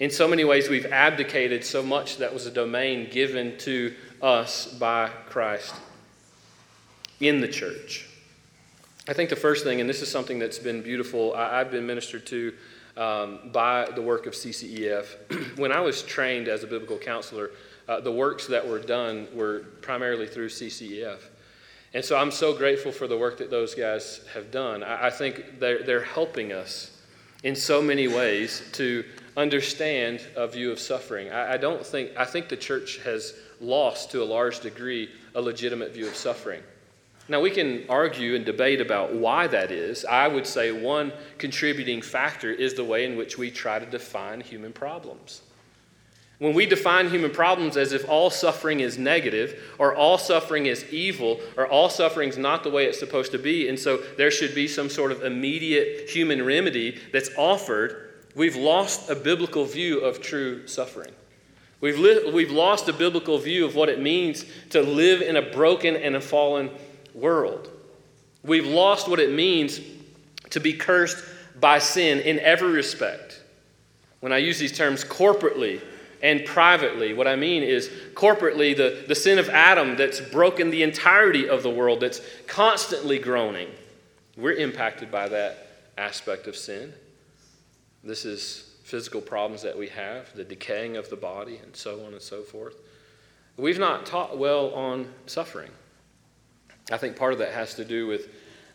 In 0.00 0.10
so 0.10 0.26
many 0.26 0.44
ways, 0.44 0.70
we've 0.70 0.86
abdicated 0.86 1.62
so 1.62 1.82
much 1.82 2.16
that 2.16 2.32
was 2.32 2.46
a 2.46 2.50
domain 2.50 3.10
given 3.10 3.58
to 3.58 3.94
us 4.22 4.66
by 4.66 5.10
Christ 5.28 5.74
in 7.20 7.42
the 7.42 7.48
church. 7.48 8.08
I 9.06 9.12
think 9.12 9.28
the 9.28 9.36
first 9.36 9.62
thing, 9.62 9.78
and 9.78 9.88
this 9.88 10.00
is 10.00 10.10
something 10.10 10.38
that's 10.38 10.58
been 10.58 10.80
beautiful, 10.80 11.34
I, 11.34 11.58
have 11.58 11.70
been 11.70 11.86
ministered 11.86 12.26
to 12.28 12.54
um, 12.96 13.50
by 13.52 13.90
the 13.94 14.00
work 14.00 14.24
of 14.24 14.32
CCEF. 14.32 15.58
when 15.58 15.70
I 15.70 15.80
was 15.80 16.02
trained 16.02 16.48
as 16.48 16.64
a 16.64 16.66
biblical 16.66 16.96
counselor, 16.96 17.50
uh, 17.86 18.00
the 18.00 18.12
works 18.12 18.46
that 18.46 18.66
were 18.66 18.78
done 18.78 19.28
were 19.34 19.66
primarily 19.82 20.26
through 20.26 20.48
CCEF. 20.48 21.18
And 21.92 22.02
so 22.02 22.16
I'm 22.16 22.30
so 22.30 22.56
grateful 22.56 22.90
for 22.90 23.06
the 23.06 23.18
work 23.18 23.36
that 23.36 23.50
those 23.50 23.74
guys 23.74 24.22
have 24.32 24.50
done. 24.50 24.82
I, 24.82 25.08
I 25.08 25.10
think 25.10 25.58
they're, 25.58 25.82
they're 25.82 26.04
helping 26.04 26.52
us 26.52 27.02
in 27.42 27.54
so 27.54 27.82
many 27.82 28.08
ways 28.08 28.62
to 28.72 29.04
understand 29.40 30.20
a 30.36 30.46
view 30.46 30.70
of 30.70 30.78
suffering. 30.78 31.30
I, 31.30 31.54
I, 31.54 31.56
don't 31.56 31.84
think, 31.84 32.10
I 32.16 32.24
think 32.24 32.48
the 32.48 32.56
church 32.56 32.98
has 33.04 33.34
lost 33.60 34.10
to 34.12 34.22
a 34.22 34.24
large 34.24 34.60
degree 34.60 35.10
a 35.34 35.40
legitimate 35.40 35.92
view 35.92 36.06
of 36.06 36.14
suffering. 36.14 36.62
Now, 37.28 37.40
we 37.40 37.50
can 37.50 37.84
argue 37.88 38.34
and 38.34 38.44
debate 38.44 38.80
about 38.80 39.14
why 39.14 39.46
that 39.46 39.70
is. 39.70 40.04
I 40.04 40.26
would 40.26 40.46
say 40.46 40.72
one 40.72 41.12
contributing 41.38 42.02
factor 42.02 42.50
is 42.50 42.74
the 42.74 42.84
way 42.84 43.04
in 43.04 43.16
which 43.16 43.38
we 43.38 43.50
try 43.50 43.78
to 43.78 43.86
define 43.86 44.40
human 44.40 44.72
problems. 44.72 45.42
When 46.38 46.54
we 46.54 46.66
define 46.66 47.08
human 47.08 47.30
problems 47.30 47.76
as 47.76 47.92
if 47.92 48.08
all 48.08 48.30
suffering 48.30 48.80
is 48.80 48.98
negative, 48.98 49.74
or 49.78 49.94
all 49.94 50.18
suffering 50.18 50.66
is 50.66 50.90
evil, 50.90 51.38
or 51.56 51.66
all 51.66 51.88
suffering 51.88 52.30
is 52.30 52.38
not 52.38 52.64
the 52.64 52.70
way 52.70 52.86
it's 52.86 52.98
supposed 52.98 53.30
to 53.32 53.38
be, 53.38 53.68
and 53.68 53.78
so 53.78 53.98
there 54.16 54.30
should 54.30 54.54
be 54.54 54.66
some 54.66 54.88
sort 54.88 55.12
of 55.12 55.22
immediate 55.22 56.08
human 56.08 56.44
remedy 56.44 56.98
that's 57.12 57.30
offered, 57.36 58.09
we've 58.34 58.56
lost 58.56 59.10
a 59.10 59.14
biblical 59.14 59.64
view 59.64 60.00
of 60.00 60.20
true 60.20 60.66
suffering. 60.66 61.12
We've, 61.80 61.98
li- 61.98 62.30
we've 62.32 62.50
lost 62.50 62.88
a 62.88 62.92
biblical 62.92 63.38
view 63.38 63.64
of 63.64 63.74
what 63.74 63.88
it 63.88 64.00
means 64.00 64.44
to 64.70 64.82
live 64.82 65.22
in 65.22 65.36
a 65.36 65.42
broken 65.42 65.96
and 65.96 66.14
a 66.14 66.20
fallen 66.20 66.70
world. 67.14 67.70
We've 68.42 68.66
lost 68.66 69.08
what 69.08 69.20
it 69.20 69.32
means 69.32 69.80
to 70.50 70.60
be 70.60 70.74
cursed 70.74 71.24
by 71.58 71.78
sin 71.78 72.20
in 72.20 72.38
every 72.40 72.72
respect. 72.72 73.42
When 74.20 74.32
I 74.32 74.38
use 74.38 74.58
these 74.58 74.76
terms 74.76 75.04
corporately, 75.04 75.80
and 76.22 76.44
privately. 76.44 77.14
What 77.14 77.26
I 77.26 77.36
mean 77.36 77.62
is, 77.62 77.88
corporately, 78.14 78.76
the, 78.76 79.04
the 79.08 79.14
sin 79.14 79.38
of 79.38 79.48
Adam 79.48 79.96
that's 79.96 80.20
broken 80.20 80.70
the 80.70 80.82
entirety 80.82 81.48
of 81.48 81.62
the 81.62 81.70
world, 81.70 82.00
that's 82.00 82.20
constantly 82.46 83.18
groaning. 83.18 83.68
We're 84.36 84.52
impacted 84.52 85.10
by 85.10 85.28
that 85.28 85.66
aspect 85.96 86.46
of 86.46 86.56
sin. 86.56 86.92
This 88.02 88.24
is 88.24 88.74
physical 88.84 89.20
problems 89.20 89.62
that 89.62 89.78
we 89.78 89.88
have, 89.88 90.34
the 90.34 90.44
decaying 90.44 90.96
of 90.96 91.10
the 91.10 91.16
body, 91.16 91.60
and 91.62 91.74
so 91.76 92.04
on 92.04 92.12
and 92.12 92.22
so 92.22 92.42
forth. 92.42 92.76
We've 93.56 93.78
not 93.78 94.06
taught 94.06 94.38
well 94.38 94.72
on 94.74 95.12
suffering. 95.26 95.70
I 96.90 96.96
think 96.96 97.16
part 97.16 97.32
of 97.32 97.38
that 97.38 97.52
has 97.52 97.74
to 97.74 97.84
do 97.84 98.06
with 98.06 98.28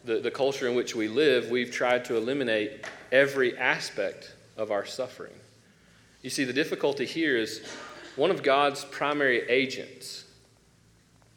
the, 0.05 0.19
the 0.19 0.31
culture 0.31 0.69
in 0.69 0.75
which 0.75 0.95
we 0.95 1.07
live. 1.07 1.49
We've 1.49 1.71
tried 1.71 2.05
to 2.05 2.15
eliminate 2.15 2.85
every 3.11 3.57
aspect 3.57 4.33
of 4.55 4.71
our 4.71 4.85
suffering. 4.85 5.33
You 6.21 6.29
see, 6.29 6.43
the 6.43 6.53
difficulty 6.53 7.05
here 7.05 7.35
is 7.35 7.61
one 8.15 8.31
of 8.31 8.43
God's 8.43 8.85
primary 8.85 9.49
agents 9.49 10.25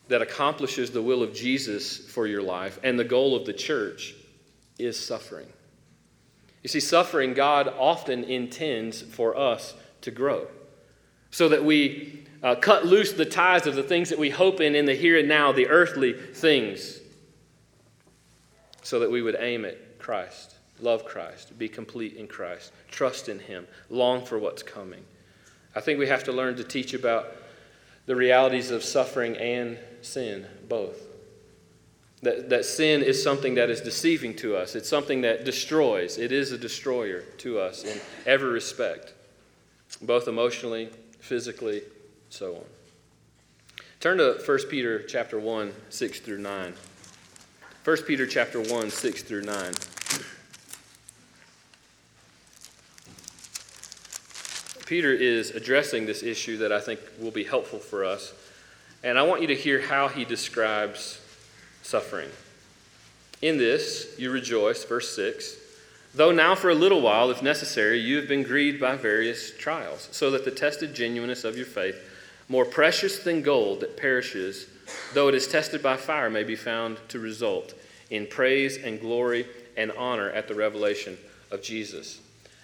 that 0.08 0.22
accomplishes 0.22 0.90
the 0.90 1.02
will 1.02 1.22
of 1.22 1.34
Jesus 1.34 1.98
for 1.98 2.26
your 2.26 2.42
life 2.42 2.78
and 2.82 2.98
the 2.98 3.04
goal 3.04 3.34
of 3.34 3.44
the 3.44 3.52
church 3.52 4.14
is 4.78 4.98
suffering. 4.98 5.46
You 6.68 6.72
see, 6.72 6.80
suffering 6.80 7.32
God 7.32 7.72
often 7.78 8.24
intends 8.24 9.00
for 9.00 9.34
us 9.38 9.72
to 10.02 10.10
grow 10.10 10.48
so 11.30 11.48
that 11.48 11.64
we 11.64 12.26
uh, 12.42 12.56
cut 12.56 12.84
loose 12.84 13.14
the 13.14 13.24
ties 13.24 13.66
of 13.66 13.74
the 13.74 13.82
things 13.82 14.10
that 14.10 14.18
we 14.18 14.28
hope 14.28 14.60
in 14.60 14.74
in 14.74 14.84
the 14.84 14.92
here 14.92 15.18
and 15.18 15.26
now, 15.26 15.50
the 15.50 15.66
earthly 15.68 16.12
things, 16.12 17.00
so 18.82 19.00
that 19.00 19.10
we 19.10 19.22
would 19.22 19.36
aim 19.40 19.64
at 19.64 19.98
Christ. 19.98 20.56
Love 20.78 21.06
Christ, 21.06 21.58
be 21.58 21.70
complete 21.70 22.16
in 22.16 22.26
Christ, 22.26 22.70
trust 22.90 23.30
in 23.30 23.38
Him, 23.38 23.66
long 23.88 24.22
for 24.22 24.38
what's 24.38 24.62
coming. 24.62 25.02
I 25.74 25.80
think 25.80 25.98
we 25.98 26.08
have 26.08 26.24
to 26.24 26.32
learn 26.32 26.56
to 26.56 26.64
teach 26.64 26.92
about 26.92 27.34
the 28.04 28.14
realities 28.14 28.70
of 28.70 28.84
suffering 28.84 29.38
and 29.38 29.78
sin, 30.02 30.46
both. 30.68 31.07
That, 32.22 32.48
that 32.50 32.64
sin 32.64 33.02
is 33.02 33.22
something 33.22 33.54
that 33.54 33.70
is 33.70 33.80
deceiving 33.80 34.34
to 34.36 34.56
us, 34.56 34.74
it's 34.74 34.88
something 34.88 35.20
that 35.20 35.44
destroys. 35.44 36.18
It 36.18 36.32
is 36.32 36.50
a 36.50 36.58
destroyer 36.58 37.20
to 37.38 37.60
us 37.60 37.84
in 37.84 38.00
every 38.26 38.50
respect, 38.50 39.14
both 40.02 40.26
emotionally, 40.26 40.90
physically, 41.20 41.82
so 42.28 42.56
on. 42.56 42.64
Turn 44.00 44.18
to 44.18 44.40
1 44.44 44.58
Peter 44.68 45.02
chapter 45.02 45.38
1, 45.38 45.72
6 45.90 46.20
through 46.20 46.38
9. 46.38 46.74
1 47.84 47.96
Peter 48.02 48.26
chapter 48.26 48.60
1, 48.60 48.90
6 48.90 49.22
through 49.22 49.42
9. 49.42 49.72
Peter 54.86 55.12
is 55.12 55.50
addressing 55.50 56.06
this 56.06 56.22
issue 56.22 56.56
that 56.56 56.72
I 56.72 56.80
think 56.80 57.00
will 57.18 57.30
be 57.30 57.44
helpful 57.44 57.78
for 57.78 58.04
us. 58.04 58.32
And 59.04 59.18
I 59.18 59.22
want 59.22 59.42
you 59.42 59.48
to 59.48 59.54
hear 59.54 59.82
how 59.82 60.08
he 60.08 60.24
describes 60.24 61.20
suffering. 61.88 62.28
In 63.40 63.56
this, 63.56 64.14
you 64.18 64.30
rejoice, 64.30 64.84
verse 64.84 65.16
6, 65.16 65.56
though 66.14 66.32
now 66.32 66.54
for 66.54 66.68
a 66.68 66.74
little 66.74 67.00
while, 67.00 67.30
if 67.30 67.42
necessary, 67.42 67.98
you 67.98 68.16
have 68.16 68.28
been 68.28 68.42
grieved 68.42 68.78
by 68.78 68.94
various 68.94 69.56
trials, 69.56 70.06
so 70.12 70.30
that 70.32 70.44
the 70.44 70.50
tested 70.50 70.94
genuineness 70.94 71.44
of 71.44 71.56
your 71.56 71.64
faith, 71.64 71.96
more 72.46 72.66
precious 72.66 73.20
than 73.20 73.40
gold 73.40 73.80
that 73.80 73.96
perishes, 73.96 74.66
though 75.14 75.28
it 75.28 75.34
is 75.34 75.48
tested 75.48 75.82
by 75.82 75.96
fire, 75.96 76.28
may 76.28 76.44
be 76.44 76.56
found 76.56 76.98
to 77.08 77.18
result 77.18 77.72
in 78.10 78.26
praise 78.26 78.76
and 78.76 79.00
glory 79.00 79.46
and 79.74 79.90
honor 79.92 80.28
at 80.28 80.46
the 80.46 80.54
revelation 80.54 81.16
of 81.50 81.62
Jesus. 81.62 82.20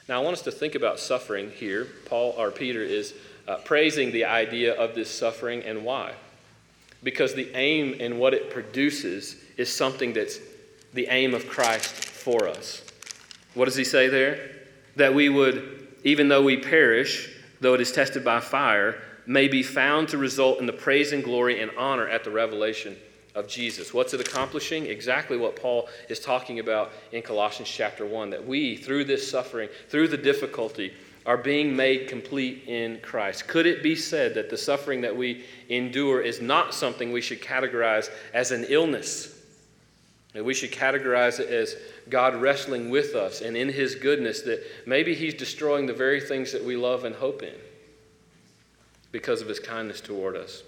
Now, 0.07 0.21
I 0.21 0.25
want 0.25 0.37
us 0.37 0.43
to 0.43 0.53
think 0.53 0.75
about 0.75 1.01
suffering 1.01 1.51
here. 1.51 1.87
Paul 2.05 2.35
or 2.37 2.51
Peter 2.51 2.83
is 2.83 3.15
uh, 3.49 3.57
praising 3.65 4.13
the 4.13 4.27
idea 4.27 4.75
of 4.75 4.95
this 4.95 5.11
suffering 5.11 5.63
and 5.63 5.83
why. 5.83 6.13
Because 7.05 7.35
the 7.35 7.55
aim 7.55 7.97
and 8.01 8.19
what 8.19 8.35
it 8.35 8.51
produces 8.51 9.37
is 9.57 9.73
something 9.73 10.12
that's 10.12 10.40
the 10.93 11.07
aim 11.07 11.35
of 11.35 11.49
Christ 11.49 11.87
for 11.93 12.49
us. 12.49 12.83
What 13.55 13.67
does 13.67 13.77
he 13.77 13.85
say 13.85 14.09
there? 14.09 14.51
That 14.97 15.14
we 15.14 15.29
would, 15.29 15.87
even 16.03 16.29
though 16.29 16.43
we 16.43 16.57
perish, 16.57 17.31
though 17.61 17.75
it 17.75 17.81
is 17.81 17.93
tested 17.93 18.25
by 18.25 18.40
fire, 18.40 19.01
may 19.27 19.49
be 19.49 19.62
found 19.62 20.09
to 20.09 20.19
result 20.19 20.59
in 20.59 20.67
the 20.67 20.73
praise 20.73 21.12
and 21.12 21.23
glory 21.23 21.61
and 21.61 21.71
honor 21.79 22.09
at 22.09 22.25
the 22.25 22.31
revelation 22.31 22.97
of 23.35 23.49
Jesus. 23.49 23.93
What's 23.93 24.14
it 24.14 24.21
accomplishing? 24.21 24.87
Exactly 24.87 25.37
what 25.37 25.57
Paul 25.57 25.88
is 26.09 26.21
talking 26.21 26.59
about 26.59 26.93
in 27.12 27.23
Colossians 27.23 27.69
chapter 27.69 28.07
1 28.07 28.31
that 28.31 28.47
we, 28.47 28.77
through 28.77 29.05
this 29.05 29.29
suffering, 29.29 29.69
through 29.88 30.09
the 30.09 30.17
difficulty, 30.17 30.95
are 31.27 31.39
being 31.39 31.75
made 31.75 32.09
complete 32.09 32.65
in 32.67 33.01
Christ. 33.01 33.49
Could 33.49 33.67
it 33.67 33.83
be 33.83 33.97
said 33.97 34.35
that 34.35 34.51
the 34.51 34.59
suffering 34.59 35.01
that 35.03 35.17
we 35.17 35.45
endure 35.69 36.21
is 36.21 36.41
not 36.41 36.75
something 36.75 37.13
we 37.13 37.23
should 37.23 37.41
categorize 37.41 38.11
as 38.35 38.51
an 38.51 38.67
illness? 38.69 39.31
That 40.35 40.45
we 40.45 40.53
should 40.53 40.73
categorize 40.73 41.41
it 41.41 41.49
as 41.49 41.77
God 42.11 42.35
wrestling 42.35 42.91
with 42.91 43.15
us 43.15 43.41
and 43.41 43.57
in 43.57 43.69
His 43.69 43.95
goodness, 43.95 44.43
that 44.43 44.63
maybe 44.87 45.15
He's 45.15 45.35
destroying 45.35 45.87
the 45.87 45.95
very 45.95 46.21
things 46.21 46.53
that 46.53 46.63
we 46.63 46.77
love 46.77 47.05
and 47.05 47.15
hope 47.15 47.43
in 47.43 47.55
because 49.13 49.41
of 49.41 49.49
His 49.49 49.61
kindness 49.61 50.01
toward 50.01 50.37
us. 50.37 50.63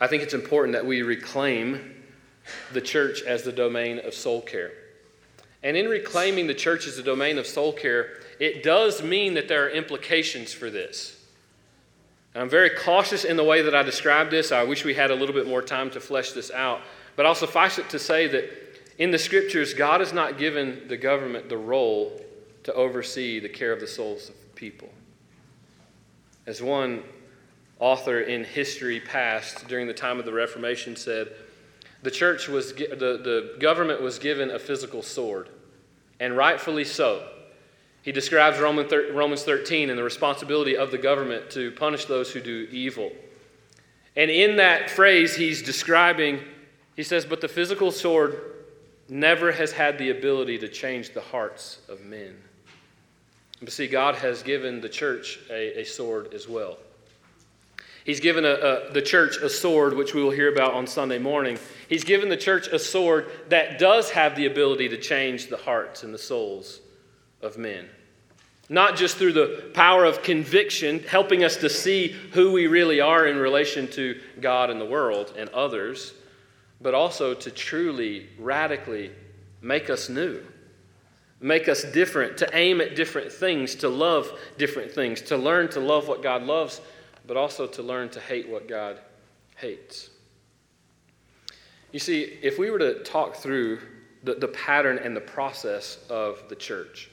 I 0.00 0.06
think 0.06 0.22
it's 0.22 0.34
important 0.34 0.74
that 0.74 0.86
we 0.86 1.02
reclaim 1.02 1.94
the 2.72 2.80
church 2.80 3.22
as 3.22 3.42
the 3.42 3.52
domain 3.52 4.00
of 4.00 4.14
soul 4.14 4.42
care. 4.42 4.72
And 5.62 5.76
in 5.76 5.88
reclaiming 5.88 6.46
the 6.46 6.54
church 6.54 6.86
as 6.86 6.96
the 6.96 7.02
domain 7.02 7.38
of 7.38 7.46
soul 7.46 7.72
care, 7.72 8.20
it 8.40 8.62
does 8.62 9.02
mean 9.02 9.34
that 9.34 9.48
there 9.48 9.64
are 9.66 9.70
implications 9.70 10.52
for 10.52 10.70
this. 10.70 11.20
I'm 12.34 12.48
very 12.48 12.70
cautious 12.70 13.24
in 13.24 13.36
the 13.36 13.44
way 13.44 13.62
that 13.62 13.74
I 13.74 13.82
describe 13.84 14.30
this. 14.30 14.50
I 14.50 14.64
wish 14.64 14.84
we 14.84 14.94
had 14.94 15.12
a 15.12 15.14
little 15.14 15.34
bit 15.34 15.46
more 15.46 15.62
time 15.62 15.90
to 15.92 16.00
flesh 16.00 16.32
this 16.32 16.50
out. 16.50 16.80
But 17.14 17.26
I'll 17.26 17.34
suffice 17.36 17.78
it 17.78 17.88
to 17.90 17.98
say 17.98 18.26
that 18.26 18.50
in 18.98 19.12
the 19.12 19.18
scriptures, 19.18 19.72
God 19.72 20.00
has 20.00 20.12
not 20.12 20.36
given 20.36 20.88
the 20.88 20.96
government 20.96 21.48
the 21.48 21.56
role 21.56 22.20
to 22.64 22.74
oversee 22.74 23.38
the 23.38 23.48
care 23.48 23.72
of 23.72 23.78
the 23.78 23.86
souls 23.86 24.30
of 24.30 24.54
people. 24.56 24.88
As 26.46 26.60
one 26.60 27.04
author 27.78 28.20
in 28.20 28.44
history 28.44 28.98
past 28.98 29.68
during 29.68 29.86
the 29.86 29.94
time 29.94 30.18
of 30.18 30.24
the 30.24 30.32
Reformation 30.32 30.96
said, 30.96 31.32
the 32.02 32.10
church 32.10 32.48
was, 32.48 32.72
the, 32.72 33.20
the 33.22 33.56
government 33.60 34.02
was 34.02 34.18
given 34.18 34.50
a 34.50 34.58
physical 34.58 35.02
sword, 35.02 35.48
and 36.20 36.36
rightfully 36.36 36.84
so. 36.84 37.28
He 38.04 38.12
describes 38.12 38.60
Romans 38.60 39.42
13 39.44 39.88
and 39.88 39.98
the 39.98 40.04
responsibility 40.04 40.76
of 40.76 40.90
the 40.90 40.98
government 40.98 41.48
to 41.52 41.70
punish 41.70 42.04
those 42.04 42.30
who 42.30 42.40
do 42.42 42.68
evil. 42.70 43.10
And 44.14 44.30
in 44.30 44.56
that 44.56 44.90
phrase, 44.90 45.34
he's 45.34 45.62
describing, 45.62 46.40
he 46.96 47.02
says, 47.02 47.24
but 47.24 47.40
the 47.40 47.48
physical 47.48 47.90
sword 47.90 48.38
never 49.08 49.52
has 49.52 49.72
had 49.72 49.96
the 49.96 50.10
ability 50.10 50.58
to 50.58 50.68
change 50.68 51.14
the 51.14 51.22
hearts 51.22 51.78
of 51.88 52.04
men. 52.04 52.36
But 53.60 53.72
see, 53.72 53.88
God 53.88 54.16
has 54.16 54.42
given 54.42 54.82
the 54.82 54.88
church 54.90 55.40
a, 55.48 55.80
a 55.80 55.84
sword 55.84 56.34
as 56.34 56.46
well. 56.46 56.76
He's 58.04 58.20
given 58.20 58.44
a, 58.44 58.50
a, 58.50 58.92
the 58.92 59.00
church 59.00 59.38
a 59.38 59.48
sword, 59.48 59.94
which 59.94 60.12
we 60.12 60.22
will 60.22 60.30
hear 60.30 60.52
about 60.52 60.74
on 60.74 60.86
Sunday 60.86 61.18
morning. 61.18 61.58
He's 61.88 62.04
given 62.04 62.28
the 62.28 62.36
church 62.36 62.66
a 62.66 62.78
sword 62.78 63.30
that 63.48 63.78
does 63.78 64.10
have 64.10 64.36
the 64.36 64.44
ability 64.44 64.90
to 64.90 64.98
change 64.98 65.48
the 65.48 65.56
hearts 65.56 66.02
and 66.02 66.12
the 66.12 66.18
souls 66.18 66.80
of 67.44 67.58
men. 67.58 67.88
Not 68.68 68.96
just 68.96 69.18
through 69.18 69.34
the 69.34 69.70
power 69.74 70.04
of 70.04 70.22
conviction, 70.22 71.00
helping 71.00 71.44
us 71.44 71.56
to 71.58 71.68
see 71.68 72.08
who 72.32 72.52
we 72.52 72.66
really 72.66 73.00
are 73.00 73.26
in 73.26 73.36
relation 73.36 73.86
to 73.92 74.18
God 74.40 74.70
and 74.70 74.80
the 74.80 74.86
world 74.86 75.34
and 75.36 75.50
others, 75.50 76.14
but 76.80 76.94
also 76.94 77.34
to 77.34 77.50
truly, 77.50 78.28
radically 78.38 79.12
make 79.60 79.90
us 79.90 80.08
new 80.08 80.42
make 81.44 81.68
us 81.68 81.84
different, 81.84 82.38
to 82.38 82.48
aim 82.56 82.80
at 82.80 82.96
different 82.96 83.30
things, 83.30 83.74
to 83.74 83.88
love 83.88 84.32
different 84.56 84.90
things, 84.90 85.20
to 85.20 85.36
learn 85.36 85.68
to 85.68 85.78
love 85.78 86.08
what 86.08 86.22
God 86.22 86.42
loves, 86.42 86.80
but 87.26 87.36
also 87.36 87.66
to 87.66 87.82
learn 87.82 88.08
to 88.08 88.20
hate 88.20 88.48
what 88.48 88.66
God 88.66 88.98
hates. 89.56 90.08
You 91.92 91.98
see, 91.98 92.38
if 92.42 92.58
we 92.58 92.70
were 92.70 92.78
to 92.78 93.02
talk 93.04 93.36
through 93.36 93.80
the, 94.22 94.34
the 94.36 94.48
pattern 94.48 94.98
and 94.98 95.14
the 95.14 95.20
process 95.20 95.98
of 96.08 96.42
the 96.48 96.56
church, 96.56 97.10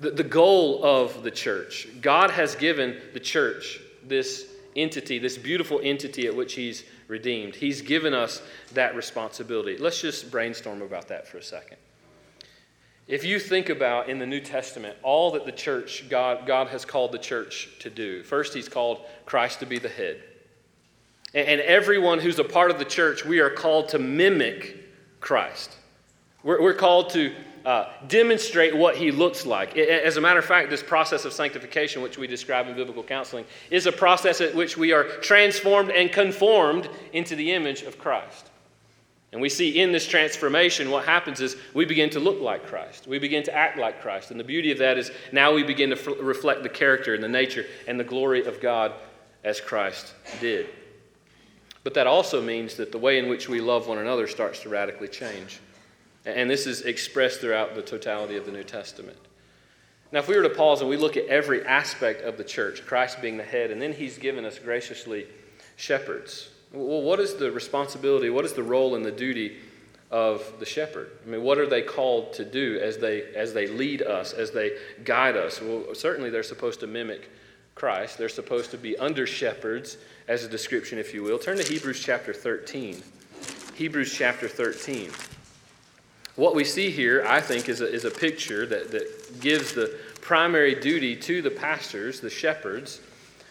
the, 0.00 0.10
the 0.10 0.24
goal 0.24 0.84
of 0.84 1.22
the 1.22 1.30
church, 1.30 1.88
God 2.00 2.30
has 2.30 2.54
given 2.54 3.00
the 3.12 3.20
church 3.20 3.80
this 4.02 4.46
entity, 4.76 5.18
this 5.18 5.38
beautiful 5.38 5.80
entity 5.82 6.26
at 6.26 6.34
which 6.34 6.54
He's 6.54 6.84
redeemed. 7.08 7.54
He's 7.54 7.82
given 7.82 8.14
us 8.14 8.42
that 8.72 8.94
responsibility. 8.96 9.76
Let's 9.76 10.00
just 10.00 10.30
brainstorm 10.30 10.82
about 10.82 11.08
that 11.08 11.28
for 11.28 11.38
a 11.38 11.42
second. 11.42 11.76
If 13.06 13.24
you 13.24 13.38
think 13.38 13.68
about 13.68 14.08
in 14.08 14.18
the 14.18 14.26
New 14.26 14.40
Testament 14.40 14.96
all 15.02 15.32
that 15.32 15.44
the 15.44 15.52
church, 15.52 16.08
God, 16.08 16.46
God 16.46 16.68
has 16.68 16.84
called 16.84 17.12
the 17.12 17.18
church 17.18 17.68
to 17.80 17.90
do, 17.90 18.22
first, 18.22 18.54
He's 18.54 18.68
called 18.68 19.00
Christ 19.26 19.60
to 19.60 19.66
be 19.66 19.78
the 19.78 19.88
head. 19.88 20.22
And, 21.34 21.46
and 21.46 21.60
everyone 21.60 22.18
who's 22.18 22.38
a 22.38 22.44
part 22.44 22.70
of 22.70 22.78
the 22.78 22.84
church, 22.84 23.24
we 23.24 23.40
are 23.40 23.50
called 23.50 23.90
to 23.90 23.98
mimic 23.98 24.76
Christ. 25.20 25.70
We're, 26.42 26.62
we're 26.62 26.74
called 26.74 27.10
to 27.10 27.34
uh, 27.64 27.86
demonstrate 28.08 28.76
what 28.76 28.96
he 28.96 29.10
looks 29.10 29.46
like. 29.46 29.76
As 29.76 30.16
a 30.16 30.20
matter 30.20 30.38
of 30.38 30.44
fact, 30.44 30.68
this 30.68 30.82
process 30.82 31.24
of 31.24 31.32
sanctification, 31.32 32.02
which 32.02 32.18
we 32.18 32.26
describe 32.26 32.68
in 32.68 32.76
biblical 32.76 33.02
counseling, 33.02 33.44
is 33.70 33.86
a 33.86 33.92
process 33.92 34.40
at 34.40 34.54
which 34.54 34.76
we 34.76 34.92
are 34.92 35.04
transformed 35.04 35.90
and 35.90 36.12
conformed 36.12 36.88
into 37.12 37.34
the 37.34 37.52
image 37.52 37.82
of 37.82 37.98
Christ. 37.98 38.50
And 39.32 39.40
we 39.40 39.48
see 39.48 39.80
in 39.80 39.90
this 39.90 40.06
transformation, 40.06 40.90
what 40.90 41.06
happens 41.06 41.40
is 41.40 41.56
we 41.74 41.84
begin 41.84 42.08
to 42.10 42.20
look 42.20 42.40
like 42.40 42.66
Christ. 42.66 43.08
We 43.08 43.18
begin 43.18 43.42
to 43.44 43.54
act 43.54 43.76
like 43.76 44.00
Christ. 44.00 44.30
And 44.30 44.38
the 44.38 44.44
beauty 44.44 44.70
of 44.70 44.78
that 44.78 44.96
is 44.96 45.10
now 45.32 45.52
we 45.52 45.64
begin 45.64 45.90
to 45.90 45.96
f- 45.96 46.20
reflect 46.20 46.62
the 46.62 46.68
character 46.68 47.14
and 47.14 47.24
the 47.24 47.28
nature 47.28 47.66
and 47.88 47.98
the 47.98 48.04
glory 48.04 48.46
of 48.46 48.60
God 48.60 48.92
as 49.42 49.60
Christ 49.60 50.14
did. 50.40 50.68
But 51.82 51.94
that 51.94 52.06
also 52.06 52.40
means 52.40 52.76
that 52.76 52.92
the 52.92 52.98
way 52.98 53.18
in 53.18 53.28
which 53.28 53.48
we 53.48 53.60
love 53.60 53.88
one 53.88 53.98
another 53.98 54.28
starts 54.28 54.60
to 54.60 54.68
radically 54.68 55.08
change. 55.08 55.58
And 56.24 56.48
this 56.48 56.66
is 56.66 56.82
expressed 56.82 57.40
throughout 57.40 57.74
the 57.74 57.82
totality 57.82 58.36
of 58.36 58.46
the 58.46 58.52
New 58.52 58.64
Testament. 58.64 59.18
Now, 60.10 60.20
if 60.20 60.28
we 60.28 60.36
were 60.36 60.42
to 60.42 60.50
pause 60.50 60.80
and 60.80 60.88
we 60.88 60.96
look 60.96 61.16
at 61.16 61.26
every 61.26 61.64
aspect 61.66 62.22
of 62.22 62.36
the 62.36 62.44
church, 62.44 62.86
Christ 62.86 63.20
being 63.20 63.36
the 63.36 63.44
head, 63.44 63.70
and 63.70 63.82
then 63.82 63.92
he's 63.92 64.16
given 64.16 64.44
us 64.44 64.58
graciously 64.58 65.26
shepherds. 65.76 66.50
Well, 66.72 67.02
what 67.02 67.20
is 67.20 67.34
the 67.34 67.50
responsibility, 67.50 68.30
what 68.30 68.44
is 68.44 68.52
the 68.52 68.62
role 68.62 68.94
and 68.94 69.04
the 69.04 69.12
duty 69.12 69.56
of 70.10 70.60
the 70.60 70.66
shepherd? 70.66 71.10
I 71.26 71.30
mean, 71.30 71.42
what 71.42 71.58
are 71.58 71.66
they 71.66 71.82
called 71.82 72.32
to 72.34 72.44
do 72.44 72.78
as 72.80 72.98
they, 72.98 73.34
as 73.34 73.52
they 73.52 73.66
lead 73.66 74.02
us, 74.02 74.32
as 74.32 74.52
they 74.52 74.76
guide 75.04 75.36
us? 75.36 75.60
Well, 75.60 75.94
certainly 75.94 76.30
they're 76.30 76.42
supposed 76.42 76.80
to 76.80 76.86
mimic 76.86 77.28
Christ. 77.74 78.16
They're 78.16 78.28
supposed 78.28 78.70
to 78.70 78.78
be 78.78 78.96
under 78.98 79.26
shepherds, 79.26 79.98
as 80.28 80.44
a 80.44 80.48
description, 80.48 80.98
if 80.98 81.12
you 81.12 81.22
will. 81.22 81.38
Turn 81.38 81.56
to 81.58 81.64
Hebrews 81.64 82.00
chapter 82.00 82.32
13. 82.32 83.02
Hebrews 83.74 84.14
chapter 84.14 84.48
13. 84.48 85.10
What 86.36 86.54
we 86.54 86.64
see 86.64 86.90
here, 86.90 87.24
I 87.26 87.40
think, 87.40 87.68
is 87.68 87.80
a, 87.80 87.92
is 87.92 88.04
a 88.04 88.10
picture 88.10 88.66
that, 88.66 88.90
that 88.90 89.40
gives 89.40 89.72
the 89.72 89.96
primary 90.20 90.74
duty 90.74 91.14
to 91.16 91.42
the 91.42 91.50
pastors, 91.50 92.20
the 92.20 92.30
shepherds, 92.30 93.00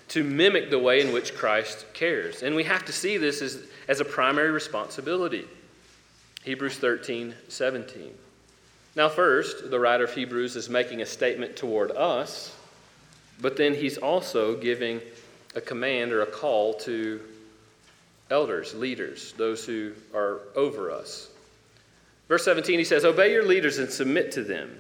to 0.10 0.24
mimic 0.24 0.70
the 0.70 0.80
way 0.80 1.02
in 1.02 1.14
which 1.14 1.34
Christ 1.34 1.86
cares. 1.94 2.44
And 2.44 2.56
we 2.56 2.64
have 2.66 2.84
to 2.86 2.92
see 2.92 3.18
this 3.18 3.42
as, 3.42 3.64
as 3.88 4.02
a 4.02 4.06
primary 4.06 4.52
responsibility. 4.52 5.46
Hebrews 6.44 6.78
13, 6.78 7.34
17. 7.48 8.14
Now, 8.96 9.08
first, 9.08 9.72
the 9.72 9.80
writer 9.80 10.04
of 10.04 10.14
Hebrews 10.14 10.56
is 10.56 10.70
making 10.70 11.02
a 11.02 11.06
statement 11.06 11.56
toward 11.56 11.92
us, 11.92 12.56
but 13.42 13.56
then 13.56 13.74
he's 13.74 13.98
also 13.98 14.56
giving 14.56 15.00
a 15.56 15.62
command 15.62 16.12
or 16.12 16.22
a 16.22 16.28
call 16.28 16.74
to 16.74 17.22
elders, 18.30 18.74
leaders, 18.74 19.34
those 19.38 19.66
who 19.66 19.94
are 20.14 20.42
over 20.56 20.92
us. 20.92 21.30
Verse 22.34 22.46
17, 22.46 22.80
he 22.80 22.84
says, 22.84 23.06
Obey 23.06 23.32
your 23.32 23.46
leaders 23.46 23.78
and 23.78 23.92
submit 23.92 24.32
to 24.32 24.44
them. 24.44 24.76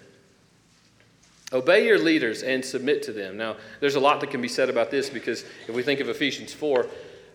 Obey 1.51 1.85
your 1.85 1.99
leaders 1.99 2.41
and 2.41 2.65
submit 2.65 3.03
to 3.03 3.11
them. 3.11 3.37
Now, 3.37 3.57
there's 3.79 3.93
a 3.93 3.99
lot 3.99 4.21
that 4.21 4.31
can 4.31 4.41
be 4.41 4.47
said 4.47 4.71
about 4.71 4.89
this 4.89 5.07
because 5.07 5.45
if 5.67 5.75
we 5.75 5.83
think 5.83 5.99
of 5.99 6.09
Ephesians 6.09 6.51
4, 6.51 6.87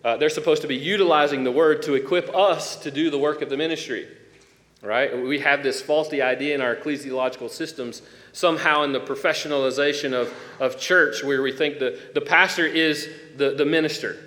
uh, 0.03 0.17
they're 0.17 0.29
supposed 0.29 0.61
to 0.63 0.67
be 0.67 0.75
utilizing 0.75 1.45
the 1.45 1.53
word 1.53 1.83
to 1.83 1.93
equip 1.93 2.35
us 2.35 2.75
to 2.83 2.91
do 2.91 3.09
the 3.09 3.17
work 3.17 3.41
of 3.41 3.49
the 3.49 3.55
ministry. 3.55 4.09
Right? 4.81 5.17
We 5.17 5.39
have 5.39 5.63
this 5.63 5.81
faulty 5.81 6.21
idea 6.21 6.53
in 6.53 6.59
our 6.59 6.75
ecclesiological 6.75 7.49
systems, 7.49 8.01
somehow 8.33 8.83
in 8.83 8.91
the 8.91 8.99
professionalization 8.99 10.11
of, 10.11 10.33
of 10.59 10.77
church, 10.77 11.23
where 11.23 11.41
we 11.41 11.53
think 11.53 11.79
the, 11.79 11.97
the 12.13 12.19
pastor 12.19 12.65
is 12.65 13.07
the, 13.37 13.51
the 13.51 13.65
minister. 13.65 14.17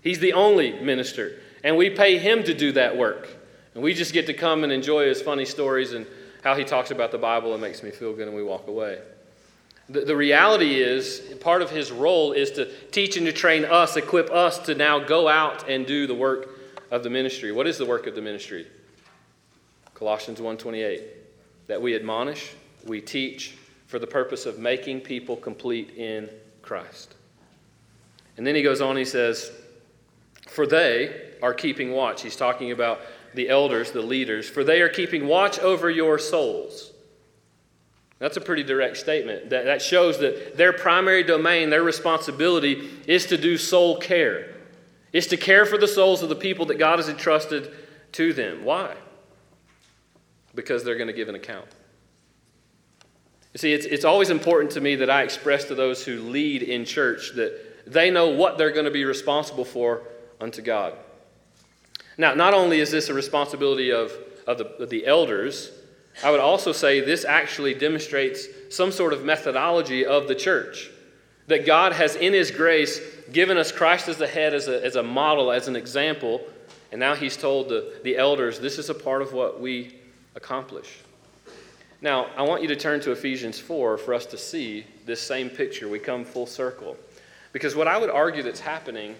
He's 0.00 0.20
the 0.20 0.34
only 0.34 0.78
minister. 0.80 1.40
And 1.64 1.76
we 1.76 1.90
pay 1.90 2.18
him 2.18 2.44
to 2.44 2.54
do 2.54 2.70
that 2.70 2.96
work. 2.96 3.39
And 3.74 3.82
we 3.82 3.94
just 3.94 4.12
get 4.12 4.26
to 4.26 4.34
come 4.34 4.64
and 4.64 4.72
enjoy 4.72 5.06
his 5.06 5.22
funny 5.22 5.44
stories 5.44 5.92
and 5.92 6.06
how 6.42 6.54
he 6.54 6.64
talks 6.64 6.90
about 6.90 7.12
the 7.12 7.18
Bible 7.18 7.52
and 7.52 7.62
makes 7.62 7.82
me 7.82 7.90
feel 7.90 8.12
good, 8.14 8.26
and 8.26 8.36
we 8.36 8.42
walk 8.42 8.66
away. 8.66 8.98
The, 9.88 10.02
the 10.02 10.16
reality 10.16 10.80
is, 10.80 11.20
part 11.40 11.62
of 11.62 11.70
his 11.70 11.90
role 11.90 12.32
is 12.32 12.50
to 12.52 12.72
teach 12.90 13.16
and 13.16 13.26
to 13.26 13.32
train 13.32 13.64
us, 13.64 13.96
equip 13.96 14.30
us 14.30 14.58
to 14.60 14.74
now 14.74 14.98
go 14.98 15.28
out 15.28 15.68
and 15.68 15.86
do 15.86 16.06
the 16.06 16.14
work 16.14 16.48
of 16.90 17.02
the 17.02 17.10
ministry. 17.10 17.52
What 17.52 17.66
is 17.66 17.78
the 17.78 17.86
work 17.86 18.06
of 18.06 18.14
the 18.14 18.22
ministry? 18.22 18.66
Colossians 19.94 20.40
1:28 20.40 21.02
that 21.66 21.80
we 21.80 21.94
admonish, 21.94 22.52
we 22.86 23.00
teach 23.00 23.56
for 23.86 23.98
the 23.98 24.06
purpose 24.06 24.46
of 24.46 24.58
making 24.58 25.00
people 25.00 25.36
complete 25.36 25.90
in 25.96 26.28
Christ. 26.62 27.14
And 28.36 28.46
then 28.46 28.54
he 28.54 28.62
goes 28.62 28.80
on 28.80 28.96
he 28.96 29.04
says, 29.04 29.52
"For 30.48 30.66
they 30.66 31.32
are 31.42 31.52
keeping 31.52 31.92
watch." 31.92 32.22
He's 32.22 32.36
talking 32.36 32.72
about 32.72 33.00
the 33.34 33.48
elders, 33.48 33.92
the 33.92 34.02
leaders, 34.02 34.48
for 34.48 34.64
they 34.64 34.80
are 34.80 34.88
keeping 34.88 35.26
watch 35.26 35.58
over 35.58 35.88
your 35.90 36.18
souls. 36.18 36.92
That's 38.18 38.36
a 38.36 38.40
pretty 38.40 38.62
direct 38.62 38.98
statement. 38.98 39.50
That, 39.50 39.64
that 39.64 39.80
shows 39.80 40.18
that 40.18 40.56
their 40.56 40.72
primary 40.72 41.22
domain, 41.22 41.70
their 41.70 41.82
responsibility, 41.82 42.90
is 43.06 43.26
to 43.26 43.38
do 43.38 43.56
soul 43.56 43.96
care, 43.98 44.54
is 45.12 45.26
to 45.28 45.36
care 45.36 45.64
for 45.64 45.78
the 45.78 45.88
souls 45.88 46.22
of 46.22 46.28
the 46.28 46.36
people 46.36 46.66
that 46.66 46.78
God 46.78 46.98
has 46.98 47.08
entrusted 47.08 47.72
to 48.12 48.32
them. 48.32 48.64
Why? 48.64 48.94
Because 50.54 50.84
they're 50.84 50.96
going 50.96 51.06
to 51.06 51.14
give 51.14 51.28
an 51.28 51.34
account. 51.34 51.66
You 53.54 53.58
see, 53.58 53.72
it's, 53.72 53.86
it's 53.86 54.04
always 54.04 54.30
important 54.30 54.72
to 54.72 54.80
me 54.80 54.96
that 54.96 55.10
I 55.10 55.22
express 55.22 55.64
to 55.64 55.74
those 55.74 56.04
who 56.04 56.20
lead 56.20 56.62
in 56.62 56.84
church 56.84 57.32
that 57.36 57.86
they 57.86 58.10
know 58.10 58.28
what 58.28 58.58
they're 58.58 58.70
going 58.70 58.84
to 58.84 58.90
be 58.90 59.04
responsible 59.04 59.64
for 59.64 60.02
unto 60.40 60.60
God. 60.62 60.94
Now, 62.18 62.34
not 62.34 62.54
only 62.54 62.80
is 62.80 62.90
this 62.90 63.08
a 63.08 63.14
responsibility 63.14 63.90
of, 63.90 64.12
of, 64.46 64.58
the, 64.58 64.66
of 64.82 64.90
the 64.90 65.06
elders, 65.06 65.70
I 66.22 66.30
would 66.30 66.40
also 66.40 66.72
say 66.72 67.00
this 67.00 67.24
actually 67.24 67.74
demonstrates 67.74 68.46
some 68.70 68.92
sort 68.92 69.12
of 69.12 69.24
methodology 69.24 70.04
of 70.04 70.28
the 70.28 70.34
church. 70.34 70.90
That 71.46 71.66
God 71.66 71.92
has, 71.92 72.16
in 72.16 72.32
His 72.32 72.50
grace, 72.50 73.00
given 73.32 73.56
us 73.56 73.72
Christ 73.72 74.08
as 74.08 74.18
the 74.18 74.26
head, 74.26 74.54
as 74.54 74.68
a, 74.68 74.84
as 74.84 74.96
a 74.96 75.02
model, 75.02 75.50
as 75.50 75.66
an 75.68 75.76
example, 75.76 76.42
and 76.92 77.00
now 77.00 77.14
He's 77.14 77.36
told 77.36 77.68
the, 77.68 78.00
the 78.04 78.16
elders 78.16 78.60
this 78.60 78.78
is 78.78 78.90
a 78.90 78.94
part 78.94 79.22
of 79.22 79.32
what 79.32 79.60
we 79.60 79.96
accomplish. 80.34 81.00
Now, 82.02 82.28
I 82.36 82.42
want 82.42 82.62
you 82.62 82.68
to 82.68 82.76
turn 82.76 83.00
to 83.00 83.12
Ephesians 83.12 83.58
4 83.58 83.98
for 83.98 84.14
us 84.14 84.24
to 84.26 84.38
see 84.38 84.86
this 85.04 85.20
same 85.20 85.50
picture. 85.50 85.88
We 85.88 85.98
come 85.98 86.24
full 86.24 86.46
circle. 86.46 86.96
Because 87.52 87.74
what 87.74 87.88
I 87.88 87.98
would 87.98 88.10
argue 88.10 88.42
that's 88.42 88.60
happening 88.60 89.16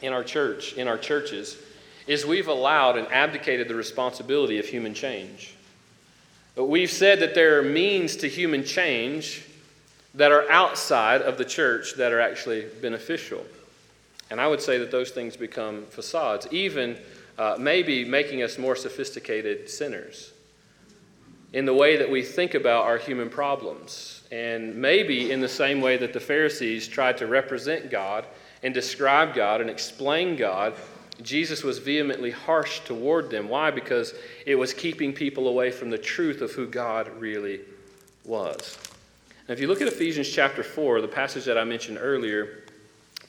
in 0.00 0.12
our 0.12 0.24
church, 0.24 0.74
in 0.74 0.88
our 0.88 0.96
churches, 0.96 1.58
is 2.08 2.24
we've 2.24 2.48
allowed 2.48 2.96
and 2.96 3.06
abdicated 3.12 3.68
the 3.68 3.74
responsibility 3.74 4.58
of 4.58 4.66
human 4.66 4.94
change. 4.94 5.54
But 6.56 6.64
we've 6.64 6.90
said 6.90 7.20
that 7.20 7.34
there 7.34 7.60
are 7.60 7.62
means 7.62 8.16
to 8.16 8.28
human 8.28 8.64
change 8.64 9.44
that 10.14 10.32
are 10.32 10.50
outside 10.50 11.20
of 11.20 11.36
the 11.38 11.44
church 11.44 11.94
that 11.96 12.12
are 12.12 12.18
actually 12.18 12.66
beneficial. 12.80 13.44
And 14.30 14.40
I 14.40 14.48
would 14.48 14.62
say 14.62 14.78
that 14.78 14.90
those 14.90 15.10
things 15.10 15.36
become 15.36 15.84
facades, 15.86 16.48
even 16.50 16.98
uh, 17.38 17.56
maybe 17.60 18.04
making 18.04 18.42
us 18.42 18.58
more 18.58 18.74
sophisticated 18.74 19.68
sinners 19.68 20.32
in 21.52 21.66
the 21.66 21.74
way 21.74 21.96
that 21.98 22.10
we 22.10 22.22
think 22.22 22.54
about 22.54 22.84
our 22.84 22.98
human 22.98 23.28
problems. 23.28 24.22
And 24.32 24.74
maybe 24.74 25.30
in 25.30 25.40
the 25.40 25.48
same 25.48 25.80
way 25.80 25.98
that 25.98 26.14
the 26.14 26.20
Pharisees 26.20 26.88
tried 26.88 27.18
to 27.18 27.26
represent 27.26 27.90
God 27.90 28.26
and 28.62 28.74
describe 28.74 29.34
God 29.34 29.60
and 29.60 29.70
explain 29.70 30.36
God 30.36 30.74
Jesus 31.22 31.64
was 31.64 31.78
vehemently 31.78 32.30
harsh 32.30 32.80
toward 32.80 33.30
them. 33.30 33.48
Why? 33.48 33.70
Because 33.70 34.14
it 34.46 34.54
was 34.54 34.72
keeping 34.72 35.12
people 35.12 35.48
away 35.48 35.70
from 35.70 35.90
the 35.90 35.98
truth 35.98 36.40
of 36.40 36.52
who 36.52 36.66
God 36.66 37.08
really 37.18 37.60
was. 38.24 38.78
Now, 39.48 39.54
if 39.54 39.60
you 39.60 39.66
look 39.66 39.80
at 39.80 39.88
Ephesians 39.88 40.28
chapter 40.28 40.62
4, 40.62 41.00
the 41.00 41.08
passage 41.08 41.44
that 41.46 41.58
I 41.58 41.64
mentioned 41.64 41.98
earlier, 42.00 42.64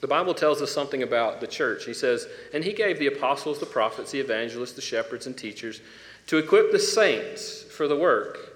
the 0.01 0.07
Bible 0.07 0.33
tells 0.33 0.61
us 0.61 0.71
something 0.71 1.03
about 1.03 1.41
the 1.41 1.47
church. 1.47 1.85
He 1.85 1.93
says, 1.93 2.27
And 2.53 2.63
he 2.63 2.73
gave 2.73 2.99
the 2.99 3.07
apostles, 3.07 3.59
the 3.59 3.65
prophets, 3.65 4.11
the 4.11 4.19
evangelists, 4.19 4.73
the 4.73 4.81
shepherds, 4.81 5.27
and 5.27 5.37
teachers 5.37 5.81
to 6.29 6.37
equip 6.37 6.71
the 6.71 6.79
saints 6.79 7.63
for 7.63 7.87
the 7.87 7.95
work 7.95 8.49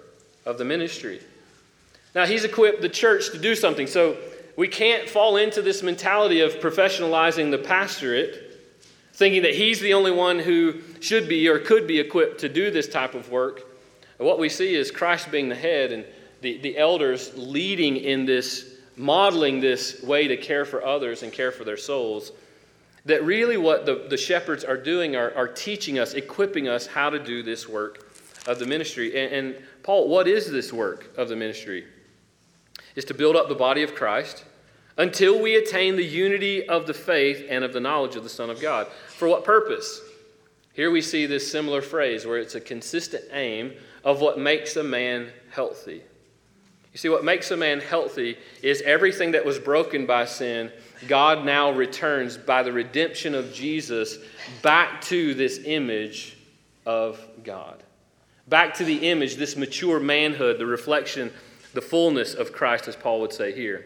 of 0.45 0.59
the 0.59 0.65
ministry, 0.65 1.19
Now, 2.13 2.27
He's 2.27 2.43
equipped 2.43 2.81
the 2.81 2.89
church 2.89 3.31
to 3.31 3.39
do 3.39 3.55
something. 3.55 3.87
So 3.87 4.17
we 4.55 4.67
can't 4.67 5.09
fall 5.09 5.37
into 5.37 5.63
this 5.63 5.81
mentality 5.81 6.41
of 6.41 6.59
professionalizing 6.59 7.49
the 7.49 7.57
pastorate, 7.57 8.42
thinking 9.13 9.43
that 9.43 9.53
he's 9.53 9.79
the 9.79 9.93
only 9.93 10.11
one 10.11 10.39
who 10.39 10.81
should 10.99 11.29
be 11.29 11.47
or 11.47 11.59
could 11.59 11.87
be 11.87 11.99
equipped 11.99 12.39
to 12.41 12.49
do 12.49 12.71
this 12.71 12.87
type 12.87 13.13
of 13.13 13.29
work. 13.29 13.61
what 14.17 14.39
we 14.39 14.49
see 14.49 14.75
is 14.75 14.91
Christ 14.91 15.31
being 15.31 15.49
the 15.49 15.55
head 15.55 15.91
and 15.91 16.05
the, 16.41 16.57
the 16.59 16.77
elders 16.77 17.31
leading 17.35 17.97
in 17.97 18.25
this, 18.25 18.77
modeling 18.97 19.59
this 19.59 20.03
way 20.03 20.27
to 20.27 20.37
care 20.37 20.65
for 20.65 20.85
others 20.85 21.23
and 21.23 21.31
care 21.31 21.51
for 21.51 21.63
their 21.63 21.77
souls. 21.77 22.31
That 23.05 23.23
really 23.23 23.57
what 23.57 23.85
the, 23.85 24.05
the 24.09 24.17
shepherds 24.17 24.63
are 24.63 24.77
doing 24.77 25.15
are, 25.15 25.33
are 25.35 25.47
teaching 25.47 25.99
us, 25.99 26.13
equipping 26.13 26.67
us 26.67 26.87
how 26.87 27.09
to 27.09 27.19
do 27.19 27.43
this 27.43 27.67
work 27.67 28.07
of 28.47 28.59
the 28.59 28.65
ministry. 28.65 29.17
And, 29.17 29.33
and 29.33 29.63
Paul, 29.83 30.09
what 30.09 30.27
is 30.27 30.49
this 30.49 30.73
work 30.73 31.11
of 31.17 31.29
the 31.29 31.35
ministry? 31.35 31.85
is 32.95 33.05
to 33.05 33.13
build 33.13 33.35
up 33.35 33.49
the 33.49 33.55
body 33.55 33.83
of 33.83 33.95
Christ 33.95 34.45
until 34.97 35.41
we 35.41 35.55
attain 35.55 35.95
the 35.95 36.05
unity 36.05 36.67
of 36.67 36.85
the 36.85 36.93
faith 36.93 37.45
and 37.49 37.63
of 37.63 37.73
the 37.73 37.79
knowledge 37.79 38.15
of 38.15 38.23
the 38.23 38.29
Son 38.29 38.49
of 38.49 38.61
God. 38.61 38.87
For 39.07 39.27
what 39.27 39.43
purpose? 39.43 40.01
Here 40.73 40.91
we 40.91 41.01
see 41.01 41.25
this 41.25 41.51
similar 41.51 41.81
phrase 41.81 42.25
where 42.25 42.39
it's 42.39 42.55
a 42.55 42.61
consistent 42.61 43.23
aim 43.31 43.73
of 44.03 44.21
what 44.21 44.39
makes 44.39 44.75
a 44.75 44.83
man 44.83 45.29
healthy. 45.51 46.01
You 46.91 46.97
see, 46.97 47.09
what 47.09 47.23
makes 47.23 47.49
a 47.49 47.57
man 47.57 47.79
healthy 47.79 48.37
is 48.61 48.81
everything 48.83 49.31
that 49.31 49.45
was 49.45 49.57
broken 49.57 50.05
by 50.05 50.25
sin, 50.25 50.71
God 51.07 51.43
now 51.43 51.71
returns 51.71 52.37
by 52.37 52.61
the 52.61 52.71
redemption 52.71 53.33
of 53.33 53.51
Jesus 53.51 54.19
back 54.61 55.01
to 55.03 55.33
this 55.33 55.59
image 55.65 56.37
of 56.85 57.19
God. 57.43 57.83
Back 58.47 58.75
to 58.75 58.83
the 58.83 59.09
image, 59.09 59.37
this 59.37 59.55
mature 59.55 59.99
manhood, 59.99 60.59
the 60.59 60.65
reflection 60.65 61.31
the 61.73 61.81
fullness 61.81 62.33
of 62.33 62.53
Christ, 62.53 62.87
as 62.87 62.95
Paul 62.95 63.21
would 63.21 63.33
say 63.33 63.51
here. 63.51 63.85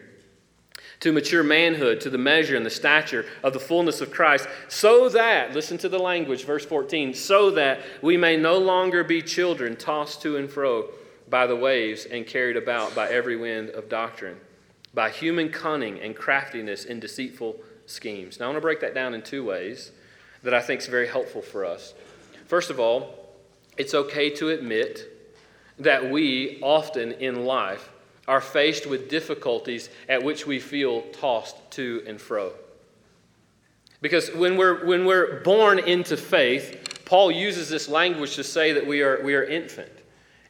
To 1.00 1.12
mature 1.12 1.44
manhood, 1.44 2.00
to 2.00 2.10
the 2.10 2.18
measure 2.18 2.56
and 2.56 2.66
the 2.66 2.70
stature 2.70 3.24
of 3.44 3.52
the 3.52 3.60
fullness 3.60 4.00
of 4.00 4.10
Christ, 4.10 4.48
so 4.68 5.08
that, 5.10 5.54
listen 5.54 5.78
to 5.78 5.88
the 5.88 5.98
language, 5.98 6.44
verse 6.44 6.64
14, 6.64 7.14
so 7.14 7.52
that 7.52 7.80
we 8.02 8.16
may 8.16 8.36
no 8.36 8.58
longer 8.58 9.04
be 9.04 9.22
children 9.22 9.76
tossed 9.76 10.22
to 10.22 10.36
and 10.36 10.50
fro 10.50 10.88
by 11.30 11.46
the 11.46 11.54
waves 11.54 12.04
and 12.04 12.26
carried 12.26 12.56
about 12.56 12.94
by 12.94 13.08
every 13.08 13.36
wind 13.36 13.70
of 13.70 13.88
doctrine, 13.88 14.36
by 14.92 15.10
human 15.10 15.50
cunning 15.50 16.00
and 16.00 16.16
craftiness 16.16 16.84
in 16.84 16.98
deceitful 16.98 17.56
schemes. 17.86 18.40
Now, 18.40 18.46
I 18.46 18.48
want 18.48 18.56
to 18.56 18.62
break 18.62 18.80
that 18.80 18.94
down 18.94 19.14
in 19.14 19.22
two 19.22 19.44
ways 19.44 19.92
that 20.42 20.54
I 20.54 20.60
think 20.60 20.80
is 20.80 20.86
very 20.86 21.08
helpful 21.08 21.42
for 21.42 21.64
us. 21.64 21.94
First 22.46 22.70
of 22.70 22.80
all, 22.80 23.28
it's 23.76 23.94
okay 23.94 24.30
to 24.30 24.50
admit 24.50 25.06
that 25.78 26.10
we 26.10 26.58
often 26.60 27.12
in 27.12 27.44
life 27.44 27.90
are 28.28 28.40
faced 28.40 28.86
with 28.86 29.08
difficulties 29.08 29.88
at 30.08 30.22
which 30.22 30.46
we 30.46 30.60
feel 30.60 31.02
tossed 31.12 31.56
to 31.72 32.04
and 32.06 32.20
fro. 32.20 32.52
Because 34.00 34.30
when 34.34 34.56
we're, 34.56 34.86
when 34.86 35.04
we're 35.06 35.40
born 35.40 35.80
into 35.80 36.16
faith, 36.16 37.00
Paul 37.04 37.32
uses 37.32 37.68
this 37.68 37.88
language 37.88 38.36
to 38.36 38.44
say 38.44 38.72
that 38.72 38.86
we 38.86 39.02
are, 39.02 39.20
we 39.24 39.34
are 39.34 39.42
infant. 39.42 39.90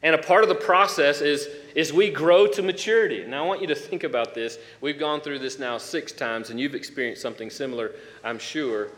And 0.02 0.14
a 0.14 0.18
part 0.18 0.42
of 0.42 0.48
the 0.48 0.54
process 0.54 1.20
is, 1.20 1.48
is 1.74 1.92
we 1.92 2.10
grow 2.10 2.46
to 2.48 2.62
maturity. 2.62 3.24
Now, 3.26 3.44
I 3.44 3.46
want 3.46 3.60
you 3.60 3.66
to 3.68 3.74
think 3.74 4.04
about 4.04 4.34
this. 4.34 4.58
We've 4.80 4.98
gone 4.98 5.20
through 5.20 5.38
this 5.38 5.58
now 5.58 5.78
six 5.78 6.12
times, 6.12 6.50
and 6.50 6.60
you've 6.60 6.74
experienced 6.74 7.22
something 7.22 7.48
similar, 7.48 7.92
I'm 8.22 8.38
sure. 8.38 8.88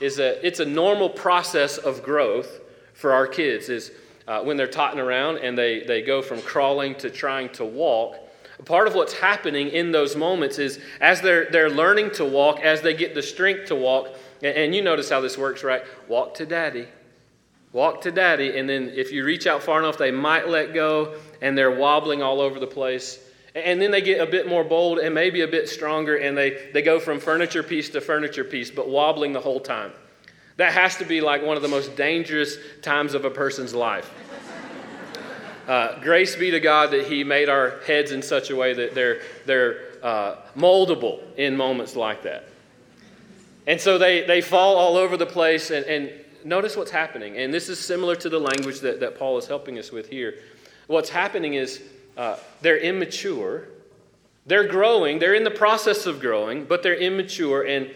Is 0.00 0.16
that 0.16 0.46
it's 0.46 0.60
a 0.60 0.64
normal 0.64 1.10
process 1.10 1.78
of 1.78 2.02
growth 2.02 2.60
for 2.94 3.12
our 3.12 3.26
kids. 3.26 3.68
Is 3.68 3.92
uh, 4.28 4.42
when 4.42 4.56
they're 4.56 4.66
totting 4.66 5.00
around 5.00 5.38
and 5.38 5.56
they, 5.56 5.84
they 5.84 6.02
go 6.02 6.20
from 6.22 6.40
crawling 6.42 6.94
to 6.96 7.10
trying 7.10 7.48
to 7.48 7.64
walk. 7.64 8.16
Part 8.64 8.88
of 8.88 8.94
what's 8.94 9.12
happening 9.12 9.68
in 9.68 9.92
those 9.92 10.16
moments 10.16 10.58
is 10.58 10.80
as 11.00 11.20
they're, 11.20 11.50
they're 11.50 11.70
learning 11.70 12.10
to 12.12 12.24
walk, 12.24 12.60
as 12.60 12.80
they 12.82 12.94
get 12.94 13.14
the 13.14 13.22
strength 13.22 13.66
to 13.66 13.74
walk, 13.74 14.08
and, 14.42 14.56
and 14.56 14.74
you 14.74 14.82
notice 14.82 15.10
how 15.10 15.20
this 15.20 15.38
works, 15.38 15.62
right? 15.62 15.82
Walk 16.08 16.34
to 16.34 16.46
daddy. 16.46 16.88
Walk 17.72 18.00
to 18.02 18.10
daddy. 18.10 18.58
And 18.58 18.68
then 18.68 18.90
if 18.94 19.12
you 19.12 19.24
reach 19.24 19.46
out 19.46 19.62
far 19.62 19.78
enough, 19.78 19.98
they 19.98 20.10
might 20.10 20.48
let 20.48 20.74
go 20.74 21.16
and 21.40 21.56
they're 21.56 21.70
wobbling 21.70 22.22
all 22.22 22.40
over 22.40 22.58
the 22.58 22.66
place. 22.66 23.20
And 23.54 23.80
then 23.80 23.90
they 23.90 24.00
get 24.00 24.20
a 24.20 24.30
bit 24.30 24.48
more 24.48 24.64
bold 24.64 24.98
and 24.98 25.14
maybe 25.14 25.40
a 25.40 25.48
bit 25.48 25.68
stronger, 25.68 26.16
and 26.16 26.36
they, 26.36 26.70
they 26.72 26.82
go 26.82 27.00
from 27.00 27.18
furniture 27.18 27.62
piece 27.62 27.88
to 27.90 28.00
furniture 28.00 28.44
piece, 28.44 28.70
but 28.70 28.88
wobbling 28.88 29.32
the 29.32 29.40
whole 29.40 29.60
time. 29.60 29.92
That 30.58 30.72
has 30.72 30.96
to 30.96 31.04
be 31.04 31.20
like 31.20 31.42
one 31.42 31.56
of 31.56 31.62
the 31.62 31.68
most 31.68 31.96
dangerous 31.96 32.56
times 32.82 33.14
of 33.14 33.24
a 33.24 33.30
person's 33.30 33.74
life. 33.74 34.10
Uh, 35.68 36.00
grace 36.00 36.34
be 36.34 36.50
to 36.50 36.60
God 36.60 36.90
that 36.92 37.06
He 37.06 37.22
made 37.22 37.50
our 37.50 37.78
heads 37.86 38.10
in 38.10 38.22
such 38.22 38.48
a 38.48 38.56
way 38.56 38.72
that 38.72 38.94
they're, 38.94 39.20
they're 39.44 39.80
uh, 40.02 40.36
moldable 40.56 41.20
in 41.36 41.54
moments 41.54 41.94
like 41.94 42.22
that. 42.22 42.48
And 43.66 43.78
so 43.78 43.98
they, 43.98 44.24
they 44.24 44.40
fall 44.40 44.76
all 44.76 44.96
over 44.96 45.18
the 45.18 45.26
place, 45.26 45.70
and, 45.70 45.84
and 45.84 46.10
notice 46.42 46.74
what's 46.74 46.90
happening. 46.90 47.36
And 47.36 47.52
this 47.52 47.68
is 47.68 47.78
similar 47.78 48.16
to 48.16 48.30
the 48.30 48.38
language 48.38 48.80
that, 48.80 49.00
that 49.00 49.18
Paul 49.18 49.36
is 49.36 49.46
helping 49.46 49.78
us 49.78 49.92
with 49.92 50.08
here. 50.08 50.36
What's 50.86 51.10
happening 51.10 51.52
is 51.52 51.82
uh, 52.16 52.38
they're 52.62 52.78
immature, 52.78 53.68
they're 54.46 54.68
growing, 54.68 55.18
they're 55.18 55.34
in 55.34 55.44
the 55.44 55.50
process 55.50 56.06
of 56.06 56.18
growing, 56.18 56.64
but 56.64 56.82
they're 56.82 56.96
immature 56.96 57.66
and 57.66 57.90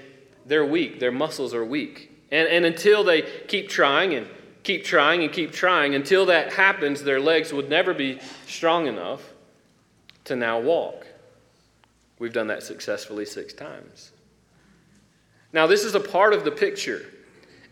they're 0.45 0.67
weak. 0.67 1.01
Their 1.01 1.11
muscles 1.11 1.55
are 1.55 1.65
weak. 1.65 2.11
And, 2.31 2.47
and 2.49 2.67
until 2.67 3.03
they 3.03 3.23
keep 3.49 3.71
trying 3.71 4.15
and 4.15 4.29
keep 4.63 4.85
trying 4.85 5.23
and 5.23 5.33
keep 5.33 5.53
trying, 5.53 5.95
until 5.95 6.27
that 6.27 6.53
happens, 6.53 7.03
their 7.03 7.21
legs 7.21 7.53
would 7.53 7.69
never 7.69 7.95
be 7.95 8.21
strong 8.47 8.87
enough 8.87 9.23
to 10.25 10.37
now 10.37 10.61
walk. 10.61 11.07
We've 12.19 12.33
done 12.33 12.47
that 12.49 12.63
successfully 12.63 13.25
six 13.25 13.53
times. 13.53 14.13
Now, 15.53 15.67
this 15.67 15.85
is 15.85 15.95
a 15.95 16.01
part 16.01 16.33
of 16.33 16.45
the 16.45 16.51
picture. 16.51 17.05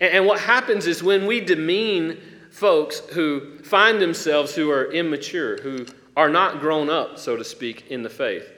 And, 0.00 0.26
what 0.26 0.40
happens 0.40 0.86
is 0.86 1.02
when 1.02 1.26
we 1.26 1.40
demean 1.40 2.18
folks 2.50 3.00
who 3.12 3.58
find 3.58 4.00
themselves 4.00 4.54
who 4.54 4.70
are 4.70 4.90
immature, 4.92 5.58
who 5.58 5.86
are 6.16 6.28
not 6.28 6.60
grown 6.60 6.90
up, 6.90 7.18
so 7.18 7.36
to 7.36 7.44
speak, 7.44 7.90
in 7.90 8.02
the 8.02 8.10
faith. 8.10 8.50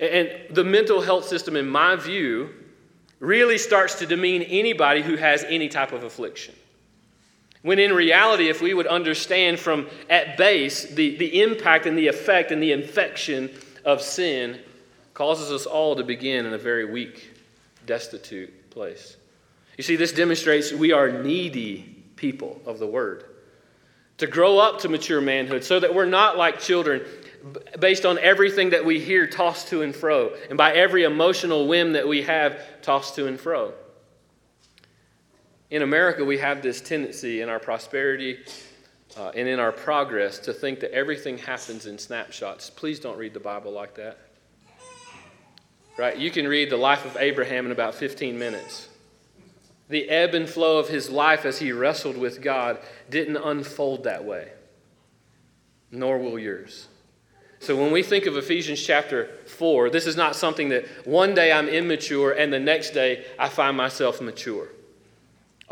And 0.00 0.30
the 0.50 0.64
mental 0.64 1.00
health 1.00 1.26
system, 1.26 1.56
in 1.56 1.68
my 1.68 1.96
view, 1.96 2.50
really 3.20 3.56
starts 3.56 3.94
to 4.00 4.06
demean 4.06 4.42
anybody 4.42 5.00
who 5.00 5.16
has 5.16 5.44
any 5.44 5.68
type 5.68 5.92
of 5.92 6.02
affliction. 6.02 6.54
When 7.62 7.78
in 7.78 7.92
reality, 7.92 8.48
if 8.48 8.60
we 8.60 8.74
would 8.74 8.88
understand 8.88 9.58
from 9.58 9.88
at 10.10 10.36
base 10.36 10.84
the, 10.84 11.16
the 11.16 11.42
impact 11.42 11.86
and 11.86 11.96
the 11.96 12.08
effect 12.08 12.50
and 12.50 12.62
the 12.62 12.72
infection 12.72 13.50
of 13.84 14.02
sin 14.02 14.58
causes 15.14 15.52
us 15.52 15.66
all 15.66 15.96
to 15.96 16.04
begin 16.04 16.46
in 16.46 16.54
a 16.54 16.58
very 16.58 16.84
weak, 16.84 17.30
destitute 17.86 18.70
place. 18.70 19.16
You 19.76 19.84
see, 19.84 19.96
this 19.96 20.12
demonstrates 20.12 20.72
we 20.72 20.92
are 20.92 21.10
needy 21.22 22.04
people 22.16 22.60
of 22.66 22.78
the 22.78 22.86
Word. 22.86 23.24
To 24.18 24.26
grow 24.26 24.58
up 24.58 24.80
to 24.80 24.88
mature 24.88 25.20
manhood 25.20 25.64
so 25.64 25.80
that 25.80 25.94
we're 25.94 26.04
not 26.06 26.36
like 26.36 26.60
children 26.60 27.02
based 27.78 28.06
on 28.06 28.18
everything 28.18 28.70
that 28.70 28.84
we 28.84 29.00
hear 29.00 29.26
tossed 29.26 29.68
to 29.68 29.82
and 29.82 29.94
fro, 29.94 30.32
and 30.48 30.56
by 30.56 30.72
every 30.72 31.02
emotional 31.02 31.66
whim 31.66 31.92
that 31.92 32.06
we 32.06 32.22
have 32.22 32.60
tossed 32.82 33.16
to 33.16 33.26
and 33.26 33.40
fro. 33.40 33.72
In 35.72 35.80
America, 35.80 36.22
we 36.22 36.36
have 36.36 36.60
this 36.60 36.82
tendency 36.82 37.40
in 37.40 37.48
our 37.48 37.58
prosperity 37.58 38.40
uh, 39.16 39.30
and 39.30 39.48
in 39.48 39.58
our 39.58 39.72
progress 39.72 40.38
to 40.40 40.52
think 40.52 40.80
that 40.80 40.92
everything 40.92 41.38
happens 41.38 41.86
in 41.86 41.96
snapshots. 41.96 42.68
Please 42.68 43.00
don't 43.00 43.16
read 43.16 43.32
the 43.32 43.40
Bible 43.40 43.72
like 43.72 43.94
that. 43.94 44.18
Right? 45.96 46.18
You 46.18 46.30
can 46.30 46.46
read 46.46 46.68
the 46.68 46.76
life 46.76 47.06
of 47.06 47.16
Abraham 47.16 47.64
in 47.64 47.72
about 47.72 47.94
15 47.94 48.38
minutes. 48.38 48.90
The 49.88 50.10
ebb 50.10 50.34
and 50.34 50.46
flow 50.46 50.76
of 50.76 50.90
his 50.90 51.08
life 51.08 51.46
as 51.46 51.58
he 51.58 51.72
wrestled 51.72 52.18
with 52.18 52.42
God 52.42 52.78
didn't 53.08 53.38
unfold 53.38 54.04
that 54.04 54.26
way, 54.26 54.52
nor 55.90 56.18
will 56.18 56.38
yours. 56.38 56.86
So 57.60 57.80
when 57.80 57.92
we 57.92 58.02
think 58.02 58.26
of 58.26 58.36
Ephesians 58.36 58.82
chapter 58.82 59.30
4, 59.46 59.88
this 59.88 60.06
is 60.06 60.16
not 60.18 60.36
something 60.36 60.68
that 60.68 60.84
one 61.06 61.34
day 61.34 61.50
I'm 61.50 61.70
immature 61.70 62.32
and 62.32 62.52
the 62.52 62.60
next 62.60 62.90
day 62.90 63.24
I 63.38 63.48
find 63.48 63.74
myself 63.74 64.20
mature. 64.20 64.68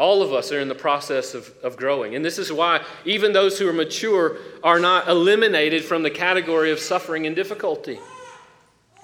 All 0.01 0.23
of 0.23 0.33
us 0.33 0.51
are 0.51 0.59
in 0.59 0.69
the 0.69 0.75
process 0.75 1.35
of, 1.35 1.53
of 1.63 1.77
growing. 1.77 2.15
And 2.15 2.25
this 2.25 2.39
is 2.39 2.51
why 2.51 2.83
even 3.05 3.35
those 3.35 3.59
who 3.59 3.69
are 3.69 3.73
mature 3.75 4.39
are 4.65 4.81
not 4.81 5.09
eliminated 5.09 5.85
from 5.85 6.03
the 6.03 6.11
category 6.11 6.71
of 6.71 6.79
suffering 6.79 7.27
and 7.27 7.37
difficulty. 7.37 8.01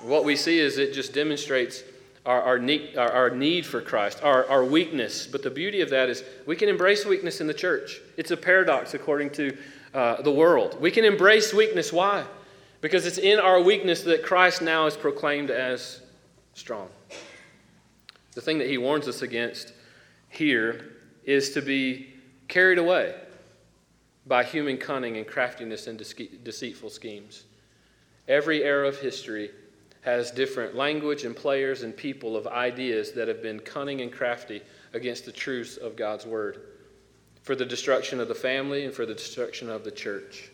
What 0.01 0.24
we 0.24 0.36
see 0.36 0.59
is 0.59 0.78
it 0.78 0.94
just 0.94 1.12
demonstrates 1.12 1.82
our, 2.24 2.40
our, 2.40 2.59
need, 2.59 2.97
our, 2.97 3.12
our 3.12 3.28
need 3.28 3.66
for 3.66 3.82
Christ, 3.82 4.22
our, 4.22 4.49
our 4.49 4.64
weakness. 4.64 5.26
But 5.26 5.42
the 5.42 5.51
beauty 5.51 5.82
of 5.82 5.90
that 5.90 6.09
is 6.09 6.24
we 6.47 6.57
can 6.57 6.70
embrace 6.70 7.05
weakness 7.05 7.42
in 7.42 7.47
the 7.47 7.53
church. 7.53 8.01
It's 8.16 8.30
a 8.30 8.36
paradox 8.36 8.94
according 8.94 9.30
to 9.32 9.55
uh, 9.92 10.22
the 10.22 10.32
world. 10.32 10.80
We 10.80 10.90
can 10.90 11.05
embrace 11.05 11.53
weakness. 11.53 11.92
Why? 11.92 12.24
Because 12.80 13.05
it's 13.05 13.18
in 13.18 13.38
our 13.38 13.61
weakness 13.61 14.01
that 14.05 14.22
Christ 14.22 14.62
now 14.62 14.86
is 14.86 14.97
proclaimed 14.97 15.51
as 15.51 16.01
strong. 16.55 16.88
The 18.32 18.40
thing 18.40 18.57
that 18.61 18.68
he 18.70 18.78
warns 18.78 19.09
us 19.09 19.20
against 19.20 19.74
here 20.37 20.93
is 21.24 21.51
to 21.55 21.62
be 21.62 22.14
carried 22.49 22.78
away 22.78 23.14
by 24.26 24.45
human 24.45 24.76
cunning 24.76 25.16
and 25.16 25.26
craftiness 25.26 25.87
and 25.87 25.99
deceitful 26.45 26.91
schemes. 26.91 27.45
Every 28.28 28.64
era 28.64 28.89
of 28.89 28.99
history 28.99 29.51
has 30.03 30.30
different 30.30 30.76
language 30.76 31.24
and 31.24 31.34
players 31.34 31.82
and 31.82 31.97
people 31.97 32.37
of 32.37 32.47
ideas 32.47 33.12
that 33.12 33.28
have 33.28 33.43
been 33.43 33.61
cunning 33.61 34.01
and 34.01 34.12
crafty 34.12 34.62
against 34.93 35.24
the 35.24 35.32
truths 35.32 35.76
of 35.76 35.97
God's 35.97 36.26
Word 36.26 36.61
for 37.43 37.55
the 37.55 37.64
destruction 37.64 38.20
of 38.20 38.28
the 38.28 38.34
family 38.34 38.84
and 38.84 38.95
for 38.95 39.07
the 39.07 39.14
destruction 39.14 39.68
of 39.68 39.84
the 39.84 39.91
church. 39.91 40.51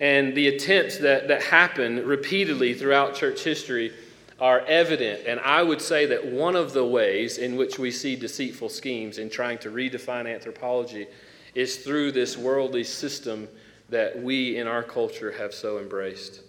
And 0.00 0.34
the 0.34 0.48
attempts 0.48 0.98
that, 0.98 1.28
that 1.28 1.42
happen 1.42 2.06
repeatedly 2.06 2.74
throughout 2.74 3.14
church 3.14 3.42
history 3.42 3.94
are 4.40 4.60
evident. 4.60 5.26
And 5.26 5.40
I 5.40 5.62
would 5.62 5.80
say 5.80 6.06
that 6.06 6.26
one 6.26 6.56
of 6.56 6.72
the 6.72 6.84
ways 6.84 7.38
in 7.38 7.56
which 7.56 7.78
we 7.78 7.90
see 7.90 8.16
deceitful 8.16 8.68
schemes 8.68 9.18
in 9.18 9.30
trying 9.30 9.58
to 9.58 9.70
redefine 9.70 10.32
anthropology 10.32 11.06
is 11.54 11.78
through 11.78 12.12
this 12.12 12.36
worldly 12.36 12.84
system 12.84 13.48
that 13.88 14.20
we 14.20 14.58
in 14.58 14.66
our 14.66 14.82
culture 14.82 15.32
have 15.32 15.54
so 15.54 15.78
embraced. 15.78 16.40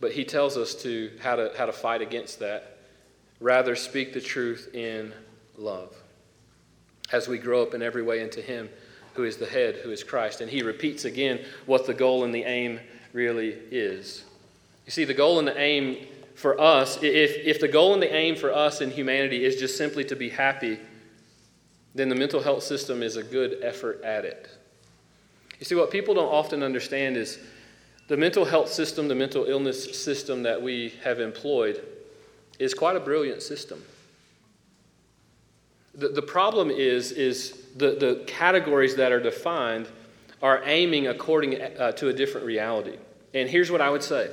But 0.00 0.12
he 0.12 0.24
tells 0.24 0.56
us 0.56 0.74
to 0.82 1.12
how 1.20 1.36
to 1.36 1.52
how 1.56 1.66
to 1.66 1.72
fight 1.72 2.00
against 2.00 2.38
that. 2.40 2.78
Rather 3.38 3.76
speak 3.76 4.12
the 4.12 4.20
truth 4.20 4.74
in 4.74 5.12
love. 5.56 5.94
As 7.12 7.28
we 7.28 7.38
grow 7.38 7.62
up 7.62 7.74
in 7.74 7.82
every 7.82 8.02
way 8.02 8.20
into 8.20 8.40
him 8.40 8.68
who 9.14 9.24
is 9.24 9.36
the 9.36 9.46
head, 9.46 9.76
who 9.76 9.90
is 9.90 10.02
Christ. 10.02 10.40
And 10.40 10.50
he 10.50 10.62
repeats 10.62 11.04
again 11.04 11.40
what 11.66 11.86
the 11.86 11.94
goal 11.94 12.24
and 12.24 12.34
the 12.34 12.44
aim 12.44 12.80
really 13.12 13.56
is. 13.70 14.24
You 14.86 14.92
see, 14.92 15.04
the 15.04 15.14
goal 15.14 15.38
and 15.38 15.46
the 15.46 15.58
aim 15.58 16.06
for 16.40 16.58
us, 16.58 16.96
if, 17.02 17.36
if 17.44 17.60
the 17.60 17.68
goal 17.68 17.92
and 17.92 18.02
the 18.02 18.10
aim 18.10 18.34
for 18.34 18.50
us 18.50 18.80
in 18.80 18.90
humanity 18.90 19.44
is 19.44 19.56
just 19.56 19.76
simply 19.76 20.04
to 20.04 20.16
be 20.16 20.30
happy, 20.30 20.78
then 21.94 22.08
the 22.08 22.14
mental 22.14 22.40
health 22.40 22.62
system 22.62 23.02
is 23.02 23.16
a 23.16 23.22
good 23.22 23.58
effort 23.62 24.02
at 24.02 24.24
it. 24.24 24.48
You 25.58 25.66
see, 25.66 25.74
what 25.74 25.90
people 25.90 26.14
don't 26.14 26.32
often 26.32 26.62
understand 26.62 27.18
is 27.18 27.38
the 28.08 28.16
mental 28.16 28.46
health 28.46 28.72
system, 28.72 29.06
the 29.06 29.14
mental 29.14 29.44
illness 29.44 30.02
system 30.02 30.42
that 30.44 30.62
we 30.62 30.94
have 31.04 31.20
employed, 31.20 31.84
is 32.58 32.72
quite 32.72 32.96
a 32.96 33.00
brilliant 33.00 33.42
system. 33.42 33.84
The, 35.94 36.08
the 36.08 36.22
problem 36.22 36.70
is, 36.70 37.12
is 37.12 37.66
the, 37.76 37.96
the 37.96 38.24
categories 38.26 38.96
that 38.96 39.12
are 39.12 39.20
defined 39.20 39.88
are 40.40 40.62
aiming 40.64 41.06
according 41.06 41.60
uh, 41.60 41.92
to 41.92 42.08
a 42.08 42.14
different 42.14 42.46
reality. 42.46 42.96
And 43.34 43.46
here's 43.46 43.70
what 43.70 43.82
I 43.82 43.90
would 43.90 44.02
say 44.02 44.30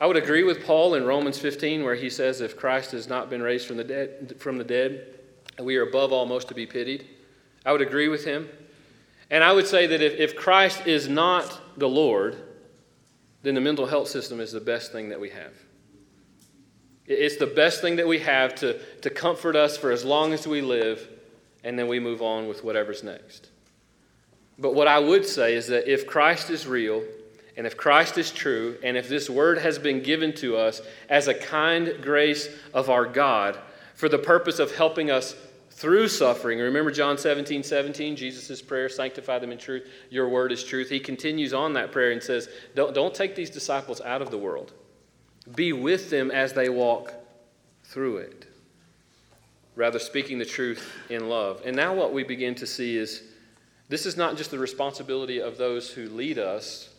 I 0.00 0.06
would 0.06 0.16
agree 0.16 0.42
with 0.42 0.64
Paul 0.64 0.94
in 0.94 1.04
Romans 1.04 1.38
15, 1.38 1.82
where 1.82 1.94
he 1.94 2.10
says, 2.10 2.40
If 2.40 2.56
Christ 2.56 2.92
has 2.92 3.08
not 3.08 3.30
been 3.30 3.42
raised 3.42 3.66
from 3.66 3.78
the 3.78 3.84
dead, 3.84 4.36
from 4.38 4.58
the 4.58 4.64
dead 4.64 5.16
we 5.62 5.76
are 5.76 5.82
above 5.82 6.12
all 6.12 6.26
most 6.26 6.48
to 6.48 6.54
be 6.54 6.66
pitied. 6.66 7.06
I 7.64 7.72
would 7.72 7.80
agree 7.80 8.08
with 8.08 8.24
him. 8.24 8.48
And 9.30 9.42
I 9.42 9.52
would 9.52 9.66
say 9.66 9.86
that 9.86 10.02
if, 10.02 10.14
if 10.14 10.36
Christ 10.36 10.86
is 10.86 11.08
not 11.08 11.78
the 11.78 11.88
Lord, 11.88 12.36
then 13.42 13.54
the 13.54 13.60
mental 13.60 13.86
health 13.86 14.08
system 14.08 14.40
is 14.40 14.52
the 14.52 14.60
best 14.60 14.92
thing 14.92 15.08
that 15.08 15.20
we 15.20 15.30
have. 15.30 15.52
It's 17.06 17.36
the 17.36 17.46
best 17.46 17.80
thing 17.80 17.96
that 17.96 18.06
we 18.06 18.18
have 18.20 18.54
to, 18.56 18.80
to 19.02 19.10
comfort 19.10 19.56
us 19.56 19.76
for 19.76 19.90
as 19.90 20.04
long 20.04 20.32
as 20.32 20.46
we 20.46 20.60
live, 20.60 21.08
and 21.64 21.78
then 21.78 21.88
we 21.88 22.00
move 22.00 22.22
on 22.22 22.48
with 22.48 22.64
whatever's 22.64 23.02
next. 23.02 23.50
But 24.58 24.74
what 24.74 24.88
I 24.88 24.98
would 24.98 25.24
say 25.24 25.54
is 25.54 25.68
that 25.68 25.92
if 25.92 26.06
Christ 26.06 26.50
is 26.50 26.66
real, 26.66 27.04
and 27.56 27.66
if 27.66 27.76
Christ 27.76 28.18
is 28.18 28.30
true, 28.30 28.76
and 28.82 28.96
if 28.96 29.08
this 29.08 29.30
word 29.30 29.58
has 29.58 29.78
been 29.78 30.02
given 30.02 30.34
to 30.34 30.56
us 30.56 30.82
as 31.08 31.26
a 31.26 31.34
kind 31.34 31.94
grace 32.02 32.48
of 32.74 32.90
our 32.90 33.06
God 33.06 33.58
for 33.94 34.10
the 34.10 34.18
purpose 34.18 34.58
of 34.58 34.74
helping 34.76 35.10
us 35.10 35.34
through 35.70 36.08
suffering, 36.08 36.58
remember 36.58 36.90
John 36.90 37.16
17, 37.16 37.62
17, 37.62 38.14
Jesus' 38.14 38.60
prayer, 38.60 38.90
sanctify 38.90 39.38
them 39.38 39.52
in 39.52 39.58
truth, 39.58 39.88
your 40.10 40.28
word 40.28 40.52
is 40.52 40.64
truth. 40.64 40.90
He 40.90 41.00
continues 41.00 41.54
on 41.54 41.72
that 41.74 41.92
prayer 41.92 42.10
and 42.10 42.22
says, 42.22 42.48
Don't, 42.74 42.94
don't 42.94 43.14
take 43.14 43.34
these 43.34 43.50
disciples 43.50 44.02
out 44.02 44.20
of 44.20 44.30
the 44.30 44.38
world, 44.38 44.74
be 45.54 45.72
with 45.72 46.10
them 46.10 46.30
as 46.30 46.52
they 46.52 46.68
walk 46.68 47.14
through 47.84 48.18
it. 48.18 48.46
Rather, 49.76 49.98
speaking 49.98 50.38
the 50.38 50.44
truth 50.44 50.90
in 51.10 51.28
love. 51.28 51.62
And 51.64 51.76
now, 51.76 51.94
what 51.94 52.12
we 52.12 52.22
begin 52.22 52.54
to 52.56 52.66
see 52.66 52.96
is 52.96 53.22
this 53.88 54.06
is 54.06 54.16
not 54.16 54.36
just 54.36 54.50
the 54.50 54.58
responsibility 54.58 55.40
of 55.40 55.58
those 55.58 55.90
who 55.90 56.08
lead 56.08 56.38
us 56.38 56.90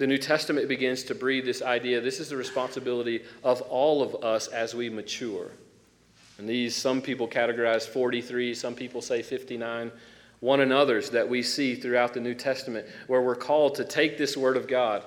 the 0.00 0.06
New 0.06 0.16
Testament 0.16 0.66
begins 0.66 1.02
to 1.04 1.14
breathe 1.14 1.44
this 1.44 1.60
idea 1.60 2.00
this 2.00 2.20
is 2.20 2.30
the 2.30 2.36
responsibility 2.36 3.22
of 3.44 3.60
all 3.60 4.02
of 4.02 4.24
us 4.24 4.48
as 4.48 4.74
we 4.74 4.88
mature. 4.88 5.50
And 6.38 6.48
these, 6.48 6.74
some 6.74 7.02
people 7.02 7.28
categorize 7.28 7.86
43, 7.86 8.54
some 8.54 8.74
people 8.74 9.02
say 9.02 9.20
59, 9.20 9.92
one 10.40 10.60
another's 10.60 11.10
that 11.10 11.28
we 11.28 11.42
see 11.42 11.74
throughout 11.74 12.14
the 12.14 12.20
New 12.20 12.34
Testament, 12.34 12.86
where 13.08 13.20
we're 13.20 13.36
called 13.36 13.74
to 13.74 13.84
take 13.84 14.16
this 14.16 14.38
Word 14.38 14.56
of 14.56 14.66
God 14.66 15.04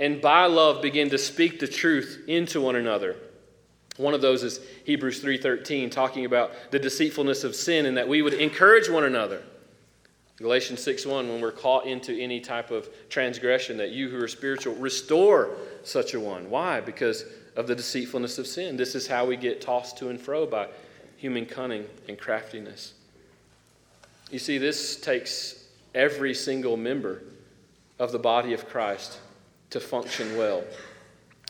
and 0.00 0.20
by 0.20 0.46
love 0.46 0.82
begin 0.82 1.08
to 1.10 1.18
speak 1.18 1.60
the 1.60 1.68
truth 1.68 2.24
into 2.26 2.60
one 2.60 2.74
another. 2.74 3.14
One 3.96 4.14
of 4.14 4.22
those 4.22 4.42
is 4.42 4.58
Hebrews 4.86 5.22
3:13 5.22 5.88
talking 5.88 6.24
about 6.24 6.50
the 6.72 6.80
deceitfulness 6.80 7.44
of 7.44 7.54
sin 7.54 7.86
and 7.86 7.96
that 7.96 8.08
we 8.08 8.22
would 8.22 8.34
encourage 8.34 8.88
one 8.88 9.04
another. 9.04 9.44
Galatians 10.40 10.82
6:1 10.82 11.28
when 11.28 11.40
we're 11.40 11.52
caught 11.52 11.86
into 11.86 12.18
any 12.18 12.40
type 12.40 12.70
of 12.70 12.88
transgression 13.10 13.76
that 13.76 13.90
you 13.90 14.08
who 14.08 14.22
are 14.22 14.28
spiritual 14.28 14.74
restore 14.74 15.50
such 15.84 16.14
a 16.14 16.20
one. 16.20 16.48
Why? 16.48 16.80
Because 16.80 17.24
of 17.56 17.66
the 17.66 17.74
deceitfulness 17.74 18.38
of 18.38 18.46
sin. 18.46 18.76
This 18.76 18.94
is 18.94 19.06
how 19.06 19.26
we 19.26 19.36
get 19.36 19.60
tossed 19.60 19.98
to 19.98 20.08
and 20.08 20.20
fro 20.20 20.46
by 20.46 20.68
human 21.16 21.44
cunning 21.44 21.86
and 22.08 22.18
craftiness. 22.18 22.94
You 24.30 24.38
see 24.38 24.56
this 24.56 24.96
takes 24.96 25.64
every 25.94 26.32
single 26.32 26.76
member 26.76 27.22
of 27.98 28.12
the 28.12 28.18
body 28.18 28.54
of 28.54 28.66
Christ 28.66 29.18
to 29.70 29.80
function 29.80 30.38
well. 30.38 30.64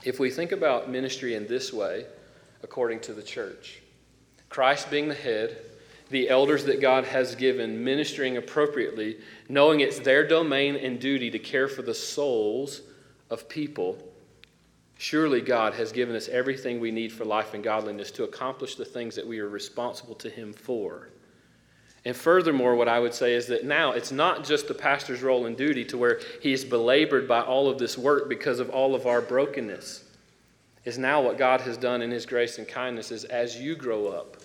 If 0.03 0.18
we 0.18 0.30
think 0.30 0.51
about 0.51 0.91
ministry 0.91 1.34
in 1.34 1.47
this 1.47 1.72
way, 1.72 2.07
according 2.62 3.01
to 3.01 3.12
the 3.12 3.22
church, 3.22 3.82
Christ 4.49 4.91
being 4.91 5.09
the 5.09 5.14
head, 5.14 5.59
the 6.11 6.28
elders 6.28 6.64
that 6.64 6.80
God 6.80 7.04
has 7.04 7.34
given 7.34 7.82
ministering 7.82 8.36
appropriately, 8.36 9.18
knowing 9.48 9.80
it's 9.80 10.00
their 10.00 10.26
domain 10.26 10.76
and 10.76 11.00
duty 11.00 11.30
to 11.30 11.38
care 11.38 11.68
for 11.68 11.82
the 11.82 11.94
souls 11.94 12.82
of 13.30 13.48
people, 13.48 13.96
surely 14.98 15.40
God 15.40 15.72
has 15.74 15.92
given 15.92 16.14
us 16.14 16.28
everything 16.28 16.80
we 16.80 16.90
need 16.90 17.12
for 17.12 17.24
life 17.24 17.54
and 17.54 17.64
godliness 17.64 18.11
to 18.12 18.24
accomplish 18.24 18.74
the 18.74 18.84
things 18.84 19.14
that 19.14 19.26
we 19.26 19.38
are 19.38 19.48
responsible 19.48 20.16
to 20.16 20.28
Him 20.28 20.52
for. 20.52 21.11
And 22.04 22.16
furthermore, 22.16 22.76
what 22.76 22.88
I 22.88 22.98
would 22.98 23.14
say 23.14 23.34
is 23.34 23.46
that 23.48 23.64
now 23.64 23.92
it's 23.92 24.11
not 24.11 24.44
just 24.44 24.68
the 24.68 24.74
pastor's 24.74 25.22
role 25.22 25.46
and 25.46 25.56
duty 25.56 25.84
to 25.86 25.98
where 25.98 26.20
he 26.40 26.52
is 26.52 26.64
belabored 26.64 27.28
by 27.28 27.42
all 27.42 27.68
of 27.68 27.78
this 27.78 27.98
work 27.98 28.28
because 28.28 28.58
of 28.58 28.70
all 28.70 28.94
of 28.94 29.06
our 29.06 29.20
brokenness. 29.20 30.04
Is 30.84 30.96
now 30.96 31.20
what 31.20 31.36
God 31.36 31.61
has 31.61 31.76
done 31.76 32.00
in 32.00 32.11
His 32.11 32.24
grace 32.24 32.56
and 32.56 32.66
kindness 32.66 33.11
is 33.11 33.24
as 33.24 33.61
you 33.61 33.76
grow 33.76 34.08
up, 34.08 34.38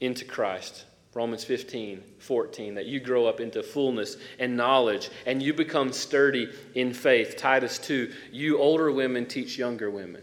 into 0.00 0.24
Christ. 0.24 0.84
Romans 1.12 1.42
15, 1.42 2.02
14, 2.18 2.74
that 2.74 2.86
you 2.86 3.00
grow 3.00 3.26
up 3.26 3.40
into 3.40 3.64
fullness 3.64 4.16
and 4.38 4.56
knowledge 4.56 5.10
and 5.26 5.42
you 5.42 5.52
become 5.52 5.92
sturdy 5.92 6.48
in 6.76 6.94
faith. 6.94 7.36
Titus 7.36 7.78
2, 7.78 8.12
you 8.30 8.58
older 8.58 8.92
women 8.92 9.26
teach 9.26 9.58
younger 9.58 9.90
women. 9.90 10.22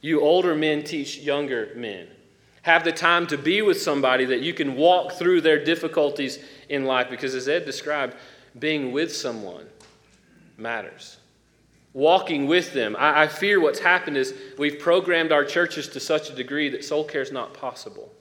You 0.00 0.20
older 0.20 0.56
men 0.56 0.82
teach 0.82 1.18
younger 1.18 1.70
men. 1.76 2.08
Have 2.62 2.82
the 2.82 2.90
time 2.90 3.28
to 3.28 3.38
be 3.38 3.62
with 3.62 3.80
somebody 3.80 4.24
that 4.24 4.40
you 4.40 4.52
can 4.52 4.74
walk 4.74 5.12
through 5.12 5.42
their 5.42 5.64
difficulties 5.64 6.40
in 6.68 6.84
life 6.84 7.08
because, 7.08 7.36
as 7.36 7.48
Ed 7.48 7.64
described, 7.64 8.16
being 8.58 8.90
with 8.90 9.14
someone 9.14 9.66
matters. 10.56 11.18
Walking 11.92 12.48
with 12.48 12.74
them. 12.74 12.96
I, 12.98 13.22
I 13.22 13.28
fear 13.28 13.60
what's 13.60 13.78
happened 13.78 14.16
is 14.16 14.34
we've 14.58 14.80
programmed 14.80 15.30
our 15.30 15.44
churches 15.44 15.86
to 15.90 16.00
such 16.00 16.28
a 16.30 16.34
degree 16.34 16.68
that 16.70 16.84
soul 16.84 17.04
care 17.04 17.22
is 17.22 17.30
not 17.30 17.54
possible 17.54 18.12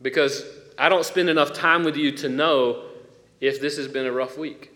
because 0.00 0.44
I 0.76 0.88
don't 0.88 1.04
spend 1.04 1.28
enough 1.28 1.52
time 1.52 1.84
with 1.84 1.96
you 1.96 2.12
to 2.18 2.28
know 2.28 2.84
if 3.40 3.60
this 3.60 3.76
has 3.76 3.88
been 3.88 4.06
a 4.06 4.12
rough 4.12 4.38
week. 4.38 4.72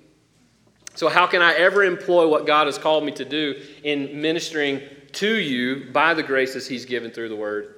So, 0.94 1.08
how 1.08 1.26
can 1.26 1.40
I 1.40 1.54
ever 1.54 1.84
employ 1.84 2.28
what 2.28 2.46
God 2.46 2.66
has 2.66 2.76
called 2.76 3.04
me 3.04 3.12
to 3.12 3.24
do 3.24 3.60
in 3.82 4.20
ministering 4.20 4.82
to 5.12 5.34
you 5.34 5.90
by 5.92 6.12
the 6.14 6.22
graces 6.22 6.66
He's 6.66 6.84
given 6.84 7.10
through 7.10 7.30
the 7.30 7.36
Word 7.36 7.76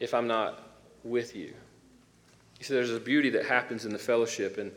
if 0.00 0.14
I'm 0.14 0.26
not 0.26 0.60
with 1.04 1.36
you? 1.36 1.52
You 2.58 2.64
see, 2.64 2.74
there's 2.74 2.90
a 2.90 3.00
beauty 3.00 3.30
that 3.30 3.46
happens 3.46 3.84
in 3.84 3.92
the 3.92 3.98
fellowship, 3.98 4.58
and 4.58 4.72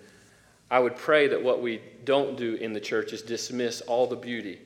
I 0.70 0.80
would 0.80 0.96
pray 0.96 1.28
that 1.28 1.44
what 1.44 1.62
we 1.62 1.82
don't 2.06 2.38
do 2.38 2.56
in 2.56 2.74
the 2.74 2.80
church 2.80 3.12
is 3.12 3.22
dismiss 3.22 3.82
all 3.82 4.06
the 4.06 4.16
beauty 4.16 4.60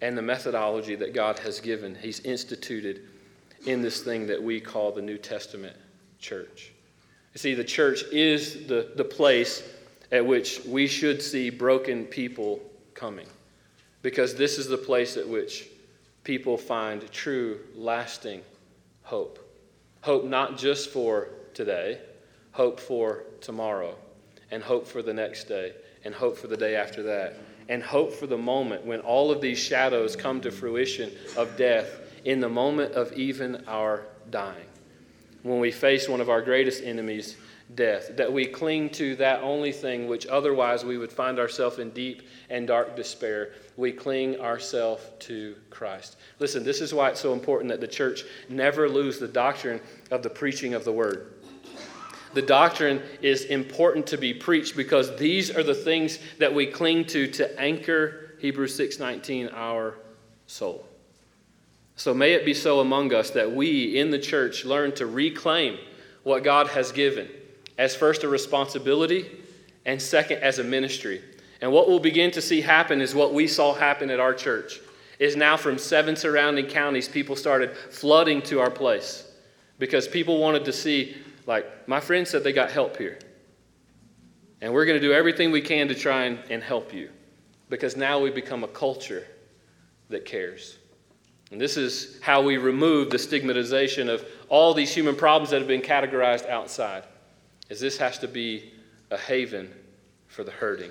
and 0.00 0.16
the 0.16 0.22
methodology 0.22 0.94
that 0.96 1.12
God 1.12 1.38
has 1.40 1.60
given, 1.60 1.94
He's 1.94 2.20
instituted 2.20 3.08
in 3.66 3.82
this 3.82 4.02
thing 4.02 4.26
that 4.26 4.40
we 4.40 4.60
call 4.60 4.92
the 4.92 5.02
New 5.02 5.18
Testament 5.18 5.76
church. 6.18 6.73
You 7.34 7.38
see, 7.38 7.54
the 7.54 7.64
church 7.64 8.04
is 8.12 8.66
the, 8.66 8.92
the 8.94 9.04
place 9.04 9.68
at 10.12 10.24
which 10.24 10.64
we 10.64 10.86
should 10.86 11.20
see 11.20 11.50
broken 11.50 12.04
people 12.04 12.60
coming. 12.94 13.26
Because 14.02 14.36
this 14.36 14.58
is 14.58 14.68
the 14.68 14.78
place 14.78 15.16
at 15.16 15.28
which 15.28 15.68
people 16.22 16.56
find 16.56 17.10
true, 17.10 17.60
lasting 17.74 18.42
hope. 19.02 19.40
Hope 20.02 20.24
not 20.24 20.56
just 20.56 20.90
for 20.90 21.28
today, 21.54 21.98
hope 22.52 22.78
for 22.78 23.24
tomorrow, 23.40 23.96
and 24.50 24.62
hope 24.62 24.86
for 24.86 25.02
the 25.02 25.12
next 25.12 25.44
day, 25.44 25.72
and 26.04 26.14
hope 26.14 26.36
for 26.36 26.46
the 26.46 26.56
day 26.56 26.76
after 26.76 27.02
that, 27.02 27.36
and 27.68 27.82
hope 27.82 28.12
for 28.12 28.26
the 28.26 28.38
moment 28.38 28.84
when 28.84 29.00
all 29.00 29.30
of 29.30 29.40
these 29.40 29.58
shadows 29.58 30.14
come 30.14 30.40
to 30.40 30.50
fruition 30.50 31.10
of 31.36 31.56
death 31.56 31.88
in 32.24 32.40
the 32.40 32.48
moment 32.48 32.92
of 32.92 33.12
even 33.14 33.64
our 33.66 34.06
dying. 34.30 34.66
When 35.44 35.60
we 35.60 35.70
face 35.70 36.08
one 36.08 36.22
of 36.22 36.30
our 36.30 36.40
greatest 36.40 36.82
enemies, 36.82 37.36
death, 37.74 38.16
that 38.16 38.32
we 38.32 38.46
cling 38.46 38.88
to 38.88 39.14
that 39.16 39.42
only 39.42 39.72
thing 39.72 40.08
which 40.08 40.26
otherwise 40.26 40.86
we 40.86 40.96
would 40.96 41.12
find 41.12 41.38
ourselves 41.38 41.78
in 41.78 41.90
deep 41.90 42.22
and 42.48 42.66
dark 42.66 42.96
despair. 42.96 43.52
We 43.76 43.92
cling 43.92 44.40
ourselves 44.40 45.02
to 45.20 45.54
Christ. 45.68 46.16
Listen, 46.38 46.64
this 46.64 46.80
is 46.80 46.94
why 46.94 47.10
it's 47.10 47.20
so 47.20 47.34
important 47.34 47.68
that 47.68 47.82
the 47.82 47.86
church 47.86 48.24
never 48.48 48.88
lose 48.88 49.18
the 49.18 49.28
doctrine 49.28 49.82
of 50.10 50.22
the 50.22 50.30
preaching 50.30 50.72
of 50.72 50.84
the 50.84 50.92
word. 50.92 51.34
The 52.32 52.40
doctrine 52.40 53.02
is 53.20 53.44
important 53.44 54.06
to 54.08 54.16
be 54.16 54.32
preached 54.32 54.76
because 54.76 55.14
these 55.18 55.54
are 55.54 55.62
the 55.62 55.74
things 55.74 56.18
that 56.38 56.54
we 56.54 56.66
cling 56.66 57.04
to 57.08 57.28
to 57.28 57.60
anchor 57.60 58.32
Hebrews 58.38 58.74
6:19 58.74 59.50
our 59.52 59.96
soul. 60.46 60.88
So 61.96 62.12
may 62.12 62.32
it 62.32 62.44
be 62.44 62.54
so 62.54 62.80
among 62.80 63.14
us 63.14 63.30
that 63.30 63.52
we 63.52 63.98
in 63.98 64.10
the 64.10 64.18
church 64.18 64.64
learn 64.64 64.92
to 64.96 65.06
reclaim 65.06 65.78
what 66.24 66.42
God 66.42 66.68
has 66.68 66.90
given 66.90 67.28
as 67.78 67.94
first 67.94 68.24
a 68.24 68.28
responsibility 68.28 69.30
and 69.86 70.00
second 70.00 70.38
as 70.42 70.58
a 70.58 70.64
ministry. 70.64 71.22
And 71.60 71.72
what 71.72 71.88
we'll 71.88 72.00
begin 72.00 72.30
to 72.32 72.42
see 72.42 72.60
happen 72.60 73.00
is 73.00 73.14
what 73.14 73.32
we 73.32 73.46
saw 73.46 73.74
happen 73.74 74.10
at 74.10 74.20
our 74.20 74.34
church. 74.34 74.80
Is 75.20 75.36
now 75.36 75.56
from 75.56 75.78
seven 75.78 76.16
surrounding 76.16 76.66
counties, 76.66 77.08
people 77.08 77.36
started 77.36 77.76
flooding 77.76 78.42
to 78.42 78.58
our 78.58 78.70
place 78.70 79.30
because 79.78 80.08
people 80.08 80.40
wanted 80.40 80.64
to 80.64 80.72
see, 80.72 81.16
like, 81.46 81.86
my 81.86 82.00
friend 82.00 82.26
said 82.26 82.42
they 82.42 82.52
got 82.52 82.72
help 82.72 82.96
here. 82.96 83.18
And 84.60 84.72
we're 84.72 84.86
going 84.86 85.00
to 85.00 85.06
do 85.06 85.12
everything 85.12 85.52
we 85.52 85.60
can 85.60 85.86
to 85.88 85.94
try 85.94 86.24
and, 86.24 86.38
and 86.50 86.62
help 86.62 86.92
you 86.92 87.10
because 87.68 87.96
now 87.96 88.18
we 88.18 88.30
become 88.30 88.64
a 88.64 88.68
culture 88.68 89.24
that 90.08 90.24
cares. 90.24 90.78
And 91.50 91.60
this 91.60 91.76
is 91.76 92.18
how 92.20 92.42
we 92.42 92.56
remove 92.56 93.10
the 93.10 93.18
stigmatization 93.18 94.08
of 94.08 94.24
all 94.48 94.74
these 94.74 94.94
human 94.94 95.14
problems 95.14 95.50
that 95.50 95.58
have 95.58 95.68
been 95.68 95.82
categorized 95.82 96.48
outside 96.48 97.04
is 97.68 97.80
this 97.80 97.98
has 97.98 98.18
to 98.18 98.28
be 98.28 98.72
a 99.10 99.16
haven 99.16 99.72
for 100.28 100.44
the 100.44 100.50
hurting. 100.50 100.90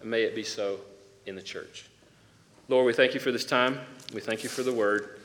And 0.00 0.10
may 0.10 0.22
it 0.22 0.34
be 0.34 0.42
so 0.42 0.78
in 1.26 1.34
the 1.34 1.42
church. 1.42 1.86
Lord, 2.68 2.86
we 2.86 2.92
thank 2.92 3.14
you 3.14 3.20
for 3.20 3.32
this 3.32 3.44
time. 3.44 3.80
We 4.14 4.20
thank 4.20 4.42
you 4.42 4.48
for 4.48 4.62
the 4.62 4.72
word, 4.72 5.20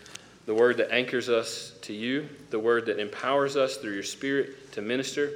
the 0.46 0.54
word 0.54 0.78
that 0.78 0.92
anchors 0.92 1.30
us 1.30 1.74
to 1.82 1.94
you, 1.94 2.28
the 2.50 2.60
word 2.60 2.86
that 2.88 3.00
empowers 3.00 3.56
us 3.56 3.78
through 3.78 3.94
your 3.94 4.04
spirit 4.04 4.72
to 4.74 4.82
minister. 4.82 5.32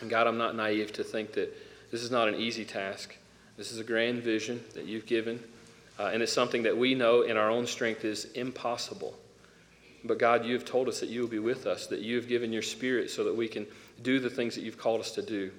And 0.00 0.08
God, 0.08 0.26
I'm 0.26 0.38
not 0.38 0.56
naive 0.56 0.92
to 0.94 1.04
think 1.04 1.32
that 1.34 1.54
this 1.90 2.02
is 2.02 2.10
not 2.10 2.28
an 2.28 2.34
easy 2.36 2.64
task. 2.64 3.14
This 3.56 3.70
is 3.70 3.78
a 3.78 3.84
grand 3.84 4.22
vision 4.22 4.64
that 4.74 4.86
you've 4.86 5.06
given, 5.06 5.42
uh, 6.02 6.10
and 6.12 6.20
it's 6.20 6.32
something 6.32 6.64
that 6.64 6.76
we 6.76 6.96
know 6.96 7.22
in 7.22 7.36
our 7.36 7.48
own 7.48 7.64
strength 7.64 8.04
is 8.04 8.24
impossible. 8.32 9.16
But 10.02 10.18
God, 10.18 10.44
you 10.44 10.52
have 10.54 10.64
told 10.64 10.88
us 10.88 10.98
that 10.98 11.10
you 11.10 11.20
will 11.20 11.28
be 11.28 11.38
with 11.38 11.64
us, 11.64 11.86
that 11.86 12.00
you 12.00 12.16
have 12.16 12.26
given 12.26 12.52
your 12.52 12.62
spirit 12.62 13.08
so 13.08 13.22
that 13.22 13.36
we 13.36 13.46
can 13.46 13.68
do 14.02 14.18
the 14.18 14.28
things 14.28 14.56
that 14.56 14.62
you've 14.62 14.78
called 14.78 15.00
us 15.00 15.12
to 15.12 15.22
do. 15.22 15.52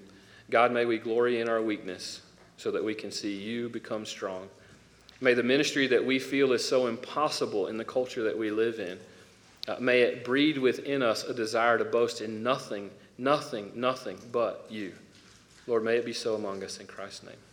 God, 0.49 0.73
may 0.73 0.83
we 0.83 0.97
glory 0.97 1.39
in 1.39 1.47
our 1.47 1.61
weakness 1.61 2.23
so 2.57 2.71
that 2.71 2.83
we 2.83 2.93
can 2.93 3.09
see 3.09 3.33
you 3.33 3.69
become 3.69 4.05
strong. 4.05 4.49
May 5.21 5.33
the 5.33 5.43
ministry 5.43 5.87
that 5.87 6.03
we 6.03 6.19
feel 6.19 6.51
is 6.51 6.67
so 6.67 6.87
impossible 6.87 7.67
in 7.67 7.77
the 7.77 7.85
culture 7.85 8.23
that 8.23 8.37
we 8.37 8.51
live 8.51 8.79
in, 8.79 8.99
uh, 9.69 9.77
may 9.79 10.01
it 10.01 10.25
breed 10.25 10.57
within 10.57 11.01
us 11.01 11.23
a 11.23 11.33
desire 11.33 11.77
to 11.77 11.85
boast 11.85 12.19
in 12.19 12.43
nothing, 12.43 12.89
nothing, 13.17 13.71
nothing 13.75 14.17
but 14.33 14.65
you. 14.69 14.91
Lord, 15.67 15.85
may 15.85 15.95
it 15.95 16.05
be 16.05 16.11
so 16.11 16.35
among 16.35 16.65
us 16.65 16.79
in 16.81 16.87
Christ's 16.87 17.23
name. 17.23 17.52